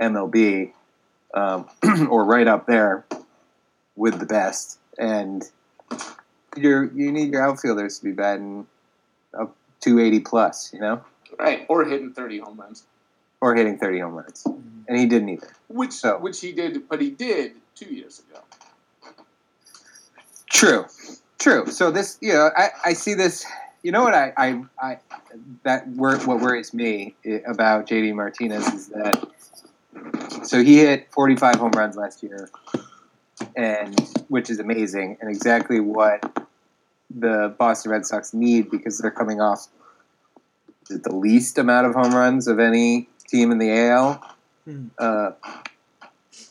MLB 0.00 0.72
um, 1.34 1.66
or 2.08 2.24
right 2.24 2.46
up 2.48 2.66
there 2.66 3.04
with 3.96 4.18
the 4.18 4.26
best. 4.26 4.78
And 4.98 5.44
you're, 6.56 6.84
you 6.92 7.12
need 7.12 7.30
your 7.32 7.42
outfielders 7.42 7.98
to 7.98 8.04
be 8.04 8.12
batting 8.12 8.66
up 9.38 9.54
280 9.80 10.20
plus, 10.24 10.72
you 10.72 10.80
know, 10.80 11.00
Right, 11.38 11.66
or 11.68 11.84
hitting 11.84 12.12
thirty 12.12 12.38
home 12.38 12.58
runs, 12.58 12.84
or 13.40 13.54
hitting 13.54 13.78
30 13.78 14.00
home 14.00 14.14
runs. 14.14 14.44
Mm-hmm. 14.44 14.60
And 14.88 14.98
he 14.98 15.06
didn't 15.06 15.28
either. 15.28 15.48
which 15.68 15.92
So- 15.92 16.18
which 16.18 16.40
he 16.40 16.52
did, 16.52 16.88
but 16.88 17.00
he 17.00 17.10
did 17.10 17.52
two 17.74 17.92
years 17.94 18.20
ago. 18.20 18.40
True, 20.50 20.86
true. 21.38 21.66
So 21.66 21.90
this, 21.90 22.18
you 22.20 22.32
know, 22.32 22.50
I, 22.56 22.70
I 22.86 22.92
see 22.94 23.14
this. 23.14 23.44
You 23.82 23.92
know 23.92 24.02
what 24.02 24.14
I, 24.14 24.32
I, 24.36 24.64
I 24.82 24.98
that 25.62 25.86
wor- 25.88 26.18
what 26.20 26.40
worries 26.40 26.74
me 26.74 27.14
about 27.46 27.86
JD 27.86 28.14
Martinez 28.14 28.66
is 28.74 28.88
that 28.88 29.24
so 30.42 30.62
he 30.62 30.78
hit 30.78 31.06
45 31.12 31.56
home 31.56 31.70
runs 31.72 31.96
last 31.96 32.22
year, 32.22 32.48
and 33.56 33.98
which 34.28 34.50
is 34.50 34.58
amazing 34.58 35.16
and 35.20 35.30
exactly 35.30 35.80
what 35.80 36.48
the 37.14 37.54
Boston 37.58 37.92
Red 37.92 38.06
Sox 38.06 38.34
need 38.34 38.70
because 38.70 38.98
they're 38.98 39.10
coming 39.10 39.40
off 39.40 39.68
the 40.88 41.14
least 41.14 41.58
amount 41.58 41.86
of 41.86 41.94
home 41.94 42.14
runs 42.14 42.48
of 42.48 42.58
any 42.58 43.08
team 43.28 43.50
in 43.52 43.58
the 43.58 43.70
AL, 43.70 44.22
Hmm. 44.64 44.88
uh, 44.98 45.30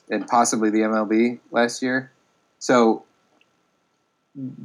and 0.10 0.26
possibly 0.28 0.70
the 0.70 0.80
MLB 0.80 1.40
last 1.52 1.82
year. 1.84 2.12
So 2.60 3.04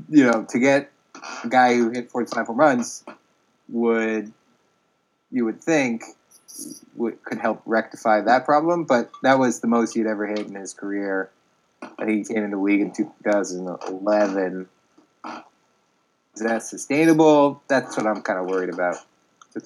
you 0.08 0.24
know, 0.24 0.44
to 0.50 0.58
get 0.58 0.90
a 1.44 1.48
guy 1.48 1.74
who 1.76 1.90
hit 1.90 2.10
45 2.10 2.46
home 2.46 2.56
runs 2.56 3.04
would, 3.68 4.32
you 5.30 5.44
would 5.44 5.62
think, 5.62 6.04
would, 6.94 7.22
could 7.24 7.38
help 7.38 7.62
rectify 7.64 8.20
that 8.20 8.44
problem. 8.44 8.84
But 8.84 9.10
that 9.22 9.38
was 9.38 9.60
the 9.60 9.68
most 9.68 9.94
he'd 9.94 10.06
ever 10.06 10.26
hit 10.26 10.40
in 10.40 10.54
his 10.54 10.74
career. 10.74 11.30
I 11.82 12.04
think 12.04 12.28
he 12.28 12.34
came 12.34 12.44
into 12.44 12.56
the 12.56 12.62
league 12.62 12.80
in 12.80 12.92
2011. 12.92 14.68
Is 16.34 16.40
that 16.42 16.62
sustainable? 16.62 17.62
That's 17.68 17.96
what 17.96 18.06
I'm 18.06 18.22
kind 18.22 18.38
of 18.38 18.46
worried 18.46 18.72
about. 18.72 18.96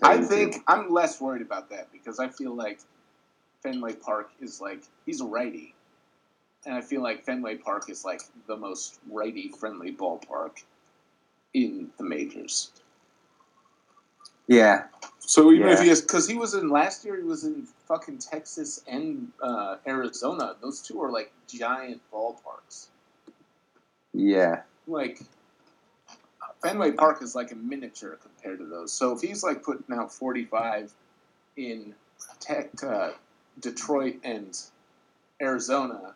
I 0.03 0.19
think 0.23 0.53
truth. 0.53 0.65
I'm 0.69 0.91
less 0.91 1.21
worried 1.21 1.43
about 1.43 1.71
that 1.71 1.93
because 1.93 2.19
I 2.19 2.29
feel 2.29 2.55
like 2.55 2.81
Fenway 3.63 3.95
Park 3.95 4.31
is 4.41 4.61
like 4.61 4.83
he's 5.07 5.21
a 5.21 5.25
righty, 5.27 5.75
and 6.65 6.75
I 6.75 6.81
feel 6.81 7.03
like 7.03 7.25
Fenway 7.25 7.57
Park 7.57 7.89
is 7.91 8.05
like 8.05 8.23
the 8.47 8.57
most 8.57 8.99
righty 9.11 9.49
friendly 9.59 9.93
ballpark 9.93 10.65
in 11.55 11.91
the 11.99 12.05
majors. 12.05 12.71
Yeah, 14.49 14.85
So 15.19 15.51
even 15.51 15.69
if 15.69 15.79
Yeah. 15.79 15.85
he 15.85 15.91
is, 15.91 16.01
because 16.03 16.29
he 16.29 16.37
was 16.37 16.55
in 16.55 16.69
last 16.69 17.05
year, 17.05 17.17
he 17.17 17.25
was 17.25 17.43
in 17.45 17.67
fucking 17.89 18.19
Texas 18.19 18.81
and 18.87 19.33
uh, 19.43 19.77
Arizona. 19.87 20.55
Those 20.61 20.81
two 20.81 21.03
are 21.03 21.11
like 21.11 21.33
giant 21.49 22.01
ballparks. 22.13 22.87
yeah, 24.13 24.63
Like 24.87 25.21
Fenway 26.63 26.93
Park 26.93 27.23
is 27.23 27.35
like 27.35 27.53
a 27.53 27.55
miniature 27.55 28.19
compared 28.23 28.59
to 28.59 28.67
those. 28.67 28.93
So 28.93 29.13
if 29.13 29.21
he's 29.21 29.43
like 29.43 29.63
putting 29.63 29.95
out 29.97 30.13
45 30.13 30.93
in 31.57 31.95
Tech, 32.41 32.71
uh, 32.83 33.11
Detroit 33.61 34.17
and 34.25 34.59
Arizona, 35.41 36.15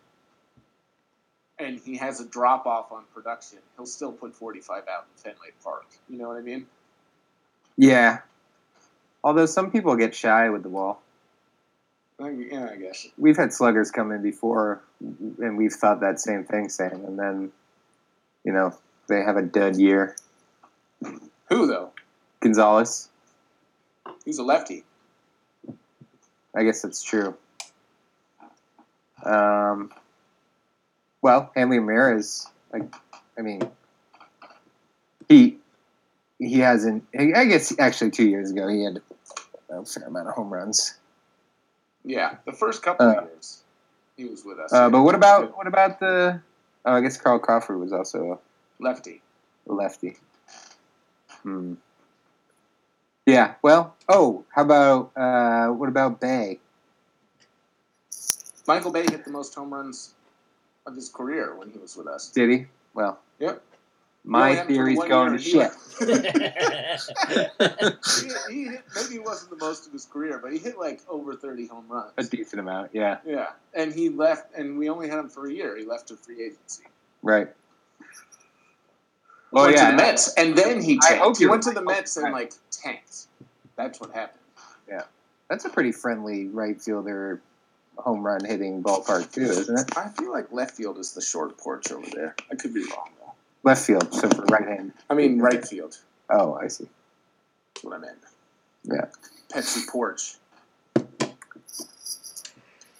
and 1.59 1.78
he 1.78 1.97
has 1.99 2.20
a 2.20 2.26
drop 2.26 2.66
off 2.66 2.91
on 2.91 3.05
production, 3.14 3.59
he'll 3.76 3.86
still 3.86 4.12
put 4.12 4.34
45 4.34 4.84
out 4.88 5.07
in 5.14 5.22
Fenway 5.22 5.51
Park. 5.62 5.86
You 6.09 6.18
know 6.18 6.28
what 6.28 6.38
I 6.38 6.43
mean? 6.43 6.66
yeah. 7.76 8.18
Although 9.22 9.47
some 9.47 9.70
people 9.70 9.97
get 9.97 10.14
shy 10.14 10.49
with 10.49 10.62
the 10.62 10.70
ball. 10.70 11.03
I, 12.18 12.30
yeah, 12.30 12.68
I 12.72 12.76
guess. 12.76 13.07
We've 13.18 13.36
had 13.36 13.53
sluggers 13.53 13.91
come 13.91 14.12
in 14.12 14.22
before, 14.22 14.82
and 15.01 15.57
we've 15.57 15.72
thought 15.72 16.01
that 16.01 16.20
same 16.20 16.45
thing, 16.45 16.68
Sam. 16.68 17.05
And 17.05 17.18
then, 17.18 17.53
you 18.45 18.53
know, 18.53 18.74
they 19.09 19.22
have 19.22 19.36
a 19.36 19.43
dud 19.43 19.76
year. 19.76 20.16
Who 21.51 21.66
though? 21.66 21.90
Gonzalez, 22.40 23.09
He's 24.24 24.38
a 24.38 24.42
lefty. 24.42 24.84
I 26.55 26.64
guess 26.64 26.82
that's 26.82 27.03
true. 27.03 27.36
Um, 29.24 29.92
well, 31.22 31.51
Hanley 31.55 31.78
Ramirez, 31.78 32.46
Like, 32.72 32.94
I 33.38 33.42
mean, 33.42 33.61
he 35.28 35.59
he 36.38 36.59
hasn't. 36.61 37.05
I 37.18 37.44
guess 37.44 37.78
actually 37.78 38.11
two 38.12 38.26
years 38.28 38.51
ago 38.51 38.66
he 38.68 38.82
had 38.84 39.01
a 39.68 39.84
fair 39.84 40.05
amount 40.07 40.28
of 40.28 40.34
home 40.34 40.53
runs. 40.53 40.94
Yeah, 42.05 42.36
the 42.46 42.53
first 42.53 42.82
couple 42.82 43.07
Uh, 43.07 43.14
of 43.16 43.24
years 43.28 43.62
he 44.16 44.24
was 44.24 44.44
with 44.44 44.59
us. 44.59 44.72
Uh, 44.72 44.88
but 44.88 45.03
what 45.03 45.14
about 45.14 45.57
what 45.57 45.66
about 45.66 46.01
the? 46.01 46.40
Oh, 46.86 46.92
I 46.94 47.01
guess 47.03 47.18
Carl 47.18 47.38
Crawford 47.38 47.78
was 47.78 47.92
also 47.92 48.32
a 48.32 48.82
lefty? 48.82 49.20
a 49.68 49.72
lefty. 49.74 50.16
Hmm. 51.43 51.74
Yeah. 53.26 53.55
Well. 53.62 53.95
Oh, 54.09 54.45
how 54.55 54.62
about 54.62 55.12
uh, 55.16 55.68
what 55.68 55.88
about 55.88 56.20
Bay? 56.20 56.59
Michael 58.66 58.93
Bay 58.93 59.03
hit 59.03 59.24
the 59.24 59.30
most 59.30 59.55
home 59.55 59.72
runs 59.72 60.14
of 60.86 60.95
his 60.95 61.09
career 61.09 61.55
when 61.57 61.70
he 61.70 61.78
was 61.78 61.97
with 61.97 62.07
us. 62.07 62.28
Did 62.30 62.51
he? 62.51 62.66
Well. 62.95 63.18
Yep. 63.38 63.62
My 64.22 64.51
He 64.53 64.59
only 64.59 64.59
had 64.59 64.61
him 64.61 64.66
for 64.66 64.72
theory's 64.72 64.99
going 65.09 65.32
to 65.32 65.38
shit. 65.38 65.72
He, 68.49 68.55
he 68.55 68.64
hit, 68.68 68.82
maybe 68.95 69.12
he 69.14 69.18
wasn't 69.18 69.51
the 69.51 69.64
most 69.64 69.86
of 69.86 69.93
his 69.93 70.05
career, 70.05 70.38
but 70.43 70.53
he 70.53 70.59
hit 70.59 70.78
like 70.78 71.01
over 71.09 71.34
30 71.34 71.66
home 71.68 71.86
runs. 71.88 72.12
A 72.18 72.24
decent 72.24 72.61
amount. 72.61 72.91
Yeah. 72.93 73.18
Yeah, 73.26 73.49
and 73.74 73.95
he 73.95 74.11
left, 74.11 74.55
and 74.55 74.78
we 74.78 74.91
only 74.91 75.09
had 75.09 75.18
him 75.18 75.28
for 75.28 75.47
a 75.49 75.53
year. 75.53 75.76
He 75.76 75.84
left 75.84 76.09
to 76.09 76.16
free 76.16 76.45
agency. 76.45 76.84
Right. 77.22 77.49
Oh 79.53 79.62
went 79.62 79.76
yeah. 79.76 79.86
to 79.86 79.90
the 79.90 79.96
Mets, 79.96 80.34
and 80.34 80.57
then 80.57 80.80
he 80.80 80.98
I 81.09 81.16
hope 81.16 81.38
He 81.38 81.46
went 81.46 81.62
to 81.64 81.72
the 81.72 81.82
Mets 81.82 82.16
and 82.16 82.32
like 82.32 82.53
tanked. 82.70 83.26
That's 83.76 84.01
what 84.01 84.12
happened. 84.12 84.40
Yeah, 84.88 85.03
that's 85.48 85.64
a 85.64 85.68
pretty 85.68 85.92
friendly 85.92 86.48
right 86.48 86.80
fielder 86.80 87.40
home 87.98 88.22
run 88.22 88.44
hitting 88.44 88.82
ballpark 88.82 89.32
too, 89.32 89.42
isn't 89.42 89.78
it? 89.78 89.96
I 89.96 90.09
feel 90.09 90.30
like 90.30 90.53
left 90.53 90.76
field 90.76 90.98
is 90.98 91.12
the 91.12 91.20
short 91.20 91.57
porch 91.59 91.92
over 91.92 92.07
there. 92.12 92.34
I 92.51 92.55
could 92.55 92.72
be 92.72 92.80
wrong 92.80 93.11
though. 93.18 93.32
Left 93.62 93.84
field, 93.84 94.12
so 94.14 94.28
for 94.28 94.42
right 94.44 94.66
hand. 94.66 94.92
I 95.09 95.14
mean 95.14 95.40
right 95.40 95.66
field. 95.66 95.98
Oh, 96.30 96.55
I 96.55 96.68
see. 96.68 96.88
That's 97.74 97.84
what 97.84 97.94
I 97.94 97.98
meant. 97.98 98.18
Yeah. 98.84 99.07
Pepsi 99.53 99.86
porch. 99.88 100.36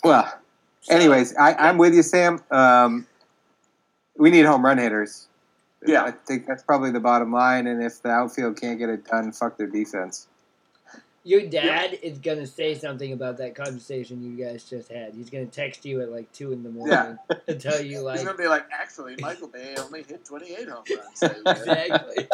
Well, 0.03 0.33
anyways, 0.89 1.37
I, 1.37 1.55
I'm 1.55 1.79
with 1.79 1.95
you, 1.95 2.03
Sam. 2.03 2.43
Um, 2.51 3.07
we 4.17 4.31
need 4.31 4.45
home 4.47 4.65
run 4.65 4.79
hitters. 4.79 5.29
Yeah. 5.87 6.05
I 6.05 6.11
think 6.11 6.47
that's 6.47 6.63
probably 6.63 6.91
the 6.91 7.01
bottom 7.01 7.33
line. 7.33 7.67
And 7.67 7.83
if 7.83 8.03
the 8.03 8.11
outfield 8.11 8.61
can't 8.61 8.79
get 8.79 8.89
it 8.89 9.05
done, 9.05 9.33
fuck 9.33 9.57
their 9.57 9.67
defense. 9.67 10.27
Your 11.23 11.43
dad 11.43 11.99
is 12.03 12.19
gonna 12.19 12.47
say 12.47 12.75
something 12.75 13.13
about 13.13 13.37
that 13.39 13.55
conversation 13.55 14.23
you 14.23 14.43
guys 14.43 14.65
just 14.65 14.91
had. 14.91 15.15
He's 15.15 15.29
gonna 15.29 15.45
text 15.47 15.85
you 15.85 16.01
at 16.01 16.11
like 16.11 16.33
two 16.33 16.51
in 16.53 16.63
the 16.63 16.71
morning 16.71 17.19
Yeah. 17.29 17.37
and 17.49 17.61
tell 17.61 17.81
you 17.81 18.01
like. 18.01 18.19
He's 18.19 18.27
like 18.27 18.37
gonna 18.37 18.43
be 18.43 18.49
like, 18.49 18.67
actually, 18.73 19.17
Michael 19.21 19.49
Bay 19.49 19.75
only 19.79 20.03
hit 20.03 20.25
28 20.25 20.69
home 20.69 20.85
runs. 20.91 21.23
exactly. 21.47 22.27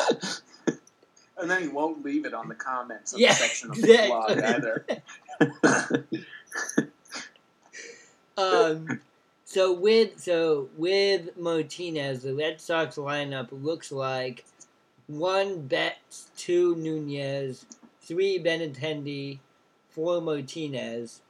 And 1.39 1.51
then 1.51 1.63
he 1.63 1.69
won't 1.69 2.05
leave 2.05 2.25
it 2.27 2.33
on 2.33 2.49
the 2.49 2.55
comments 2.55 3.13
of 3.13 3.19
Yeah, 3.19 3.31
the 3.31 3.35
section 3.35 3.71
of 3.71 3.77
the 3.77 4.05
blog 4.07 4.39
either. 4.39 4.87
Um, 8.39 9.01
so 9.57 9.73
with 9.73 10.21
so 10.21 10.69
with 10.77 11.35
Martinez, 11.39 12.23
the 12.23 12.35
Red 12.35 12.61
Sox 12.61 12.97
lineup 12.97 13.49
looks 13.51 13.91
like 13.91 14.45
one 15.07 15.63
Betts, 15.63 16.29
two 16.37 16.77
Nunez, 16.77 17.65
three 18.03 18.39
Benintendi, 18.39 19.39
four 19.89 20.21
Martinez, 20.21 21.23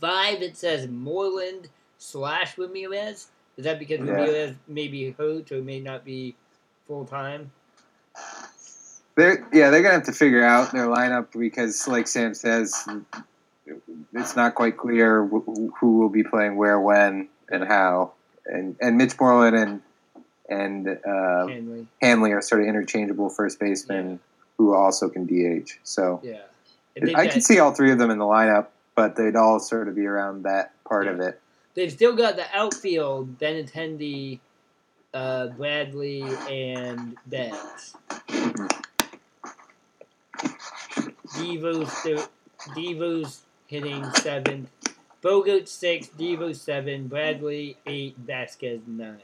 five. 0.00 0.40
It 0.40 0.56
says 0.56 0.88
Moreland 0.88 1.68
slash 1.98 2.56
Ramirez. 2.56 3.28
Is 3.58 3.64
that 3.64 3.78
because 3.78 3.98
Yeah. 4.00 4.12
Ramirez 4.12 4.56
may 4.66 4.88
be 4.88 5.10
hurt 5.10 5.52
or 5.52 5.60
may 5.60 5.80
not 5.80 6.02
be 6.02 6.36
full 6.86 7.04
time? 7.04 7.50
They're 9.16 9.46
yeah, 9.52 9.68
they're 9.68 9.82
gonna 9.82 9.96
have 9.96 10.04
to 10.04 10.12
figure 10.12 10.42
out 10.42 10.72
their 10.72 10.86
lineup 10.86 11.26
because, 11.38 11.86
like 11.86 12.06
Sam 12.06 12.32
says, 12.32 12.88
it's 14.14 14.34
not 14.34 14.54
quite 14.54 14.78
clear 14.78 15.26
wh- 15.26 15.44
who 15.78 15.98
will 15.98 16.08
be 16.08 16.24
playing 16.24 16.56
where, 16.56 16.80
when, 16.80 17.28
and 17.50 17.64
how. 17.64 18.12
And 18.46 18.76
and 18.80 18.96
Mitch 18.96 19.18
Moreland 19.18 19.56
and 19.56 19.82
and 20.48 20.88
uh, 20.88 21.46
Henry, 21.46 21.86
Hanley 22.02 22.32
are 22.32 22.42
sort 22.42 22.62
of 22.62 22.68
interchangeable 22.68 23.30
first 23.30 23.58
basemen 23.58 24.20
who 24.58 24.74
also 24.74 25.08
can 25.08 25.26
DH. 25.26 25.70
So 25.82 26.20
yeah. 26.22 26.42
I 27.16 27.26
can 27.26 27.40
see 27.40 27.58
all 27.58 27.72
three 27.72 27.90
of 27.90 27.98
them 27.98 28.10
in 28.10 28.18
the 28.18 28.24
lineup, 28.24 28.68
but 28.94 29.16
they'd 29.16 29.36
all 29.36 29.58
sort 29.58 29.88
of 29.88 29.96
be 29.96 30.06
around 30.06 30.44
that 30.44 30.72
part 30.84 31.08
of 31.08 31.20
it. 31.20 31.40
They've 31.74 31.90
still 31.90 32.14
got 32.14 32.36
the 32.36 32.44
outfield, 32.54 33.38
Benintendi, 33.38 34.38
uh, 35.12 35.48
Bradley, 35.48 36.22
and 36.48 37.16
Betts. 37.26 37.96
Devo's 41.36 42.02
th- 42.02 42.28
Devo's 42.76 43.42
hitting 43.66 44.04
seventh. 44.14 44.70
Bogart 45.28 45.70
six, 45.70 46.08
Devo 46.08 46.54
seven, 46.54 47.08
Bradley 47.08 47.78
eight, 47.86 48.14
Vazquez 48.26 48.86
nine. 48.86 49.16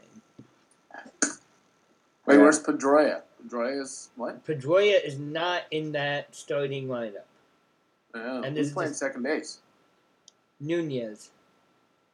Wait, 2.25 2.37
Yeah. 2.37 2.37
where's 2.39 2.59
Pedroia? 2.63 3.21
Pedroia's 3.47 4.09
what? 4.17 4.43
Pedroia 4.47 5.05
is 5.05 5.19
not 5.19 5.65
in 5.71 5.93
that 5.93 6.35
starting 6.35 6.89
lineup. 6.89 7.25
Oh, 8.15 8.37
And 8.39 8.47
and 8.47 8.57
this 8.57 8.63
who's 8.63 8.69
is 8.69 8.73
playing 8.73 8.93
second 8.95 9.23
base? 9.25 9.59
Nunez. 10.59 11.31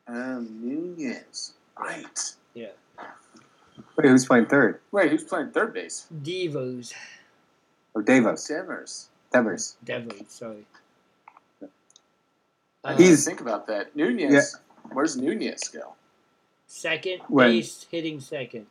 Um, 0.09 0.49
Nunez. 0.63 1.55
Right. 1.79 2.35
Yeah. 2.55 2.73
Wait, 3.97 4.09
who's 4.09 4.27
playing 4.27 4.47
third? 4.47 4.81
Wait, 4.91 5.13
who's 5.13 5.23
playing 5.25 5.53
third 5.53 5.73
base? 5.73 6.09
Devos. 6.23 6.93
Oh, 7.95 8.01
Davos. 8.03 8.49
Devers. 8.49 9.09
Devers. 9.33 9.77
Devos, 9.85 10.29
sorry. 10.29 10.67
Uh, 12.87 12.91
I 12.91 12.97
He's- 12.97 13.09
He's 13.11 13.25
think 13.25 13.41
about 13.41 13.67
that. 13.67 13.95
Nunez. 13.97 14.57
Where's 14.93 15.17
Nunez 15.17 15.61
go? 15.69 15.95
second 16.69 17.21
When- 17.29 17.51
base 17.51 17.87
hitting 17.91 18.21
second. 18.21 18.67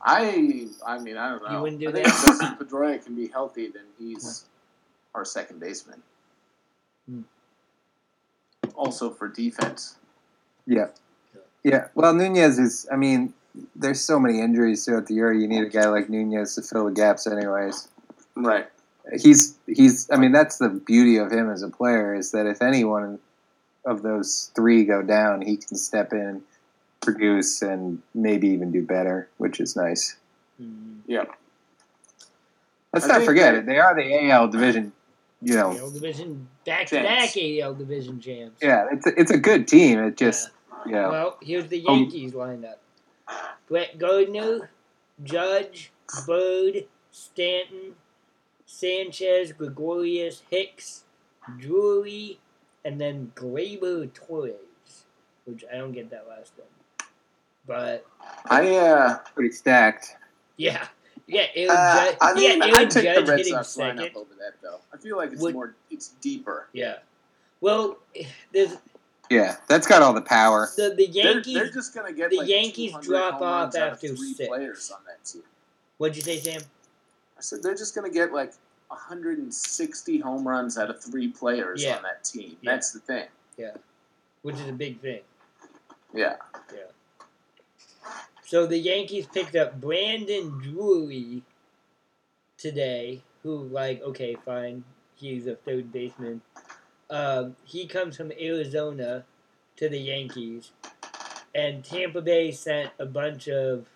I 0.00 0.68
I 0.86 0.98
mean 1.00 1.16
I 1.16 1.30
don't 1.30 1.42
know. 1.42 1.56
You 1.56 1.62
wouldn't 1.62 1.80
do 1.80 1.88
I 1.88 1.92
think 1.92 2.06
that? 2.06 2.14
if 2.14 2.24
Dustin 2.38 2.54
Pedroia 2.56 3.04
can 3.04 3.16
be 3.16 3.26
healthy, 3.28 3.68
then 3.68 3.82
he's 3.98 4.44
our 5.14 5.24
second 5.24 5.58
baseman. 5.60 6.02
Hmm. 7.08 7.22
Also 8.74 9.10
for 9.10 9.28
defense. 9.28 9.96
Yeah. 10.66 10.88
Yeah. 11.64 11.88
Well, 11.94 12.14
Nunez 12.14 12.58
is, 12.60 12.86
I 12.92 12.96
mean, 12.96 13.34
there's 13.74 14.00
so 14.00 14.20
many 14.20 14.40
injuries 14.40 14.84
throughout 14.84 15.06
the 15.06 15.14
year. 15.14 15.32
You 15.32 15.48
need 15.48 15.64
a 15.64 15.68
guy 15.68 15.88
like 15.88 16.08
Nunez 16.08 16.54
to 16.54 16.62
fill 16.62 16.84
the 16.84 16.92
gaps, 16.92 17.26
anyways. 17.26 17.88
Right. 18.36 18.68
He's, 19.16 19.56
he's, 19.66 20.10
I 20.10 20.16
mean, 20.16 20.32
that's 20.32 20.58
the 20.58 20.68
beauty 20.68 21.16
of 21.16 21.30
him 21.30 21.50
as 21.50 21.62
a 21.62 21.68
player 21.68 22.14
is 22.14 22.32
that 22.32 22.46
if 22.46 22.60
any 22.60 22.84
one 22.84 23.18
of 23.84 24.02
those 24.02 24.50
three 24.54 24.84
go 24.84 25.02
down, 25.02 25.40
he 25.42 25.56
can 25.56 25.76
step 25.76 26.12
in, 26.12 26.42
produce, 27.00 27.62
and 27.62 28.02
maybe 28.14 28.48
even 28.48 28.70
do 28.70 28.82
better, 28.82 29.28
which 29.38 29.60
is 29.60 29.76
nice. 29.76 30.16
Mm. 30.60 30.98
Let's 32.92 33.06
I 33.06 33.18
not 33.18 33.24
forget 33.24 33.54
it. 33.54 33.66
They 33.66 33.78
are 33.78 33.94
the 33.94 34.30
AL 34.30 34.48
division. 34.48 34.92
You 35.40 35.54
know, 35.54 35.78
AL 35.78 35.90
division 35.92 36.48
back 36.66 36.86
to 36.88 37.00
back 37.02 37.36
AL 37.36 37.74
division 37.74 38.20
champs. 38.20 38.60
yeah, 38.60 38.86
it's 38.90 39.06
a, 39.06 39.20
it's 39.20 39.30
a 39.30 39.38
good 39.38 39.68
team. 39.68 40.00
It 40.00 40.16
just 40.16 40.50
yeah. 40.86 41.08
Well, 41.08 41.38
here's 41.40 41.68
the 41.68 41.84
Um, 41.86 42.00
Yankees 42.00 42.32
lineup: 42.32 42.78
Brett 43.68 43.98
Gardner, 43.98 44.70
Judge, 45.22 45.92
Bird, 46.26 46.86
Stanton, 47.12 47.94
Sanchez, 48.78 49.50
Gregorius, 49.52 50.42
Hicks, 50.50 51.04
Drury, 51.58 52.38
and 52.84 53.00
then 53.00 53.32
Gleyber 53.34 54.12
Torres, 54.12 55.04
which 55.46 55.64
I 55.72 55.78
don't 55.78 55.92
get 55.92 56.10
that 56.10 56.26
last 56.28 56.52
one. 56.56 57.08
But 57.66 58.06
I 58.46 58.76
uh, 58.76 59.18
pretty 59.34 59.52
stacked. 59.52 60.16
yeah, 60.58 60.86
yeah, 61.26 61.46
Aaron 61.54 61.70
uh 61.76 62.04
Judge, 62.04 62.16
I 62.20 62.34
mean, 62.34 62.58
yeah, 62.58 62.64
I 62.66 62.68
Aaron 62.78 62.88
take 62.90 63.04
Judge 63.04 63.26
the 63.26 63.32
Red 63.32 63.46
Sox 63.46 63.68
second. 63.70 63.98
lineup 64.00 64.16
over 64.16 64.34
that 64.38 64.52
though. 64.62 64.80
I 64.92 64.98
feel 64.98 65.16
like 65.16 65.32
it's 65.32 65.40
Would- 65.42 65.54
more, 65.54 65.74
it's 65.90 66.08
deeper. 66.20 66.68
Yeah. 66.74 66.96
Well, 67.62 67.98
there's 68.52 68.76
Yeah, 69.30 69.56
that's 69.66 69.86
got 69.86 70.02
all 70.02 70.12
the 70.12 70.20
power. 70.22 70.68
the 70.76 70.94
the 70.96 71.06
They're, 71.06 71.32
Yankees. 71.34 71.54
they're 71.54 71.70
just 71.70 71.94
gonna 71.94 72.12
get 72.12 72.30
the 72.30 72.36
like 72.38 72.48
Yankees 72.48 72.92
drop 73.02 73.34
off 73.36 73.40
runs 73.40 73.76
out 73.76 73.88
of 73.88 73.92
after 73.94 74.14
six. 74.16 74.46
players 74.46 74.90
on 74.90 75.00
that 75.06 75.24
team. 75.24 75.42
What'd 75.98 76.16
you 76.16 76.22
say, 76.22 76.38
Sam? 76.38 76.60
I 77.38 77.40
said 77.40 77.62
they're 77.62 77.74
just 77.76 77.94
gonna 77.94 78.10
get 78.10 78.32
like 78.32 78.52
160 78.88 80.18
home 80.18 80.46
runs 80.46 80.76
out 80.78 80.90
of 80.90 81.02
three 81.02 81.28
players 81.28 81.82
Yeah. 81.84 81.96
on 81.96 82.02
that 82.02 82.24
team. 82.24 82.56
Yeah. 82.62 82.72
That's 82.72 82.90
the 82.92 83.00
thing. 83.00 83.28
Yeah, 83.56 83.76
which 84.42 84.56
is 84.56 84.68
a 84.68 84.72
big 84.72 85.00
thing. 85.00 85.20
Yeah. 86.14 86.36
Yeah. 86.74 86.84
So 88.44 88.66
the 88.66 88.78
Yankees 88.78 89.26
picked 89.26 89.54
up 89.56 89.78
Brandon 89.80 90.50
Drury 90.58 91.42
today, 92.56 93.22
who, 93.42 93.64
like, 93.64 94.00
okay, 94.02 94.36
fine, 94.44 94.84
he's 95.16 95.46
a 95.46 95.54
third 95.54 95.92
baseman. 95.92 96.40
Um, 97.10 97.56
he 97.64 97.86
comes 97.86 98.16
from 98.16 98.32
Arizona 98.32 99.24
to 99.76 99.88
the 99.88 99.98
Yankees, 99.98 100.70
and 101.54 101.84
Tampa 101.84 102.22
Bay 102.22 102.50
sent 102.50 102.90
a 102.98 103.06
bunch 103.06 103.48
of 103.48 103.86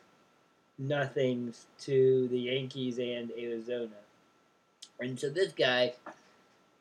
nothings 0.79 1.67
to 1.81 2.29
the 2.29 2.39
Yankees 2.39 2.99
and 2.99 3.31
Arizona. 3.39 3.97
And 5.01 5.19
so 5.19 5.29
this 5.29 5.53
guy 5.53 5.95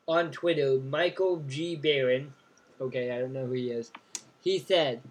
on 0.06 0.30
Twitter, 0.30 0.78
Michael 0.78 1.42
G. 1.48 1.76
Barron, 1.76 2.32
okay, 2.80 3.10
I 3.10 3.18
don't 3.18 3.32
know 3.32 3.46
who 3.46 3.52
he 3.52 3.70
is, 3.70 3.92
he 4.40 4.58
said, 4.58 5.02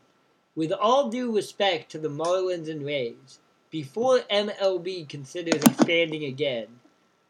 with 0.56 0.72
all 0.72 1.10
due 1.10 1.34
respect 1.34 1.92
to 1.92 1.98
the 1.98 2.10
Marlins 2.10 2.70
and 2.70 2.86
Rays, 2.86 3.40
before 3.70 4.20
MLB 4.30 5.08
considers 5.08 5.64
expanding 5.64 6.26
again, 6.26 6.68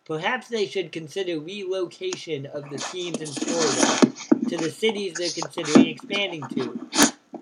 perhaps 0.06 0.48
they 0.48 0.66
should 0.66 0.92
consider 0.92 1.40
relocation 1.40 2.48
of 2.48 2.68
the 2.70 2.78
teams 2.78 3.22
in 3.22 3.28
Florida 3.28 4.16
to 4.50 4.58
the 4.58 4.72
cities 4.72 5.14
they're 5.14 5.30
considering 5.30 5.88
expanding 5.88 6.42
to. 6.50 6.90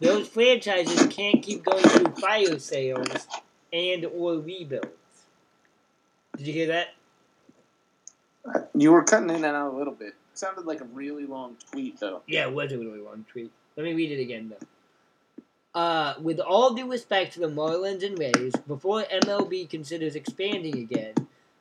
Those 0.02 0.28
franchises 0.28 1.08
can't 1.08 1.42
keep 1.42 1.64
going 1.64 1.84
through 1.84 2.22
fire 2.22 2.60
sales 2.60 3.28
and 3.72 4.06
or 4.06 4.36
rebuilds. 4.36 4.88
Did 6.38 6.48
you 6.48 6.54
hear 6.54 6.68
that? 6.68 6.96
You 8.74 8.92
were 8.92 9.04
cutting 9.04 9.30
in 9.30 9.44
and 9.44 9.46
out 9.46 9.74
a 9.74 9.78
little 9.78 9.94
bit. 9.94 10.10
It 10.10 10.40
sounded 10.40 10.66
like 10.66 10.82
a 10.82 10.86
really 10.86 11.26
long 11.26 11.58
tweet 11.72 12.00
though. 12.00 12.22
Yeah, 12.28 12.48
it 12.48 12.54
was 12.54 12.72
a 12.72 12.78
really 12.78 13.00
long 13.00 13.26
tweet. 13.32 13.52
Let 13.80 13.86
me 13.86 13.94
read 13.94 14.12
it 14.12 14.22
again, 14.22 14.50
though. 14.50 15.80
Uh, 15.80 16.16
with 16.22 16.40
all 16.40 16.74
due 16.74 16.92
respect 16.92 17.34
to 17.34 17.40
the 17.40 17.48
Marlins 17.48 18.04
and 18.04 18.18
Rays, 18.18 18.54
before 18.68 19.04
MLB 19.04 19.70
considers 19.70 20.16
expanding 20.16 20.78
again, 20.78 21.14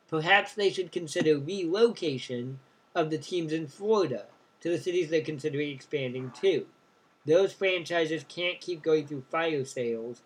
perhaps 0.09 0.55
they 0.55 0.71
should 0.71 0.91
consider 0.91 1.39
relocation 1.39 2.59
of 2.95 3.11
the 3.11 3.19
teams 3.19 3.53
in 3.53 3.69
Florida 3.69 4.25
to 4.63 4.71
the 4.71 4.79
cities 4.79 5.11
they're 5.11 5.21
considering 5.21 5.71
expanding 5.71 6.33
to. 6.41 6.67
Those 7.27 7.53
franchises 7.53 8.25
can't 8.29 8.61
keep 8.61 8.83
going 8.83 9.07
through 9.07 9.25
fire 9.31 9.65
sales 9.65 10.23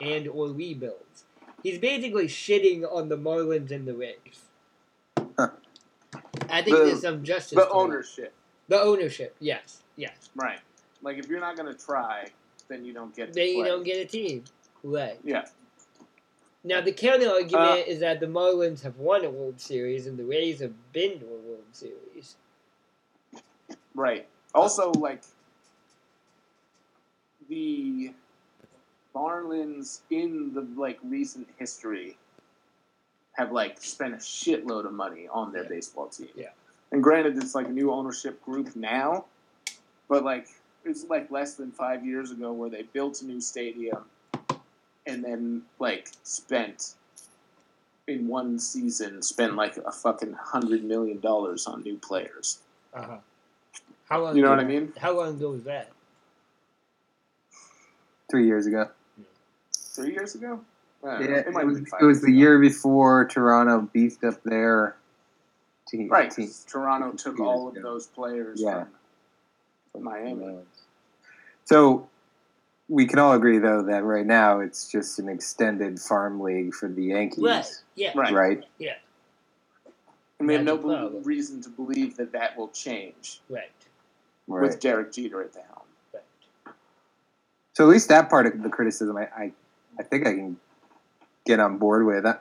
and 0.00 0.26
or 0.26 0.48
rebuilds. 0.48 1.25
He's 1.66 1.78
basically 1.78 2.28
shitting 2.28 2.84
on 2.88 3.08
the 3.08 3.18
Marlins 3.18 3.72
and 3.72 3.88
the 3.88 3.94
Rays. 3.94 4.14
Huh. 5.36 5.48
I 6.48 6.62
think 6.62 6.76
The- 6.76 6.84
there's 6.84 7.00
some 7.00 7.24
justice. 7.24 7.58
The 7.58 7.64
to 7.64 7.70
ownership, 7.70 8.32
The 8.68 8.80
ownership, 8.80 9.34
yes, 9.40 9.82
yes. 9.96 10.30
right? 10.36 10.60
Like 11.02 11.18
if 11.18 11.26
you're 11.26 11.40
not 11.40 11.56
gonna 11.56 11.74
try, 11.74 12.28
then 12.68 12.84
you 12.84 12.92
don't 12.92 13.12
get. 13.16 13.32
to 13.32 13.32
Then 13.32 13.48
you 13.48 13.64
don't 13.64 13.82
get 13.82 13.96
a 13.96 14.04
team. 14.04 14.44
Right. 14.84 15.18
Yeah. 15.24 15.46
Now 16.62 16.82
the 16.82 16.92
counter 16.92 17.28
argument 17.30 17.80
Uh, 17.80 17.90
is 17.90 17.98
that 17.98 18.20
the 18.20 18.26
Marlins 18.26 18.82
have 18.82 18.98
won 18.98 19.24
a 19.24 19.30
World 19.30 19.60
Series 19.60 20.06
and 20.06 20.16
the 20.16 20.24
Rays 20.24 20.60
have 20.60 20.92
been 20.92 21.18
to 21.18 21.26
a 21.26 21.38
World 21.48 21.66
Series. 21.72 22.36
Right. 23.92 24.28
Also, 24.54 24.92
like 24.92 25.22
the 27.48 28.12
Marlins 29.16 30.00
in 30.10 30.52
the 30.54 30.66
like 30.80 30.98
recent 31.02 31.48
history 31.58 32.16
have 33.32 33.50
like 33.52 33.80
spent 33.80 34.14
a 34.14 34.18
shitload 34.18 34.84
of 34.86 34.92
money 34.92 35.26
on 35.32 35.52
their 35.52 35.62
Yeah. 35.62 35.68
baseball 35.70 36.08
team. 36.08 36.28
Yeah. 36.34 36.50
And 36.92 37.02
granted, 37.02 37.36
it's 37.38 37.54
like 37.54 37.66
a 37.66 37.72
new 37.72 37.90
ownership 37.90 38.42
group 38.44 38.76
now, 38.76 39.24
but 40.08 40.22
like 40.24 40.48
it's 40.84 41.04
like 41.04 41.30
less 41.30 41.54
than 41.54 41.72
five 41.72 42.04
years 42.06 42.30
ago 42.30 42.52
where 42.52 42.70
they 42.70 42.82
built 42.82 43.22
a 43.22 43.26
new 43.26 43.40
stadium 43.40 44.04
and 45.06 45.24
then 45.24 45.62
like 45.78 46.08
spent 46.22 46.94
in 48.06 48.28
one 48.28 48.58
season 48.58 49.20
spent 49.22 49.56
like 49.56 49.76
a 49.78 49.90
fucking 49.90 50.32
hundred 50.34 50.84
million 50.84 51.18
dollars 51.20 51.66
on 51.66 51.82
new 51.82 51.96
players. 51.96 52.58
Uh 52.94 53.02
huh. 53.02 53.16
How 54.08 54.22
long? 54.22 54.36
You 54.36 54.42
know 54.42 54.52
ago- 54.52 54.56
what 54.62 54.64
I 54.64 54.68
mean? 54.68 54.92
How 54.98 55.12
long 55.16 55.34
ago 55.36 55.50
was 55.50 55.64
that? 55.64 55.90
Three 58.30 58.46
years 58.46 58.66
ago. 58.66 58.90
Three 59.96 60.12
years 60.12 60.34
ago? 60.34 60.60
I 61.04 61.06
don't 61.10 61.20
know. 61.20 61.26
Yeah, 61.28 61.36
it, 61.40 61.52
might 61.52 61.60
have 61.60 61.68
was, 61.70 61.78
it 62.00 62.04
was 62.04 62.20
the 62.20 62.28
ago. 62.28 62.36
year 62.36 62.58
before 62.58 63.24
Toronto 63.26 63.88
beefed 63.92 64.24
up 64.24 64.42
their 64.44 64.96
team. 65.88 66.08
Right. 66.08 66.30
team. 66.30 66.46
'cause 66.46 66.64
Toronto 66.68 67.12
took 67.12 67.38
Years 67.38 67.46
all 67.46 67.68
of 67.68 67.76
ago. 67.76 67.82
those 67.92 68.06
players 68.06 68.60
Yeah. 68.60 68.84
from, 68.84 68.88
from 69.92 70.02
Miami. 70.04 70.58
So 71.64 72.08
we 72.88 73.06
can 73.06 73.18
all 73.18 73.32
agree, 73.32 73.58
though, 73.58 73.82
that 73.82 74.04
right 74.04 74.26
now 74.26 74.60
it's 74.60 74.88
just 74.90 75.18
an 75.18 75.28
extended 75.28 75.98
farm 76.00 76.40
league 76.40 76.74
for 76.74 76.88
the 76.88 77.04
Yankees, 77.04 77.42
Right. 77.44 77.66
Yeah. 77.94 78.12
Right. 78.14 78.32
right? 78.32 78.64
And 80.38 80.46
we 80.48 80.54
have 80.54 80.64
no 80.64 80.76
That's 80.76 80.84
problem. 80.86 81.22
reason 81.22 81.62
to 81.62 81.70
believe 81.70 82.16
that 82.18 82.30
that 82.32 82.56
will 82.58 82.68
change 82.68 83.40
Right. 83.48 83.70
Right. 84.48 84.62
with 84.62 84.80
Derek 84.80 85.10
Jeter 85.12 85.40
at 85.42 85.52
the 85.54 85.60
helm. 85.62 85.86
Right. 86.12 86.74
So 87.72 87.84
at 87.84 87.90
least 87.90 88.08
that 88.10 88.28
part 88.28 88.46
of 88.46 88.62
the 88.62 88.68
criticism, 88.68 89.16
I, 89.16 89.28
I, 89.36 89.52
I 89.98 90.02
think 90.02 90.26
I 90.26 90.32
can 90.32 90.56
get 91.44 91.60
on 91.60 91.78
board 91.78 92.06
with. 92.06 92.26
I, 92.26 92.36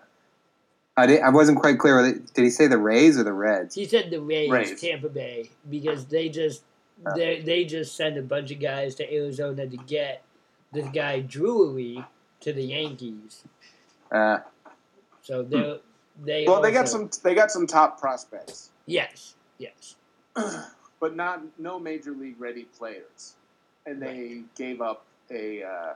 I, 0.97 1.05
did, 1.05 1.21
I 1.21 1.29
wasn't 1.29 1.59
quite 1.59 1.77
clear. 1.79 2.01
Did 2.03 2.43
he 2.43 2.49
say 2.49 2.67
the 2.67 2.77
Rays 2.77 3.17
or 3.17 3.23
the 3.23 3.33
Reds? 3.33 3.75
He 3.75 3.85
said 3.85 4.09
the 4.11 4.21
Rays, 4.21 4.49
Rays. 4.49 4.81
Tampa 4.81 5.09
Bay, 5.09 5.49
because 5.69 6.05
they 6.05 6.29
just 6.29 6.63
Oh. 7.05 7.13
they 7.13 7.41
they 7.41 7.65
just 7.65 7.93
send 7.97 8.17
a 8.17 8.21
bunch 8.21 8.51
of 8.51 8.59
guys 8.61 8.95
to 8.95 9.13
Arizona 9.13 9.67
to 9.67 9.75
get 9.75 10.23
this 10.71 10.87
guy 10.93 11.19
Drury 11.19 12.05
to 12.39 12.53
the 12.53 12.63
Yankees. 12.63 13.43
Uh, 14.09 14.37
So 15.21 15.43
they 15.43 15.81
they 16.23 16.45
Well, 16.47 16.61
they 16.61 16.71
got 16.71 16.87
some. 16.87 17.09
They 17.21 17.35
got 17.35 17.51
some 17.51 17.67
top 17.67 17.99
prospects, 17.99 18.71
yes 18.85 19.35
yes 19.57 19.95
but 20.99 21.15
not 21.15 21.41
no 21.57 21.79
major 21.79 22.11
league 22.11 22.39
ready 22.39 22.63
players, 22.77 23.35
and 23.85 24.01
they 24.01 24.43
gave 24.55 24.81
up 24.81 25.05
a 25.31 25.63
uh, 25.63 25.93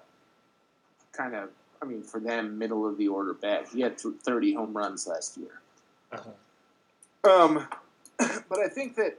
kind 1.11 1.35
of. 1.35 1.49
I 1.81 1.85
mean, 1.85 2.03
for 2.03 2.19
them, 2.19 2.57
middle 2.57 2.85
of 2.87 2.97
the 2.97 3.07
order 3.07 3.33
bat. 3.33 3.67
He 3.73 3.81
had 3.81 3.99
thirty 3.99 4.53
home 4.53 4.75
runs 4.75 5.07
last 5.07 5.37
year. 5.37 5.61
uh-huh. 6.11 6.29
Um, 7.29 7.67
but 8.17 8.59
I 8.59 8.67
think 8.67 8.95
that 8.95 9.17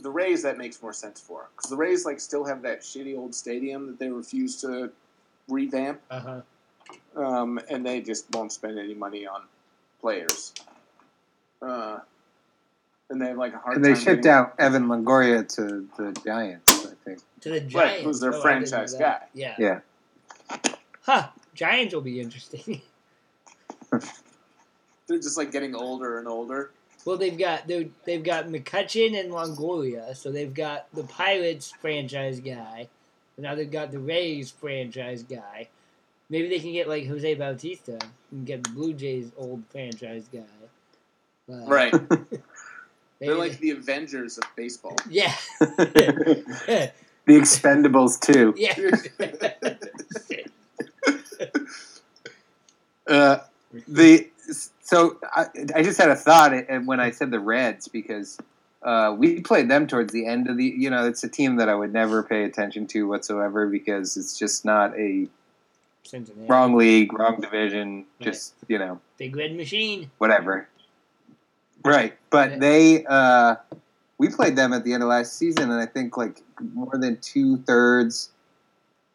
the 0.00 0.10
Rays 0.10 0.42
that 0.42 0.56
makes 0.58 0.80
more 0.82 0.92
sense 0.92 1.20
for 1.20 1.48
because 1.56 1.70
the 1.70 1.76
Rays 1.76 2.04
like 2.06 2.18
still 2.20 2.44
have 2.44 2.62
that 2.62 2.80
shitty 2.80 3.16
old 3.16 3.34
stadium 3.34 3.86
that 3.86 3.98
they 3.98 4.08
refuse 4.08 4.60
to 4.62 4.90
revamp, 5.48 6.00
Uh-huh. 6.10 6.40
um, 7.16 7.60
and 7.68 7.84
they 7.84 8.00
just 8.00 8.26
won't 8.32 8.52
spend 8.52 8.78
any 8.78 8.94
money 8.94 9.26
on 9.26 9.42
players. 10.00 10.52
Uh, 11.60 11.98
and 13.10 13.20
they 13.20 13.26
have 13.28 13.36
like 13.38 13.52
a 13.54 13.58
hard. 13.58 13.76
and 13.76 13.84
they 13.84 13.94
shipped 13.94 14.22
getting- 14.22 14.30
out 14.30 14.54
Evan 14.58 14.86
Longoria 14.86 15.46
to 15.56 15.86
the 15.98 16.12
Giants, 16.24 16.64
I 16.70 16.73
think. 17.04 17.20
To 17.42 17.50
the 17.50 17.60
Giants. 17.60 17.74
Right, 17.74 18.00
who's 18.02 18.20
their 18.20 18.34
Oh, 18.34 18.42
I 18.42 18.54
didn't 18.54 18.70
know 18.70 18.78
franchise 18.78 18.94
guy. 18.94 19.20
Yeah. 19.34 19.54
Yeah. 19.58 19.80
Huh. 21.02 21.28
Giants 21.54 21.94
will 21.94 22.00
be 22.02 22.20
interesting. 22.20 22.80
They're 25.06 25.18
just 25.18 25.36
like 25.36 25.52
getting 25.52 25.74
older 25.74 26.18
and 26.18 26.26
older. 26.26 26.70
well, 27.04 27.16
they've 27.18 27.36
got 27.36 27.66
they 27.68 27.90
they've 28.04 28.24
got 28.24 28.46
McCutchen 28.46 29.18
and 29.18 29.30
Longoria, 29.30 30.16
so 30.16 30.32
they've 30.32 30.52
got 30.54 30.86
the 30.94 31.04
Pirates 31.04 31.70
franchise 31.70 32.40
guy. 32.40 32.88
and 33.36 33.44
Now 33.44 33.54
they've 33.54 33.70
got 33.70 33.90
the 33.92 33.98
Rays 33.98 34.50
franchise 34.50 35.22
guy. 35.22 35.68
Maybe 36.30 36.48
they 36.48 36.58
can 36.58 36.72
get 36.72 36.88
like 36.88 37.06
Jose 37.06 37.34
Bautista 37.34 37.98
and 38.30 38.46
get 38.46 38.64
the 38.64 38.70
Blue 38.70 38.94
Jays 38.94 39.30
old 39.36 39.62
franchise 39.70 40.26
guy. 40.32 40.40
But 41.46 41.68
Right. 41.68 41.94
maybe 43.26 43.28
They're 43.28 43.38
like 43.38 43.58
the 43.58 43.70
Avengers 43.70 44.38
of 44.38 44.44
baseball. 44.56 44.96
yeah, 45.10 45.34
the 45.58 46.92
Expendables 47.28 48.20
too. 48.20 48.54
yeah. 48.56 48.74
Uh, 53.06 53.38
the 53.86 54.26
so 54.82 55.18
I, 55.22 55.46
I 55.74 55.82
just 55.82 55.98
had 55.98 56.08
a 56.08 56.16
thought 56.16 56.54
and 56.54 56.86
when 56.86 57.00
I 57.00 57.10
said 57.10 57.30
the 57.30 57.38
Reds 57.38 57.86
because 57.86 58.38
uh, 58.82 59.14
we 59.16 59.40
played 59.42 59.68
them 59.68 59.86
towards 59.86 60.10
the 60.12 60.24
end 60.26 60.48
of 60.48 60.56
the 60.56 60.64
you 60.64 60.88
know 60.88 61.06
it's 61.06 61.22
a 61.22 61.28
team 61.28 61.56
that 61.56 61.68
I 61.68 61.74
would 61.74 61.92
never 61.92 62.22
pay 62.22 62.44
attention 62.44 62.86
to 62.88 63.06
whatsoever 63.06 63.66
because 63.66 64.16
it's 64.16 64.38
just 64.38 64.64
not 64.64 64.98
a 64.98 65.28
Cincinnati. 66.04 66.48
wrong 66.48 66.76
league, 66.76 67.12
wrong 67.12 67.40
division, 67.40 68.06
just 68.20 68.54
you 68.68 68.78
know 68.78 69.00
Big 69.18 69.36
Red 69.36 69.54
Machine. 69.54 70.10
whatever. 70.16 70.66
Right, 71.84 72.16
but 72.30 72.60
they 72.60 73.04
uh, 73.04 73.56
we 74.16 74.28
played 74.28 74.56
them 74.56 74.72
at 74.72 74.84
the 74.84 74.94
end 74.94 75.02
of 75.02 75.08
last 75.08 75.36
season, 75.36 75.70
and 75.70 75.80
I 75.80 75.86
think 75.86 76.16
like 76.16 76.40
more 76.72 76.92
than 76.94 77.18
two 77.20 77.58
thirds 77.58 78.30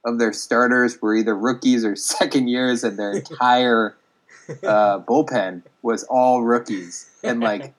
of 0.05 0.19
their 0.19 0.33
starters 0.33 1.01
were 1.01 1.15
either 1.15 1.35
rookies 1.35 1.83
or 1.83 1.95
second 1.95 2.47
years, 2.47 2.83
and 2.83 2.97
their 2.97 3.13
entire 3.13 3.95
uh, 4.63 4.99
bullpen 4.99 5.63
was 5.81 6.03
all 6.03 6.43
rookies, 6.43 7.09
and 7.23 7.39
like 7.39 7.73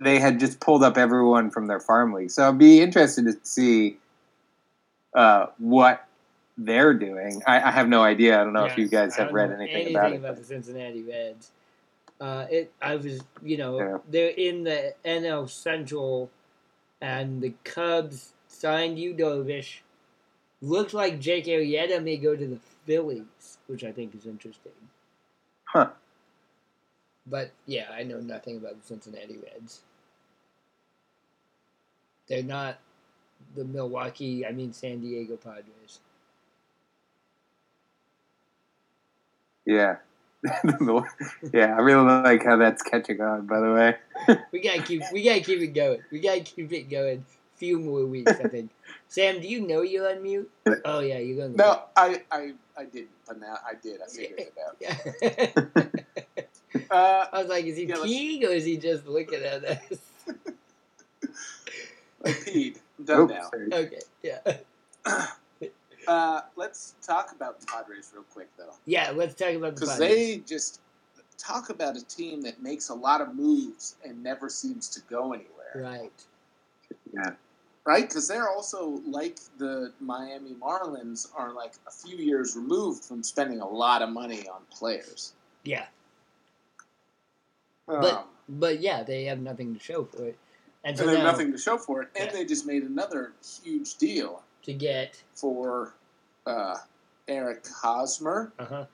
they 0.00 0.18
had 0.18 0.40
just 0.40 0.60
pulled 0.60 0.82
up 0.82 0.96
everyone 0.96 1.50
from 1.50 1.66
their 1.66 1.80
farm 1.80 2.12
league. 2.12 2.30
So 2.30 2.48
I'd 2.48 2.58
be 2.58 2.80
interested 2.80 3.24
to 3.26 3.36
see 3.42 3.98
uh, 5.14 5.46
what 5.58 6.06
they're 6.56 6.94
doing. 6.94 7.42
I, 7.46 7.60
I 7.60 7.70
have 7.70 7.88
no 7.88 8.02
idea. 8.02 8.40
I 8.40 8.44
don't 8.44 8.52
know 8.52 8.64
if 8.64 8.78
you 8.78 8.88
guys 8.88 9.16
have 9.16 9.32
read 9.32 9.50
know 9.50 9.56
anything, 9.56 9.94
about 9.94 10.12
it. 10.12 10.16
about 10.16 10.36
the 10.36 10.44
Cincinnati 10.44 11.02
Reds. 11.02 11.50
Uh, 12.20 12.46
it, 12.50 12.72
I 12.80 12.96
was, 12.96 13.20
you 13.42 13.56
know, 13.56 13.78
Yeah. 13.78 13.98
they're 14.08 14.28
in 14.30 14.64
the 14.64 14.94
NL 15.04 15.48
Central, 15.48 16.30
and 17.00 17.42
the 17.42 17.54
Cubs 17.64 18.32
signed 18.48 18.98
Yu 18.98 19.14
Darvish. 19.14 19.80
Looks 20.62 20.94
like 20.94 21.20
Jake 21.20 21.44
Arrieta 21.46 22.02
may 22.02 22.16
go 22.16 22.34
to 22.36 22.46
the 22.46 22.58
Phillies, 22.86 23.58
which 23.66 23.84
I 23.84 23.92
think 23.92 24.14
is 24.14 24.26
interesting. 24.26 24.72
Huh. 25.64 25.90
But 27.26 27.50
yeah, 27.66 27.88
I 27.92 28.02
know 28.04 28.20
nothing 28.20 28.56
about 28.56 28.80
the 28.80 28.86
Cincinnati 28.86 29.38
Reds. 29.38 29.82
They're 32.28 32.42
not 32.42 32.78
the 33.54 33.64
Milwaukee, 33.64 34.46
I 34.46 34.52
mean 34.52 34.72
San 34.72 35.00
Diego 35.00 35.36
Padres. 35.36 36.00
Yeah. 39.66 39.96
yeah, 41.52 41.74
I 41.76 41.80
really 41.80 42.04
like 42.04 42.44
how 42.44 42.56
that's 42.56 42.82
catching 42.82 43.20
on, 43.20 43.46
by 43.46 43.60
the 43.60 43.72
way. 43.72 43.96
We 44.52 44.60
gotta 44.60 44.82
keep 44.82 45.02
we 45.12 45.22
gotta 45.24 45.40
keep 45.40 45.60
it 45.60 45.68
going. 45.68 46.02
We 46.10 46.20
gotta 46.20 46.40
keep 46.40 46.72
it 46.72 46.84
going. 46.90 47.24
A 47.54 47.58
few 47.58 47.78
more 47.78 48.04
weeks, 48.06 48.32
I 48.40 48.48
think. 48.48 48.70
Sam, 49.08 49.40
do 49.40 49.48
you 49.48 49.66
know 49.66 49.82
you're 49.82 50.08
on 50.10 50.22
mute? 50.22 50.50
Oh 50.84 51.00
yeah, 51.00 51.18
you're 51.18 51.44
on 51.44 51.56
No, 51.56 51.82
I, 51.96 52.22
I, 52.30 52.52
I 52.76 52.84
didn't, 52.84 53.10
but 53.26 53.40
now 53.40 53.56
I 53.68 53.74
did. 53.74 54.00
I 54.00 54.06
figured 54.06 54.40
it 54.40 54.54
out. 54.64 54.76
Uh, 56.90 57.26
I 57.32 57.38
was 57.40 57.48
like, 57.48 57.64
is 57.64 57.76
he 57.76 57.84
Yeah, 57.84 57.96
peeing 57.96 58.42
or 58.44 58.48
is 58.52 58.64
he 58.64 58.76
just 58.76 59.06
looking 59.06 59.42
at 59.42 59.64
us? 59.64 59.98
I 62.24 62.30
peed. 62.30 62.76
I'm 62.98 63.04
done 63.04 63.20
Oh, 63.20 63.26
now. 63.26 63.50
sorry. 63.50 63.72
Okay, 63.72 64.00
yeah, 64.22 64.38
Uh, 66.06 66.40
let's 66.56 66.94
talk 67.02 67.32
about 67.32 67.60
the 67.60 67.66
Padres 67.66 68.10
real 68.14 68.24
quick, 68.32 68.48
though, 68.56 68.74
yeah. 68.86 69.10
Let's 69.10 69.34
talk 69.34 69.54
about 69.54 69.74
the 69.74 69.80
because 69.82 69.98
Padres. 69.98 70.08
they 70.10 70.36
just 70.38 70.80
talk 71.38 71.68
about 71.70 71.96
a 71.96 72.04
team 72.04 72.40
that 72.42 72.62
makes 72.62 72.88
a 72.90 72.94
lot 72.94 73.20
of 73.20 73.34
moves 73.34 73.96
and 74.04 74.22
never 74.22 74.48
seems 74.48 74.88
to 74.90 75.00
go 75.10 75.32
anywhere. 75.32 75.50
right. 75.76 76.12
Yeah. 77.12 77.30
right? 77.84 78.08
Because 78.08 78.28
they're 78.28 78.48
also 78.48 79.00
like 79.06 79.38
the 79.58 79.92
Miami 80.00 80.54
Marlins 80.54 81.28
are 81.36 81.52
like 81.52 81.72
a 81.86 81.90
few 81.90 82.16
years 82.16 82.56
removed 82.56 83.04
from 83.04 83.22
spending 83.22 83.60
a 83.60 83.68
lot 83.68 84.00
of 84.02 84.08
money 84.10 84.46
on 84.48 84.60
players. 84.70 85.32
Yeah, 85.64 85.86
Um, 87.88 88.00
But- 88.00 88.26
but 88.48 88.80
yeah, 88.80 89.02
they 89.02 89.24
have 89.24 89.40
nothing 89.40 89.74
to 89.74 89.80
show 89.80 90.04
for 90.04 90.24
it, 90.26 90.38
and 90.84 90.96
so 90.96 91.02
and 91.04 91.12
they 91.12 91.16
have 91.16 91.24
nothing 91.24 91.50
to 91.52 91.58
show 91.58 91.76
for 91.78 92.02
it, 92.02 92.10
and 92.14 92.26
Yeah. 92.26 92.32
they 92.32 92.44
just 92.44 92.64
made 92.66 92.82
another 92.84 93.32
huge 93.62 93.96
deal 93.96 94.42
to 94.64 94.72
get 94.72 95.22
for 95.34 95.94
uh, 96.46 96.76
Eric 97.28 97.66
Hosmer, 97.82 98.52
uh 98.58 98.64
huh 98.64 98.84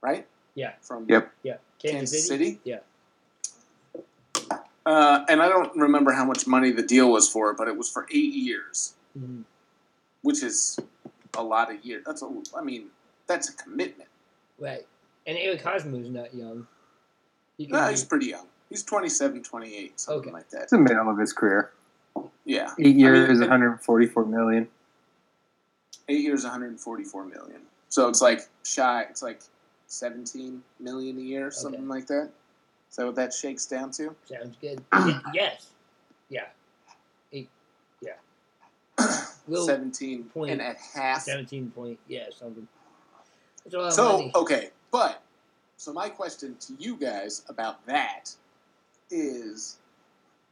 right? 0.00 0.26
Yeah. 0.54 0.72
From 0.82 1.06
Yep. 1.08 1.32
yeah 1.42 1.56
Kansas 1.78 2.28
City. 2.28 2.60
Yeah. 2.64 2.80
Uh, 4.86 5.24
and 5.30 5.40
I 5.40 5.48
don't 5.48 5.74
remember 5.76 6.12
how 6.12 6.26
much 6.26 6.46
money 6.46 6.70
the 6.70 6.82
deal 6.82 7.10
was 7.10 7.26
for, 7.28 7.54
but 7.54 7.68
it 7.68 7.76
was 7.76 7.88
for 7.90 8.06
eight 8.10 8.34
years, 8.34 8.94
Mhm. 9.18 9.44
which 10.20 10.42
is 10.42 10.78
a 11.32 11.42
lot 11.42 11.72
of 11.74 11.82
years. 11.84 12.02
That's 12.04 12.20
a, 12.22 12.30
I 12.54 12.60
mean, 12.62 12.90
that's 13.26 13.48
a 13.48 13.54
commitment. 13.54 14.10
right. 14.58 14.86
And 15.26 15.38
Eric 15.38 15.62
Hosmer's 15.62 16.10
not 16.10 16.34
young. 16.34 16.66
He 17.56 17.66
No, 17.66 17.84
be- 17.86 17.90
he's 17.92 18.04
pretty 18.04 18.26
young. 18.26 18.46
He's 18.68 18.82
27, 18.82 19.42
28, 19.42 19.98
something 19.98 20.20
Okay. 20.28 20.30
like 20.32 20.50
that. 20.50 20.62
It's 20.64 20.70
the 20.70 20.78
middle 20.78 21.08
of 21.08 21.16
his 21.16 21.32
career. 21.32 21.72
Yeah. 22.44 22.70
Eight 22.78 22.96
years, 22.96 23.30
and- 23.30 23.40
144 23.40 24.24
million. 24.26 24.68
Eight 26.08 26.20
years, 26.20 26.44
144 26.44 27.24
million. 27.24 27.60
So 27.88 28.08
it's 28.08 28.20
like 28.20 28.40
shy. 28.64 29.02
It's 29.08 29.22
like 29.22 29.40
17 29.86 30.62
million 30.80 31.16
a 31.18 31.20
year, 31.22 31.50
something 31.50 31.88
like 31.88 32.06
that. 32.08 32.30
Is 32.90 32.96
that 32.96 33.06
what 33.06 33.14
that 33.16 33.32
shakes 33.32 33.64
down 33.66 33.90
to? 33.92 34.14
sounds 34.26 34.56
good. 34.60 34.82
Yes. 35.34 35.68
Yeah. 36.28 36.46
Eight. 37.32 37.48
Yeah. 38.02 38.12
Little 39.48 39.66
17 39.66 40.24
point 40.24 40.50
and 40.52 40.60
a 40.60 40.74
half. 40.94 41.22
Seventeen 41.22 41.70
point. 41.70 41.98
Yeah, 42.08 42.24
something. 42.36 42.66
That's 43.64 43.74
a 43.74 43.78
lot 43.78 43.86
of 43.88 43.92
So 43.94 44.12
money. 44.12 44.32
okay, 44.34 44.70
but 44.90 45.22
so 45.76 45.92
my 45.92 46.08
question 46.08 46.56
to 46.60 46.74
you 46.78 46.96
guys 46.96 47.42
about 47.48 47.84
that 47.86 48.30
is 49.10 49.78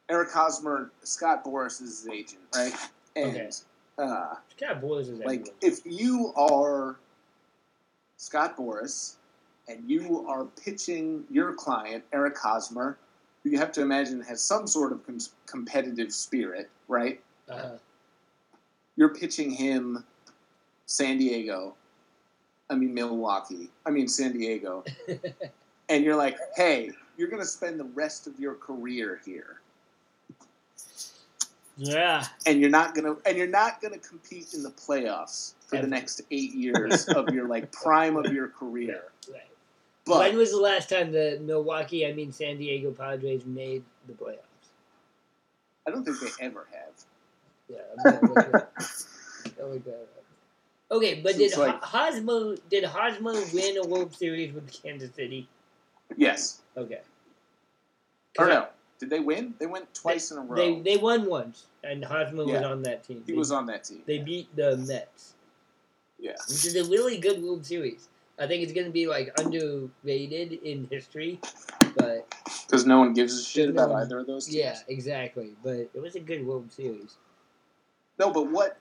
Eric 0.08 0.30
Hosmer, 0.30 0.90
Scott 1.02 1.44
Boras 1.44 1.80
is 1.80 2.00
his 2.02 2.08
agent, 2.08 2.42
right? 2.54 2.74
And 3.16 3.36
Okay. 3.36 3.50
uh, 3.98 4.34
Scott 4.56 4.80
Boras 4.82 5.00
is 5.02 5.08
agent. 5.20 5.26
like 5.26 5.54
if 5.60 5.80
you 5.84 6.32
are 6.36 6.96
Scott 8.16 8.56
Boras 8.56 9.16
and 9.68 9.88
you 9.88 10.26
are 10.28 10.44
pitching 10.44 11.24
your 11.30 11.54
client 11.54 12.04
Eric 12.12 12.36
Hosmer, 12.38 12.98
who 13.42 13.50
you 13.50 13.58
have 13.58 13.72
to 13.72 13.82
imagine 13.82 14.20
has 14.22 14.42
some 14.42 14.66
sort 14.66 14.92
of 14.92 15.04
com- 15.06 15.18
competitive 15.46 16.12
spirit, 16.12 16.68
right? 16.88 17.20
Uh-huh. 17.48 17.76
You're 18.96 19.14
pitching 19.14 19.50
him 19.50 20.04
San 20.86 21.16
Diego, 21.18 21.74
I 22.68 22.74
mean 22.74 22.92
Milwaukee, 22.92 23.70
I 23.86 23.90
mean 23.90 24.08
San 24.08 24.32
Diego, 24.32 24.84
and 25.88 26.04
you're 26.04 26.16
like, 26.16 26.36
hey, 26.56 26.90
you're 27.16 27.28
going 27.28 27.42
to 27.42 27.48
spend 27.48 27.78
the 27.80 27.84
rest 27.84 28.26
of 28.26 28.38
your 28.38 28.54
career 28.54 29.20
here. 29.24 29.60
Yeah. 31.76 32.24
and 32.46 32.60
you're 32.60 32.70
not 32.70 32.94
gonna 32.94 33.16
and 33.26 33.36
you're 33.36 33.46
not 33.46 33.80
gonna 33.80 33.98
compete 33.98 34.54
in 34.54 34.62
the 34.62 34.70
playoffs 34.70 35.54
for 35.66 35.76
Ever. 35.76 35.86
the 35.86 35.90
next 35.90 36.20
eight 36.30 36.54
years 36.54 37.06
of 37.08 37.28
your 37.30 37.48
like 37.48 37.70
prime 37.72 38.16
of 38.16 38.32
your 38.32 38.48
career. 38.48 39.04
Right. 39.30 39.42
But 40.04 40.18
when 40.18 40.36
was 40.36 40.50
the 40.50 40.60
last 40.60 40.88
time 40.88 41.12
the 41.12 41.38
Milwaukee, 41.42 42.06
I 42.06 42.12
mean 42.12 42.32
San 42.32 42.58
Diego 42.58 42.90
Padres 42.90 43.44
made 43.46 43.82
the 44.06 44.14
playoffs? 44.14 44.38
I 45.86 45.90
don't 45.90 46.04
think 46.04 46.18
they 46.20 46.44
ever 46.44 46.66
have. 46.72 46.92
Yeah. 47.68 47.78
I'm 48.04 48.20
gonna 48.20 48.32
look 48.34 48.46
it 48.48 48.54
up. 48.54 48.72
I'll 49.60 49.68
look 49.70 49.84
that 49.84 49.94
up. 49.94 50.08
Okay, 50.90 51.20
but 51.22 51.36
did 51.38 51.56
like- 51.56 51.82
Ho- 51.82 51.98
Hosmer 52.10 52.56
did 52.68 52.84
Hosmer 52.84 53.32
win 53.54 53.78
a 53.78 53.86
World 53.86 54.14
Series 54.14 54.52
with 54.52 54.70
Kansas 54.82 55.14
City? 55.14 55.48
Yes. 56.16 56.60
Okay. 56.76 57.00
Or 58.38 58.46
no? 58.46 58.66
Did 59.02 59.10
they 59.10 59.18
win? 59.18 59.52
They 59.58 59.66
went 59.66 59.92
twice 59.94 60.30
in 60.30 60.38
a 60.38 60.42
row. 60.42 60.54
They 60.54 60.78
they 60.80 60.96
won 60.96 61.26
once, 61.26 61.64
and 61.82 62.04
Hosmer 62.04 62.44
was 62.46 62.62
on 62.62 62.82
that 62.84 63.02
team. 63.02 63.24
he 63.26 63.32
They- 63.32 63.36
was 63.36 63.50
on 63.50 63.66
that 63.66 63.82
team. 63.82 64.00
They 64.06 64.18
beat 64.20 64.54
the 64.54 64.76
Mets, 64.76 65.34
Yeah. 66.20 66.36
which 66.48 66.64
is 66.64 66.76
a 66.76 66.84
really 66.84 67.18
good 67.18 67.42
World 67.42 67.66
Series. 67.66 68.08
I 68.38 68.46
think 68.46 68.62
it's 68.62 68.72
going 68.72 68.86
to 68.86 68.92
be 68.92 69.08
like 69.08 69.36
underrated 69.40 70.52
in 70.52 70.86
history, 70.88 71.40
but 71.96 72.32
Because 72.64 72.86
no 72.86 73.00
one 73.00 73.12
gives 73.12 73.36
a 73.36 73.42
shit 73.42 73.74
No 73.74 73.82
about 73.82 73.90
one- 73.90 74.02
either 74.02 74.20
of 74.20 74.28
those 74.28 74.44
teams. 74.46 74.54
yeah, 74.56 74.78
exactly. 74.86 75.56
But 75.64 75.90
it 75.92 76.00
was 76.00 76.14
a 76.14 76.20
good 76.20 76.46
World 76.46 76.70
Series. 76.72 77.16
No, 78.20 78.30
but 78.30 78.44
what 78.52 78.76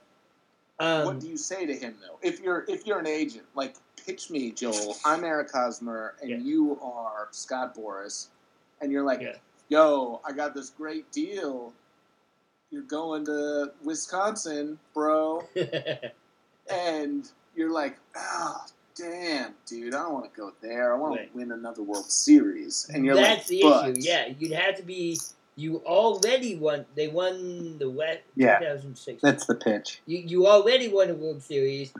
Um, 0.79 1.05
what 1.05 1.19
do 1.19 1.27
you 1.27 1.37
say 1.37 1.65
to 1.65 1.75
him 1.75 1.97
though? 1.99 2.19
If 2.21 2.39
you're 2.41 2.63
if 2.67 2.85
you're 2.85 2.99
an 2.99 3.07
agent, 3.07 3.47
like 3.55 3.75
pitch 4.05 4.29
me, 4.29 4.51
Joel. 4.51 4.97
I'm 5.03 5.23
Eric 5.23 5.51
Hosmer, 5.51 6.13
and 6.21 6.29
Yeah. 6.29 6.37
you 6.37 6.79
are 6.79 7.27
Scott 7.31 7.73
Boras, 7.75 8.27
and 8.81 8.91
you're 8.91 9.03
like, 9.03 9.21
Yeah. 9.21 9.37
"Yo, 9.71 10.19
I 10.25 10.33
got 10.33 10.53
this 10.53 10.69
great 10.69 11.09
deal. 11.13 11.73
You're 12.71 12.83
going 12.83 13.23
to 13.25 13.71
Wisconsin, 13.83 14.77
bro." 14.93 15.43
and 16.69 17.29
you're 17.55 17.71
like, 17.71 17.97
ah, 18.15 18.65
damn, 18.95 19.53
dude, 19.65 19.93
I 19.95 20.03
don't 20.03 20.13
want 20.13 20.33
to 20.33 20.37
go 20.39 20.51
there. 20.61 20.93
I 20.93 20.97
want 20.97 21.15
Right. 21.15 21.31
to 21.31 21.37
win 21.37 21.51
another 21.51 21.83
World 21.83 22.09
Series. 22.11 22.89
And 22.93 23.05
you're 23.05 23.15
That's 23.15 23.27
like, 23.29 23.37
That's 23.37 23.49
the 23.49 23.61
but 23.61 23.97
issue. 23.97 24.07
Yeah, 24.09 24.33
you'd 24.37 24.51
have 24.51 24.75
to 24.75 24.83
be. 24.83 25.17
You 25.55 25.77
already 25.85 26.55
won. 26.55 26.85
They 26.95 27.07
won 27.07 27.77
the 27.77 27.89
West 27.89 28.21
Yeah. 28.35 28.59
2006. 28.59 29.21
That's 29.21 29.45
the 29.45 29.55
pitch. 29.55 30.01
You 30.05 30.19
you 30.19 30.47
already 30.47 30.87
won 30.87 31.09
a 31.09 31.13
World 31.13 31.41
Series. 31.43 31.93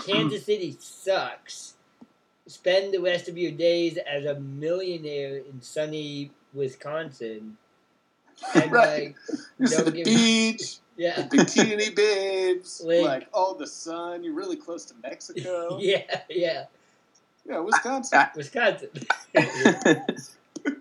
Kansas 0.00 0.44
City 0.44 0.76
sucks. 0.80 1.74
Spend 2.46 2.92
the 2.92 3.00
rest 3.00 3.28
of 3.28 3.36
your 3.38 3.52
days 3.52 3.98
as 3.98 4.24
a 4.24 4.38
millionaire 4.40 5.38
in 5.38 5.60
sunny 5.62 6.30
Wisconsin. 6.54 7.56
And 8.54 8.70
Right. 8.70 9.14
This 9.58 9.72
is 9.72 9.76
don't 9.76 9.84
the 9.86 9.90
give- 9.92 10.04
beach, 10.06 10.76
yeah, 10.96 11.26
bikini 11.26 11.94
babes, 11.96 12.80
Like- 12.84 13.04
like, 13.04 13.28
oh, 13.34 13.56
the 13.58 13.66
sun. 13.66 14.22
You're 14.22 14.34
really 14.34 14.56
close 14.56 14.84
to 14.86 14.94
Mexico. 15.02 15.78
yeah, 15.80 16.20
yeah, 16.30 16.66
yeah, 17.44 17.58
Wisconsin. 17.58 18.20
Wisconsin. 18.36 18.90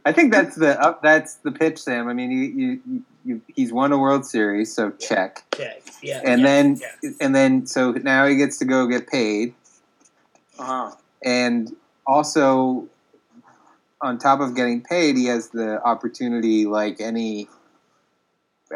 I 0.06 0.12
think 0.12 0.32
that's 0.34 0.56
the 0.56 0.80
up. 0.82 1.02
That's 1.02 1.36
the 1.36 1.52
pitch, 1.52 1.80
Sam. 1.82 2.08
I 2.10 2.14
mean, 2.14 2.30
you, 2.32 2.40
you, 2.44 2.82
you, 2.86 3.04
you 3.26 3.42
he's 3.56 3.72
won 3.74 3.92
a 3.92 3.98
World 3.98 4.26
Series, 4.26 4.74
so 4.74 4.92
check. 4.92 5.44
Check. 5.56 5.82
Yeah, 6.04 6.22
And 6.26 6.42
yeah, 6.42 6.48
then, 6.48 6.82
yeah. 7.04 7.10
and 7.22 7.36
then, 7.36 7.66
so 7.68 7.92
now 7.92 8.26
he 8.28 8.36
gets 8.36 8.58
to 8.60 8.66
go 8.66 8.86
get 8.88 9.08
paid, 9.08 9.54
Uh 10.60 10.64
huh. 10.66 10.92
and 11.24 11.76
also, 12.06 12.88
on 14.02 14.18
top 14.18 14.40
of 14.40 14.56
getting 14.56 14.82
paid, 14.82 15.18
he 15.18 15.26
has 15.26 15.50
the 15.50 15.82
opportunity, 15.84 16.66
like 16.66 17.02
any 17.02 17.48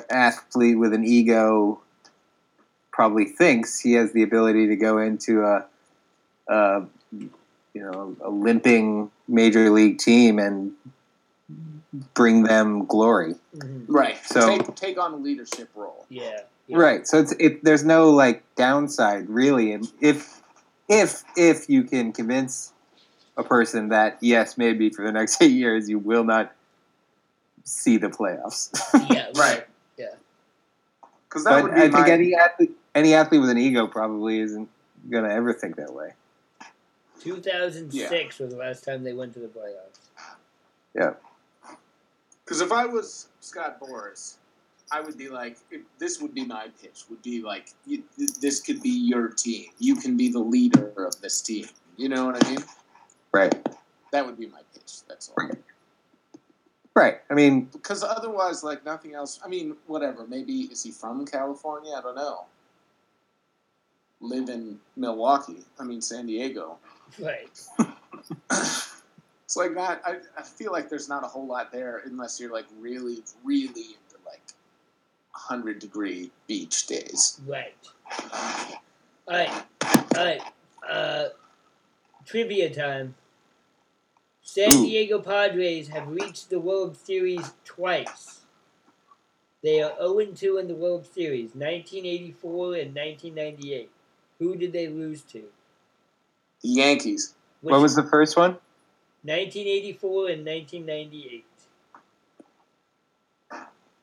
athlete 0.10 0.78
with 0.78 0.94
an 0.94 1.04
ego, 1.06 1.82
probably 2.92 3.26
thinks 3.26 3.80
he 3.80 3.94
has 3.94 4.12
the 4.14 4.24
ability 4.24 4.68
to 4.68 4.76
go 4.76 4.98
into 4.98 5.44
a, 5.44 5.66
a 6.48 6.86
you 7.12 7.30
know, 7.82 8.16
a 8.22 8.30
limping 8.30 9.12
major 9.28 9.70
league 9.70 9.98
team 9.98 10.40
and 10.40 10.74
bring 12.14 12.44
them 12.44 12.86
glory. 12.86 13.36
Mhm. 13.56 13.86
Right. 13.88 14.18
So- 14.26 14.58
take, 14.58 14.76
take 14.76 14.98
on 15.00 15.14
a 15.14 15.18
leadership 15.18 15.70
role. 15.76 16.06
yeah, 16.10 16.42
yeah. 16.68 16.78
Right. 16.78 17.08
So 17.08 17.20
it's 17.20 17.34
it, 17.34 17.64
there's 17.64 17.84
no 17.84 18.10
like 18.12 18.44
downside 18.56 19.30
really, 19.30 19.72
and 19.74 19.88
if 20.00 20.42
if 20.88 21.24
if 21.36 21.70
you 21.70 21.84
can 21.84 22.12
convince 22.14 22.71
a 23.42 23.48
person 23.48 23.90
that 23.90 24.18
yes, 24.22 24.58
maybe 24.58 24.90
for 24.90 25.04
the 25.04 25.12
next 25.12 25.42
eight 25.42 25.52
years 25.52 25.90
you 25.90 26.00
will 26.00 26.24
not 26.24 26.54
see 27.64 27.98
the 27.98 28.08
playoffs. 28.08 28.72
Yeah, 29.10 29.28
Right. 29.36 29.66
Yeah. 29.98 30.08
Because 31.28 31.44
that 31.44 31.52
but 31.52 31.64
would 31.64 31.76
be 31.76 31.80
I 31.80 31.84
think 31.84 31.94
my. 31.94 32.10
any 32.10 32.36
athlete, 32.36 32.72
any 32.96 33.14
athlete 33.14 33.42
with 33.42 33.50
an 33.50 33.58
ego 33.58 33.88
probably 33.88 34.40
isn't 34.40 34.70
gonna 35.10 35.30
ever 35.30 35.54
think 35.54 35.76
that 35.76 35.94
way. 35.94 36.14
2006 37.22 38.40
was 38.40 38.50
the 38.50 38.58
last 38.58 38.84
time 38.84 39.04
they 39.04 39.14
went 39.14 39.34
to 39.34 39.40
the 39.40 39.48
playoffs. 39.48 40.00
Yeah. 40.96 41.14
Because 42.44 42.62
if 42.62 42.72
I 42.72 42.86
was 42.86 43.28
Scott 43.40 43.80
Boras, 43.80 44.38
I 44.92 45.00
would 45.00 45.18
be 45.18 45.30
like, 45.30 45.58
if, 45.70 45.82
this 46.00 46.20
would 46.20 46.34
be 46.34 46.46
my 46.46 46.68
pitch. 46.82 47.06
Would 47.10 47.22
be 47.22 47.42
like, 47.42 47.70
you, 47.86 48.04
this 48.42 48.60
could 48.60 48.82
be 48.82 48.90
your 48.90 49.30
team. 49.30 49.68
You 49.80 49.96
can 49.96 50.18
be 50.18 50.30
the 50.30 50.40
leader 50.40 50.92
of 50.98 51.22
this 51.22 51.42
team. 51.42 51.68
You 51.96 52.10
know 52.10 52.26
what 52.26 52.44
I 52.44 52.50
mean? 52.50 52.60
Right. 53.34 53.54
That 54.12 54.26
would 54.26 54.38
be 54.38 54.48
my 54.48 54.62
pitch. 54.74 55.02
That's 55.08 55.30
all. 55.30 55.50
Right. 56.94 57.20
I 57.30 57.34
mean, 57.34 57.66
Because 57.72 58.04
otherwise, 58.04 58.64
like 58.64 58.86
nothing 58.86 59.14
else. 59.14 59.40
I 59.44 59.48
mean, 59.48 59.76
whatever. 59.88 60.28
Maybe 60.28 60.62
is 60.64 60.84
he 60.84 60.92
from 60.92 61.26
California? 61.26 61.94
I 61.98 62.02
don't 62.02 62.16
know. 62.16 62.46
Live 64.20 64.50
in 64.50 64.80
Milwaukee. 64.98 65.64
I 65.80 65.84
mean, 65.84 66.02
San 66.02 66.28
Diego. 66.28 66.78
Right. 67.20 67.60
It's 69.52 69.58
like 69.58 69.76
not. 69.76 70.02
I, 70.06 70.20
I 70.38 70.44
feel 70.44 70.72
like 70.72 70.88
there's 70.88 71.10
not 71.10 71.26
a 71.26 71.28
whole 71.28 71.46
lot 71.46 71.74
there 71.74 72.04
unless 72.06 72.40
you're 72.40 72.54
like 72.54 72.68
really, 72.80 73.22
really 73.44 73.82
into 73.82 74.26
like 74.26 74.42
hundred 75.34 75.80
degree 75.80 76.32
beach 76.48 76.88
days. 76.88 77.42
Right. 77.46 77.76
All 78.32 78.80
right. 79.28 79.64
All 80.16 80.26
right. 80.26 80.42
Uh, 80.90 81.26
trivia 82.26 82.74
time. 82.74 83.14
San 84.42 84.74
Ooh. 84.74 84.84
Diego 84.86 85.20
Padres 85.20 85.88
have 85.90 86.08
reached 86.08 86.50
the 86.50 86.60
World 86.60 86.98
Series 86.98 87.54
twice. 87.64 88.42
They 89.64 89.82
are 89.82 89.96
0 89.98 90.26
2 90.34 90.58
in 90.58 90.68
the 90.68 90.74
World 90.76 91.06
Series, 91.06 91.54
1984 91.54 92.76
and 92.76 92.96
1998. 92.96 93.92
Who 94.40 94.56
did 94.56 94.74
they 94.74 94.88
lose 94.88 95.22
to? 95.24 95.44
The 96.62 96.70
Yankees. 96.70 97.36
Which- 97.62 97.72
what 97.72 97.82
was 97.82 97.96
the 97.96 98.04
first 98.04 98.36
one? 98.36 98.58
1984 99.24 100.30
and 100.30 100.46
1998. 100.46 101.46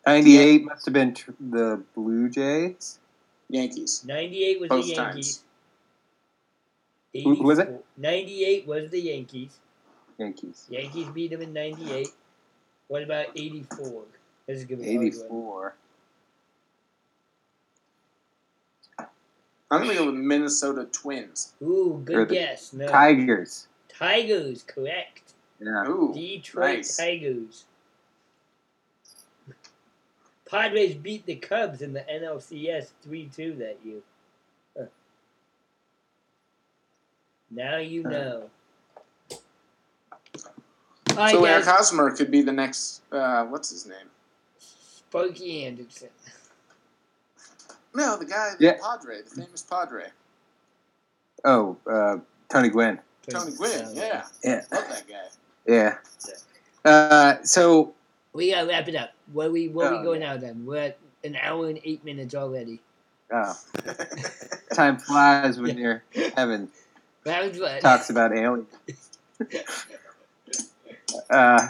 Ninety 0.06 0.38
eight 0.38 0.64
must 0.64 0.86
have 0.86 0.94
been 0.94 1.12
tr- 1.12 1.32
the 1.38 1.82
Blue 1.94 2.30
Jays. 2.30 2.98
Yankees. 3.50 4.04
98 4.06 4.60
was 4.60 4.68
Both 4.70 4.86
the. 4.86 4.92
Yankees. 4.92 5.44
Who- 7.12 7.34
who 7.34 7.42
was 7.44 7.58
it? 7.58 7.84
98 7.98 8.66
was 8.66 8.90
the 8.90 9.00
Yankees. 9.02 9.58
Yankees. 10.18 10.66
Yankees 10.68 11.06
beat 11.14 11.30
them 11.30 11.42
in 11.42 11.52
98. 11.52 12.08
What 12.88 13.02
about 13.02 13.26
84? 13.36 14.02
This 14.46 14.58
is 14.58 14.64
going 14.64 14.78
to 14.80 14.84
be 14.84 14.96
a 14.96 15.00
Eighty 15.00 15.18
one. 15.18 15.28
four. 15.28 15.74
I'm 19.70 19.82
gonna 19.82 19.92
go 19.94 20.06
with 20.06 20.14
Minnesota 20.14 20.86
Twins. 20.86 21.52
Ooh, 21.62 22.00
good 22.02 22.30
guess. 22.30 22.72
No. 22.72 22.86
Tigers. 22.88 23.68
Tigers, 23.90 24.62
correct. 24.62 25.34
Yeah. 25.60 25.86
Ooh, 25.86 26.12
Detroit 26.14 26.76
nice. 26.76 26.96
Tigers. 26.96 27.66
Padres 30.50 30.94
beat 30.94 31.26
the 31.26 31.34
Cubs 31.36 31.82
in 31.82 31.92
the 31.92 32.00
NLCS 32.00 32.92
3 33.02 33.26
2 33.26 33.54
that 33.56 33.76
year. 33.84 34.00
Huh. 34.74 34.86
Now 37.50 37.76
you 37.76 38.02
Huh. 38.04 38.08
know. 38.08 38.50
All 41.18 41.24
right, 41.24 41.32
so 41.32 41.44
Eric 41.44 41.64
guys. 41.64 41.74
Hosmer 41.76 42.10
could 42.14 42.30
be 42.30 42.42
the 42.42 42.52
next. 42.52 43.02
Uh, 43.10 43.44
what's 43.46 43.70
his 43.70 43.86
name? 43.86 44.06
Sparky 44.58 45.64
Anderson. 45.64 46.10
No, 47.92 48.16
the 48.16 48.24
guy, 48.24 48.52
the 48.58 48.64
Yeah. 48.66 48.74
Padre, 48.80 49.22
the 49.22 49.30
famous 49.42 49.62
Padre, 49.62 50.04
Oh, 51.44 51.76
uh, 51.90 52.18
Tony 52.48 52.68
Gwynn. 52.68 53.00
Tony 53.28 53.50
Gwynn. 53.52 53.96
Yeah, 53.96 54.26
Yeah. 54.44 54.64
love 54.70 54.88
that 54.88 55.04
guy. 55.08 55.26
Yeah. 55.66 55.98
Uh, 56.84 57.42
so 57.42 57.94
We 58.32 58.52
gotta 58.52 58.68
wrap 58.68 58.86
it 58.88 58.94
up. 58.94 59.10
Where 59.32 59.50
we 59.50 59.68
where 59.68 59.90
we 59.90 59.96
Oh, 59.98 60.02
going 60.04 60.20
now 60.20 60.36
then? 60.36 60.64
We're 60.64 60.76
at 60.82 60.98
an 61.24 61.34
hour 61.34 61.68
and 61.68 61.80
eight 61.82 62.04
minutes 62.04 62.34
already. 62.36 62.80
oh, 63.32 63.58
time 64.72 64.98
flies 64.98 65.58
when 65.58 65.76
you're 65.78 66.04
having 66.36 66.68
That 67.24 67.48
was 67.48 67.58
fun. 67.58 67.80
talks 67.80 68.08
about 68.10 68.32
aliens. 68.36 68.68
Uh, 71.30 71.68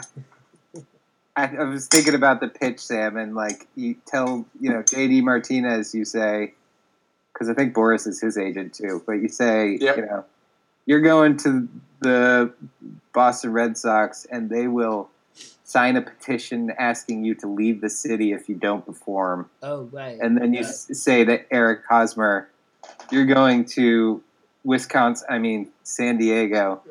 I, 1.35 1.45
I 1.57 1.63
was 1.63 1.87
thinking 1.87 2.15
about 2.15 2.39
the 2.41 2.47
pitch, 2.47 2.79
Sam, 2.79 3.17
and 3.17 3.35
like 3.35 3.67
you 3.75 3.95
tell, 4.05 4.45
you 4.59 4.69
know, 4.69 4.81
JD 4.81 5.23
Martinez, 5.23 5.93
you 5.95 6.05
say, 6.05 6.53
because 7.33 7.49
I 7.49 7.53
think 7.53 7.73
Boras 7.73 8.07
is 8.07 8.19
his 8.19 8.37
agent 8.37 8.73
too, 8.73 9.01
but 9.05 9.13
you 9.13 9.29
say, 9.29 9.77
Yep. 9.79 9.97
you 9.97 10.05
know, 10.05 10.25
you're 10.85 11.01
going 11.01 11.37
to 11.37 11.67
the 12.01 12.51
Boston 13.13 13.53
Red 13.53 13.77
Sox, 13.77 14.25
and 14.31 14.49
they 14.49 14.67
will 14.67 15.09
sign 15.63 15.95
a 15.95 16.01
petition 16.01 16.71
asking 16.79 17.23
you 17.23 17.35
to 17.35 17.47
leave 17.47 17.79
the 17.81 17.89
city 17.89 18.33
if 18.33 18.49
you 18.49 18.55
don't 18.55 18.85
perform. 18.85 19.49
Oh 19.61 19.83
right. 19.91 20.17
And 20.19 20.35
then 20.37 20.53
you 20.53 20.61
Right. 20.61 20.69
say 20.73 21.23
that 21.25 21.45
Eric 21.51 21.81
Hosmer, 21.87 22.49
you're 23.11 23.25
going 23.27 23.65
to 23.65 24.21
Wisconsin, 24.63 25.27
I 25.29 25.37
mean 25.37 25.69
San 25.83 26.17
Diego, 26.17 26.81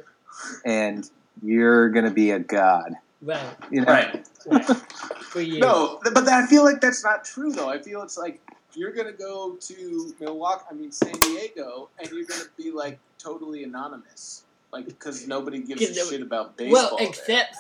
and 0.65 1.11
you're 1.43 1.89
going 1.91 2.05
to 2.05 2.11
be 2.11 2.31
a 2.33 2.39
god. 2.39 2.95
right. 3.23 3.43
You 3.71 3.83
know, 3.83 3.93
right. 3.93 4.27
right. 4.47 4.65
For 5.29 5.41
you. 5.41 5.59
No, 5.61 6.01
but 6.05 6.15
that, 6.25 6.45
I 6.45 6.47
feel 6.47 6.65
like 6.65 6.81
that's 6.81 7.05
not 7.05 7.25
true 7.25 7.53
though. 7.53 7.69
I 7.69 7.79
feel 7.79 8.01
it's 8.03 8.17
like 8.17 8.41
you're 8.75 8.93
gonna 8.93 9.13
go 9.13 9.57
to 9.61 10.15
Milwaukee, 10.21 10.65
I 10.71 10.75
mean 10.75 10.91
San 10.91 11.13
Diego, 11.13 11.91
and 11.99 12.11
you're 12.11 12.25
gonna 12.25 12.45
be 12.57 12.71
like 12.71 12.99
totally 13.19 13.63
anonymous, 13.65 14.45
like 14.73 14.87
because 14.87 15.27
nobody 15.27 15.59
gives 15.61 15.83
a 15.83 15.93
them- 15.93 16.07
shit 16.09 16.23
about 16.23 16.57
baseball. 16.57 16.73
Well, 16.83 16.97
there. 16.99 17.09
except 17.09 17.57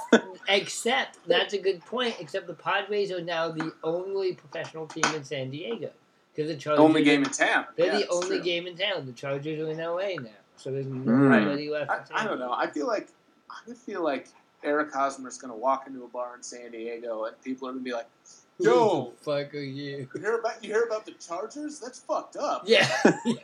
except 0.48 1.18
that's 1.26 1.52
a 1.52 1.58
good 1.58 1.80
point. 1.84 2.16
Except 2.20 2.46
the 2.46 2.54
Padres 2.54 3.10
are 3.12 3.20
now 3.20 3.50
the 3.50 3.72
only 3.84 4.32
professional 4.34 4.86
team 4.86 5.04
in 5.14 5.22
San 5.24 5.50
Diego 5.50 5.90
because 6.34 6.50
the 6.50 6.56
Chargers 6.56 6.80
only 6.80 7.02
are- 7.02 7.04
game 7.04 7.24
in 7.24 7.30
town. 7.30 7.66
They're 7.76 7.86
Yeah, 7.86 7.98
the 7.98 8.08
only 8.08 8.28
true. 8.38 8.42
game 8.42 8.66
in 8.66 8.76
town. 8.76 9.04
The 9.06 9.12
Chargers 9.12 9.60
are 9.60 9.70
in 9.70 9.78
LA 9.78 10.14
now, 10.22 10.30
so 10.56 10.70
there's 10.70 10.86
Right. 10.86 11.42
nobody 11.42 11.68
left. 11.68 11.90
I, 11.90 12.22
I 12.22 12.24
don't 12.24 12.38
know. 12.38 12.52
I 12.52 12.68
feel 12.68 12.86
like 12.86 13.08
I 13.50 13.72
feel 13.74 14.02
like 14.02 14.28
Eric 14.64 14.92
Hosmer 14.92 15.28
is 15.28 15.38
gonna 15.38 15.56
walk 15.56 15.86
into 15.86 16.04
a 16.04 16.08
bar 16.08 16.34
in 16.36 16.42
San 16.42 16.70
Diego, 16.72 17.24
and 17.24 17.40
people 17.42 17.68
are 17.68 17.72
gonna 17.72 17.82
be 17.82 17.92
like, 17.92 18.08
"Yo, 18.58 18.72
Who 18.72 19.10
the 19.10 19.16
fuck 19.44 19.54
are 19.54 19.58
you? 19.58 20.08
you 20.14 20.20
hear 20.20 20.38
about 20.38 20.62
you 20.64 20.72
hear 20.72 20.82
about 20.82 21.06
the 21.06 21.12
Chargers? 21.12 21.78
That's 21.80 22.00
fucked 22.00 22.36
up." 22.36 22.62
Yeah, 22.66 22.88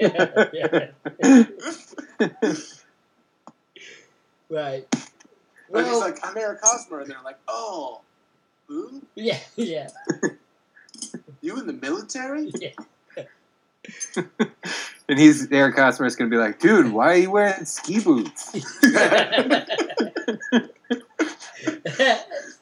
yeah, 0.00 0.50
yeah. 2.20 2.54
Right. 4.50 4.86
But 5.70 5.84
he's 5.84 5.92
Well, 5.92 6.00
like, 6.00 6.18
I'm 6.24 6.36
Eric 6.36 6.60
Hosmer, 6.62 7.00
and 7.00 7.10
they're 7.10 7.16
like, 7.24 7.38
oh, 7.48 8.02
who? 8.66 9.02
yeah, 9.14 9.38
yeah. 9.56 9.88
You 11.40 11.58
in 11.58 11.66
the 11.66 11.72
military? 11.72 12.52
And 15.08 15.18
he's 15.18 15.50
Eric 15.52 15.76
Hosmer 15.76 16.06
is 16.06 16.16
going 16.16 16.30
to 16.30 16.34
be 16.34 16.40
like, 16.40 16.58
dude, 16.58 16.90
why 16.92 17.12
are 17.12 17.16
you 17.16 17.30
wearing 17.30 17.64
ski 17.66 18.00
boots? 18.00 18.52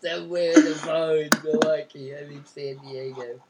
Somewhere 0.01 0.53
in 0.53 0.65
the 0.65 0.75
forest, 0.83 1.45
Milwaukee, 1.45 2.17
I 2.17 2.25
mean 2.25 2.45
San 2.45 2.79
Diego. 2.79 3.41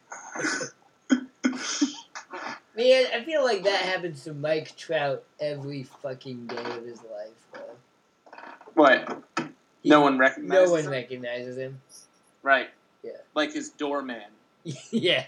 Man, 2.75 3.05
I 3.15 3.23
feel 3.25 3.45
like 3.45 3.65
that 3.65 3.83
happens 3.83 4.25
to 4.25 4.35
Mike 4.35 4.77
Trout 4.77 5.25
every 5.41 5.83
fucking 5.85 6.47
day 6.47 6.57
of 6.57 6.85
his 6.85 7.01
life. 7.03 7.31
Bro. 7.53 7.63
What? 8.75 9.23
He- 9.83 9.89
No 9.91 10.01
one 10.01 10.19
recognizes 10.19 10.69
No 10.69 10.71
one 10.73 10.85
him? 10.85 10.91
recognizes 10.91 11.57
him. 11.57 11.81
Right. 12.43 12.69
Yeah. 13.03 13.13
Like 13.35 13.53
his 13.53 13.71
doorman. 13.71 14.23
yeah, 14.91 15.25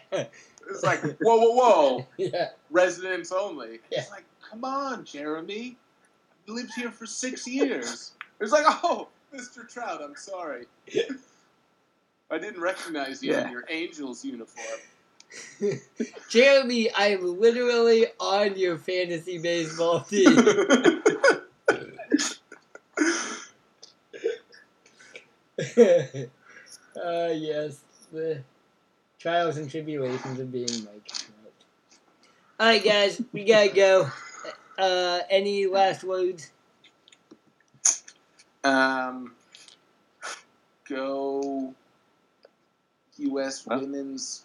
It's 0.70 0.82
like, 0.82 1.00
whoa, 1.20 1.36
whoa, 1.38 1.50
whoa. 1.52 2.06
yeah. 2.16 2.50
Residents 2.70 3.32
only. 3.32 3.80
Yeah. 3.90 4.00
It's 4.00 4.10
like, 4.10 4.24
come 4.48 4.64
on, 4.64 5.04
Jeremy. 5.04 5.76
You 6.46 6.54
lived 6.54 6.72
here 6.74 6.90
for 6.90 7.06
six 7.06 7.46
years. 7.46 8.12
It's 8.40 8.52
like, 8.52 8.64
oh, 8.66 9.08
Mr. 9.34 9.68
Trout, 9.68 10.00
I'm 10.02 10.16
sorry. 10.16 10.66
I 12.30 12.38
didn't 12.38 12.60
recognize 12.60 13.22
you 13.22 13.32
Yeah. 13.32 13.46
in 13.46 13.52
your 13.52 13.64
Angels 13.68 14.24
uniform. 14.24 14.80
Jeremy, 16.28 16.90
I'm 16.94 17.40
literally 17.40 18.06
on 18.20 18.56
your 18.56 18.78
fantasy 18.78 19.38
baseball 19.38 20.00
team. 20.02 20.36
uh, 20.38 20.42
yes, 27.32 27.80
the 28.12 28.42
trials 29.24 29.56
and 29.56 29.70
tribulations 29.70 30.38
of 30.38 30.52
being 30.52 30.68
Mike 30.84 31.02
Trout. 31.06 31.30
All 32.60 32.66
right, 32.66 32.84
guys, 32.84 33.22
we 33.32 33.44
gotta 33.44 33.70
go. 33.70 34.06
Uh, 34.76 35.20
any 35.30 35.66
last 35.66 36.04
words? 36.04 36.50
um, 38.64 39.32
go 40.86 41.72
U.S. 43.16 43.64
Huh? 43.66 43.78
women's 43.80 44.44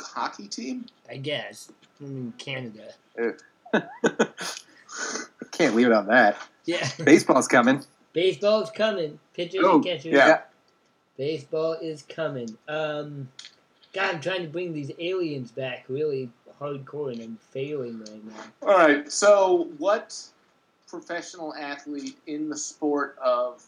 hockey 0.00 0.48
team. 0.48 0.86
I 1.10 1.18
guess. 1.18 1.70
I 2.00 2.04
mean, 2.04 2.32
Canada. 2.38 2.94
Can't 5.52 5.74
leave 5.74 5.88
it 5.88 5.92
on 5.92 6.06
that. 6.06 6.38
Yeah, 6.64 6.88
Baseball's 7.04 7.48
coming. 7.48 7.84
baseball's 8.14 8.70
coming. 8.70 9.18
Pitchers 9.34 9.60
Oh, 9.62 9.74
and 9.74 9.84
catchers. 9.84 10.14
yeah. 10.14 10.40
Baseball 11.18 11.74
is 11.74 12.02
coming. 12.02 12.56
Um, 12.66 13.28
God, 13.94 14.14
I'm 14.16 14.20
trying 14.20 14.42
to 14.42 14.48
bring 14.48 14.72
these 14.72 14.90
aliens 14.98 15.52
back 15.52 15.84
really 15.88 16.28
hardcore, 16.60 17.12
and 17.12 17.22
I'm 17.22 17.38
failing 17.50 18.00
right 18.00 18.24
now. 18.26 18.42
All 18.62 18.76
right. 18.76 19.10
So, 19.10 19.68
what 19.78 20.20
professional 20.88 21.54
athlete 21.54 22.18
in 22.26 22.48
the 22.48 22.56
sport 22.56 23.16
of 23.22 23.62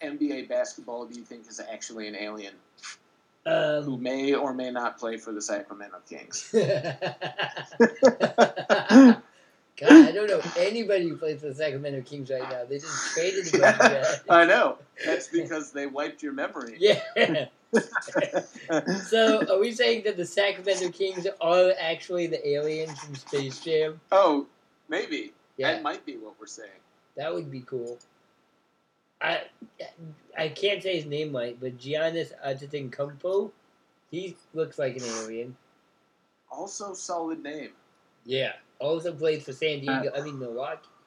NBA 0.00 0.48
basketball 0.48 1.06
do 1.06 1.18
you 1.18 1.24
think 1.24 1.48
is 1.48 1.60
actually 1.60 2.06
an 2.08 2.14
alien 2.14 2.54
who 3.44 3.94
Um, 3.94 4.02
may 4.02 4.34
or 4.34 4.54
may 4.54 4.70
not 4.70 4.98
play 4.98 5.16
for 5.16 5.32
the 5.32 5.42
Sacramento 5.42 5.98
Kings? 6.08 6.48
God, 9.76 9.90
I 9.90 10.12
don't 10.12 10.28
know 10.28 10.40
anybody 10.56 11.08
who 11.08 11.16
plays 11.16 11.40
for 11.40 11.48
the 11.48 11.54
Sacramento 11.54 12.02
Kings 12.02 12.30
right 12.30 12.48
now. 12.48 12.64
They 12.64 12.78
just 12.78 13.12
traded 13.12 13.50
bunch. 13.60 14.06
I 14.30 14.44
know. 14.44 14.78
That's 15.04 15.26
because 15.28 15.72
they 15.72 15.86
wiped 15.86 16.22
your 16.22 16.32
memory. 16.32 16.76
Yeah. 16.78 17.46
so, 19.06 19.46
are 19.52 19.58
we 19.60 19.72
saying 19.72 20.02
that 20.04 20.16
the 20.16 20.24
Sacramento 20.24 20.90
Kings 20.90 21.26
are 21.40 21.72
actually 21.80 22.26
the 22.26 22.46
aliens 22.46 22.98
from 23.00 23.14
Space 23.14 23.60
Jam? 23.60 24.00
Oh, 24.12 24.46
maybe. 24.88 25.32
Yeah, 25.56 25.72
That 25.74 25.82
might 25.82 26.04
be 26.04 26.16
what 26.16 26.34
we're 26.40 26.46
saying. 26.46 26.80
that 27.16 27.32
would 27.32 27.50
be 27.50 27.60
cool. 27.60 27.98
I 29.20 29.42
I 30.36 30.48
can't 30.48 30.82
say 30.82 30.96
his 30.96 31.06
name 31.06 31.34
right, 31.34 31.56
but 31.60 31.78
Giannis 31.78 32.32
Antetokounmpo, 32.44 33.50
he 34.10 34.36
looks 34.52 34.78
like 34.78 34.96
an 34.96 35.04
alien. 35.22 35.56
Also, 36.50 36.92
solid 36.92 37.42
name. 37.42 37.70
Yeah. 38.24 38.52
Also 38.80 39.12
played 39.12 39.42
for 39.42 39.52
San 39.52 39.80
Diego. 39.80 40.10
I 40.16 40.20
mean 40.22 40.38
Milwaukee. 40.38 40.88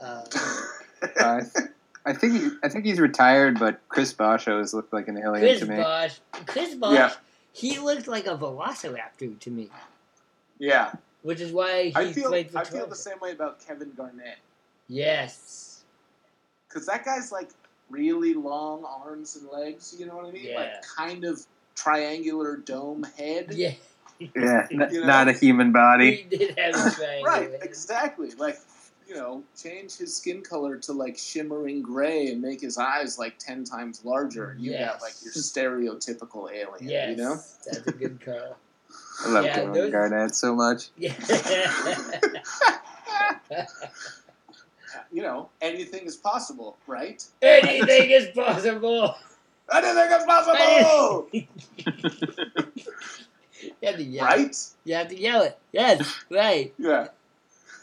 Uh, 0.00 0.24
Uh, 1.20 1.40
I 2.04 2.12
think 2.12 2.32
he, 2.32 2.50
I 2.62 2.68
think 2.68 2.84
he's 2.84 2.98
retired, 2.98 3.58
but 3.58 3.80
Chris 3.88 4.12
Bosh 4.12 4.48
always 4.48 4.74
looked 4.74 4.92
like 4.92 5.08
an 5.08 5.18
alien 5.18 5.40
Chris 5.40 5.60
to 5.60 5.66
me. 5.66 5.76
Bosh. 5.76 6.20
Chris 6.46 6.74
Bosh. 6.74 6.94
Yeah. 6.94 7.12
He 7.52 7.78
looked 7.78 8.08
like 8.08 8.26
a 8.26 8.36
Velociraptor 8.36 9.38
to 9.38 9.50
me, 9.50 9.70
yeah. 10.58 10.92
which 11.22 11.40
is 11.40 11.52
why 11.52 11.84
he 11.84 11.92
I 11.94 12.12
feel 12.12 12.30
played 12.30 12.50
for 12.50 12.58
I 12.58 12.64
feel 12.64 12.86
the 12.86 12.96
same 12.96 13.20
way 13.20 13.32
about 13.32 13.64
Kevin 13.64 13.92
Garnett. 13.96 14.38
Yes. 14.88 15.84
Because 16.68 16.86
that 16.86 17.04
guy's 17.04 17.30
like 17.30 17.50
really 17.90 18.32
long 18.34 18.84
arms 18.84 19.36
and 19.36 19.48
legs, 19.50 19.94
you 19.98 20.06
know 20.06 20.16
what 20.16 20.26
I 20.26 20.30
mean? 20.32 20.46
Yeah. 20.46 20.56
Like 20.56 20.82
kind 20.82 21.24
of 21.24 21.44
triangular 21.74 22.56
dome 22.56 23.06
head. 23.16 23.52
Yeah. 23.52 23.74
Yeah, 24.18 24.66
n- 24.70 24.88
You 24.92 25.00
know? 25.00 25.06
not 25.06 25.28
a 25.28 25.32
human 25.32 25.72
body. 25.72 26.26
He 26.30 26.36
did 26.36 26.58
have 26.58 26.74
a 26.74 26.90
triangle. 26.94 27.24
Right, 27.24 27.50
exactly. 27.60 28.30
Like, 28.32 28.58
you 29.12 29.18
know, 29.18 29.42
change 29.60 29.96
his 29.96 30.16
skin 30.16 30.40
color 30.42 30.76
to 30.78 30.92
like 30.92 31.18
shimmering 31.18 31.82
gray 31.82 32.28
and 32.28 32.40
make 32.40 32.60
his 32.60 32.78
eyes 32.78 33.18
like 33.18 33.38
ten 33.38 33.62
times 33.64 34.02
larger. 34.04 34.50
and 34.50 34.60
You 34.60 34.72
got 34.78 35.02
like 35.02 35.12
your 35.22 35.32
stereotypical 35.34 36.50
alien. 36.50 36.88
Yes. 36.88 37.10
You 37.10 37.16
know? 37.16 37.34
That's 37.66 37.86
a 37.86 37.92
good 37.92 38.20
call. 38.24 38.56
I 39.24 39.28
love 39.28 39.44
Yeah, 39.44 39.54
Kevin 39.54 39.72
those- 39.72 39.92
Garnett 39.92 40.34
so 40.34 40.54
much. 40.54 40.88
Yeah. 40.98 41.12
You 45.10 45.22
know, 45.22 45.48
anything 45.60 46.06
is 46.06 46.16
possible, 46.16 46.76
right? 46.86 47.22
Anything 47.42 48.10
is 48.10 48.28
possible. 48.34 49.14
Anything 49.72 50.10
is 50.10 50.24
possible, 50.24 51.28
You 51.32 51.46
have 53.82 53.96
to 53.96 54.02
yell. 54.02 54.24
right? 54.24 54.56
You 54.84 54.94
have 54.94 55.08
to 55.08 55.18
yell 55.18 55.42
it. 55.42 55.58
Yes. 55.72 56.24
Right. 56.30 56.72
Yeah. 56.78 57.08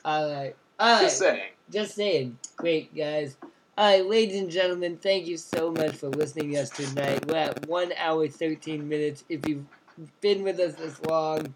All 0.06 0.32
right. 0.34 0.56
All 0.80 0.94
right. 0.94 1.02
Just 1.04 1.18
saying. 1.20 1.50
Just 1.72 1.96
saying. 1.96 2.38
Great, 2.56 2.96
guys. 2.96 3.36
All 3.78 3.86
right, 3.86 4.06
ladies 4.06 4.40
and 4.40 4.50
gentlemen, 4.50 4.98
thank 4.98 5.28
you 5.28 5.38
so 5.38 5.72
much 5.72 5.96
for 5.96 6.10
listening 6.10 6.52
to 6.52 6.62
us 6.62 6.70
tonight. 6.70 7.26
We're 7.28 7.36
at 7.36 7.68
1 7.68 7.94
hour, 7.98 8.28
13 8.28 8.88
minutes. 8.88 9.24
If 9.30 9.48
you've 9.48 9.66
been 10.22 10.44
with 10.44 10.60
us 10.60 10.76
this 10.76 11.02
long, 11.06 11.54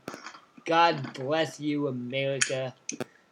God 0.66 1.14
bless 1.14 1.60
you, 1.60 1.88
America. 1.88 2.74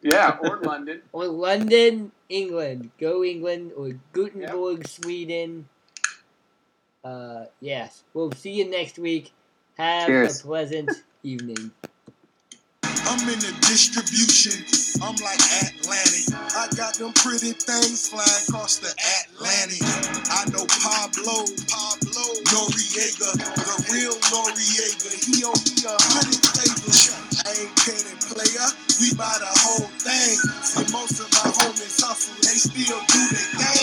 Yeah, 0.01 0.37
or 0.41 0.57
London. 0.63 1.01
Or 1.11 1.27
London, 1.27 2.11
England. 2.29 2.91
Go 2.99 3.23
England. 3.23 3.71
Or 3.75 3.91
Gutenberg, 4.13 4.87
Sweden. 4.87 5.67
Uh, 7.03 7.45
yes. 7.59 8.03
We'll 8.13 8.31
see 8.31 8.51
you 8.51 8.69
next 8.69 8.97
week. 8.97 9.31
Have 9.77 10.07
Cheers. 10.07 10.39
a 10.39 10.43
pleasant 10.43 10.91
evening. 11.23 11.71
I'm 13.11 13.27
in 13.27 13.43
the 13.43 13.51
distribution. 13.67 14.55
I'm 15.03 15.19
like 15.19 15.43
Atlantic. 15.67 16.31
I 16.55 16.71
got 16.79 16.95
them 16.95 17.11
pretty 17.11 17.51
things 17.51 18.07
flying 18.07 18.43
across 18.47 18.79
the 18.79 18.87
Atlantic. 18.87 19.83
I 20.31 20.47
know 20.55 20.63
Pablo, 20.79 21.43
Pablo 21.67 22.25
Noriega, 22.55 23.35
the 23.35 23.75
real 23.91 24.15
Noriega. 24.31 25.11
He 25.27 25.43
owe 25.43 25.51
me 25.51 25.75
a 25.83 25.95
hundred 26.07 26.39
favors. 26.55 27.11
I 27.43 27.51
ain't 27.59 27.75
petty 27.83 28.15
player. 28.31 28.67
We 29.03 29.11
buy 29.19 29.35
the 29.43 29.51
whole 29.59 29.91
thing. 29.99 30.39
See, 30.63 30.87
most 30.95 31.19
of 31.19 31.27
my 31.35 31.51
homies 31.51 31.99
hustle. 31.99 32.31
They 32.39 32.55
still 32.63 32.95
do 33.11 33.21
their 33.27 33.49
thing. 33.59 33.80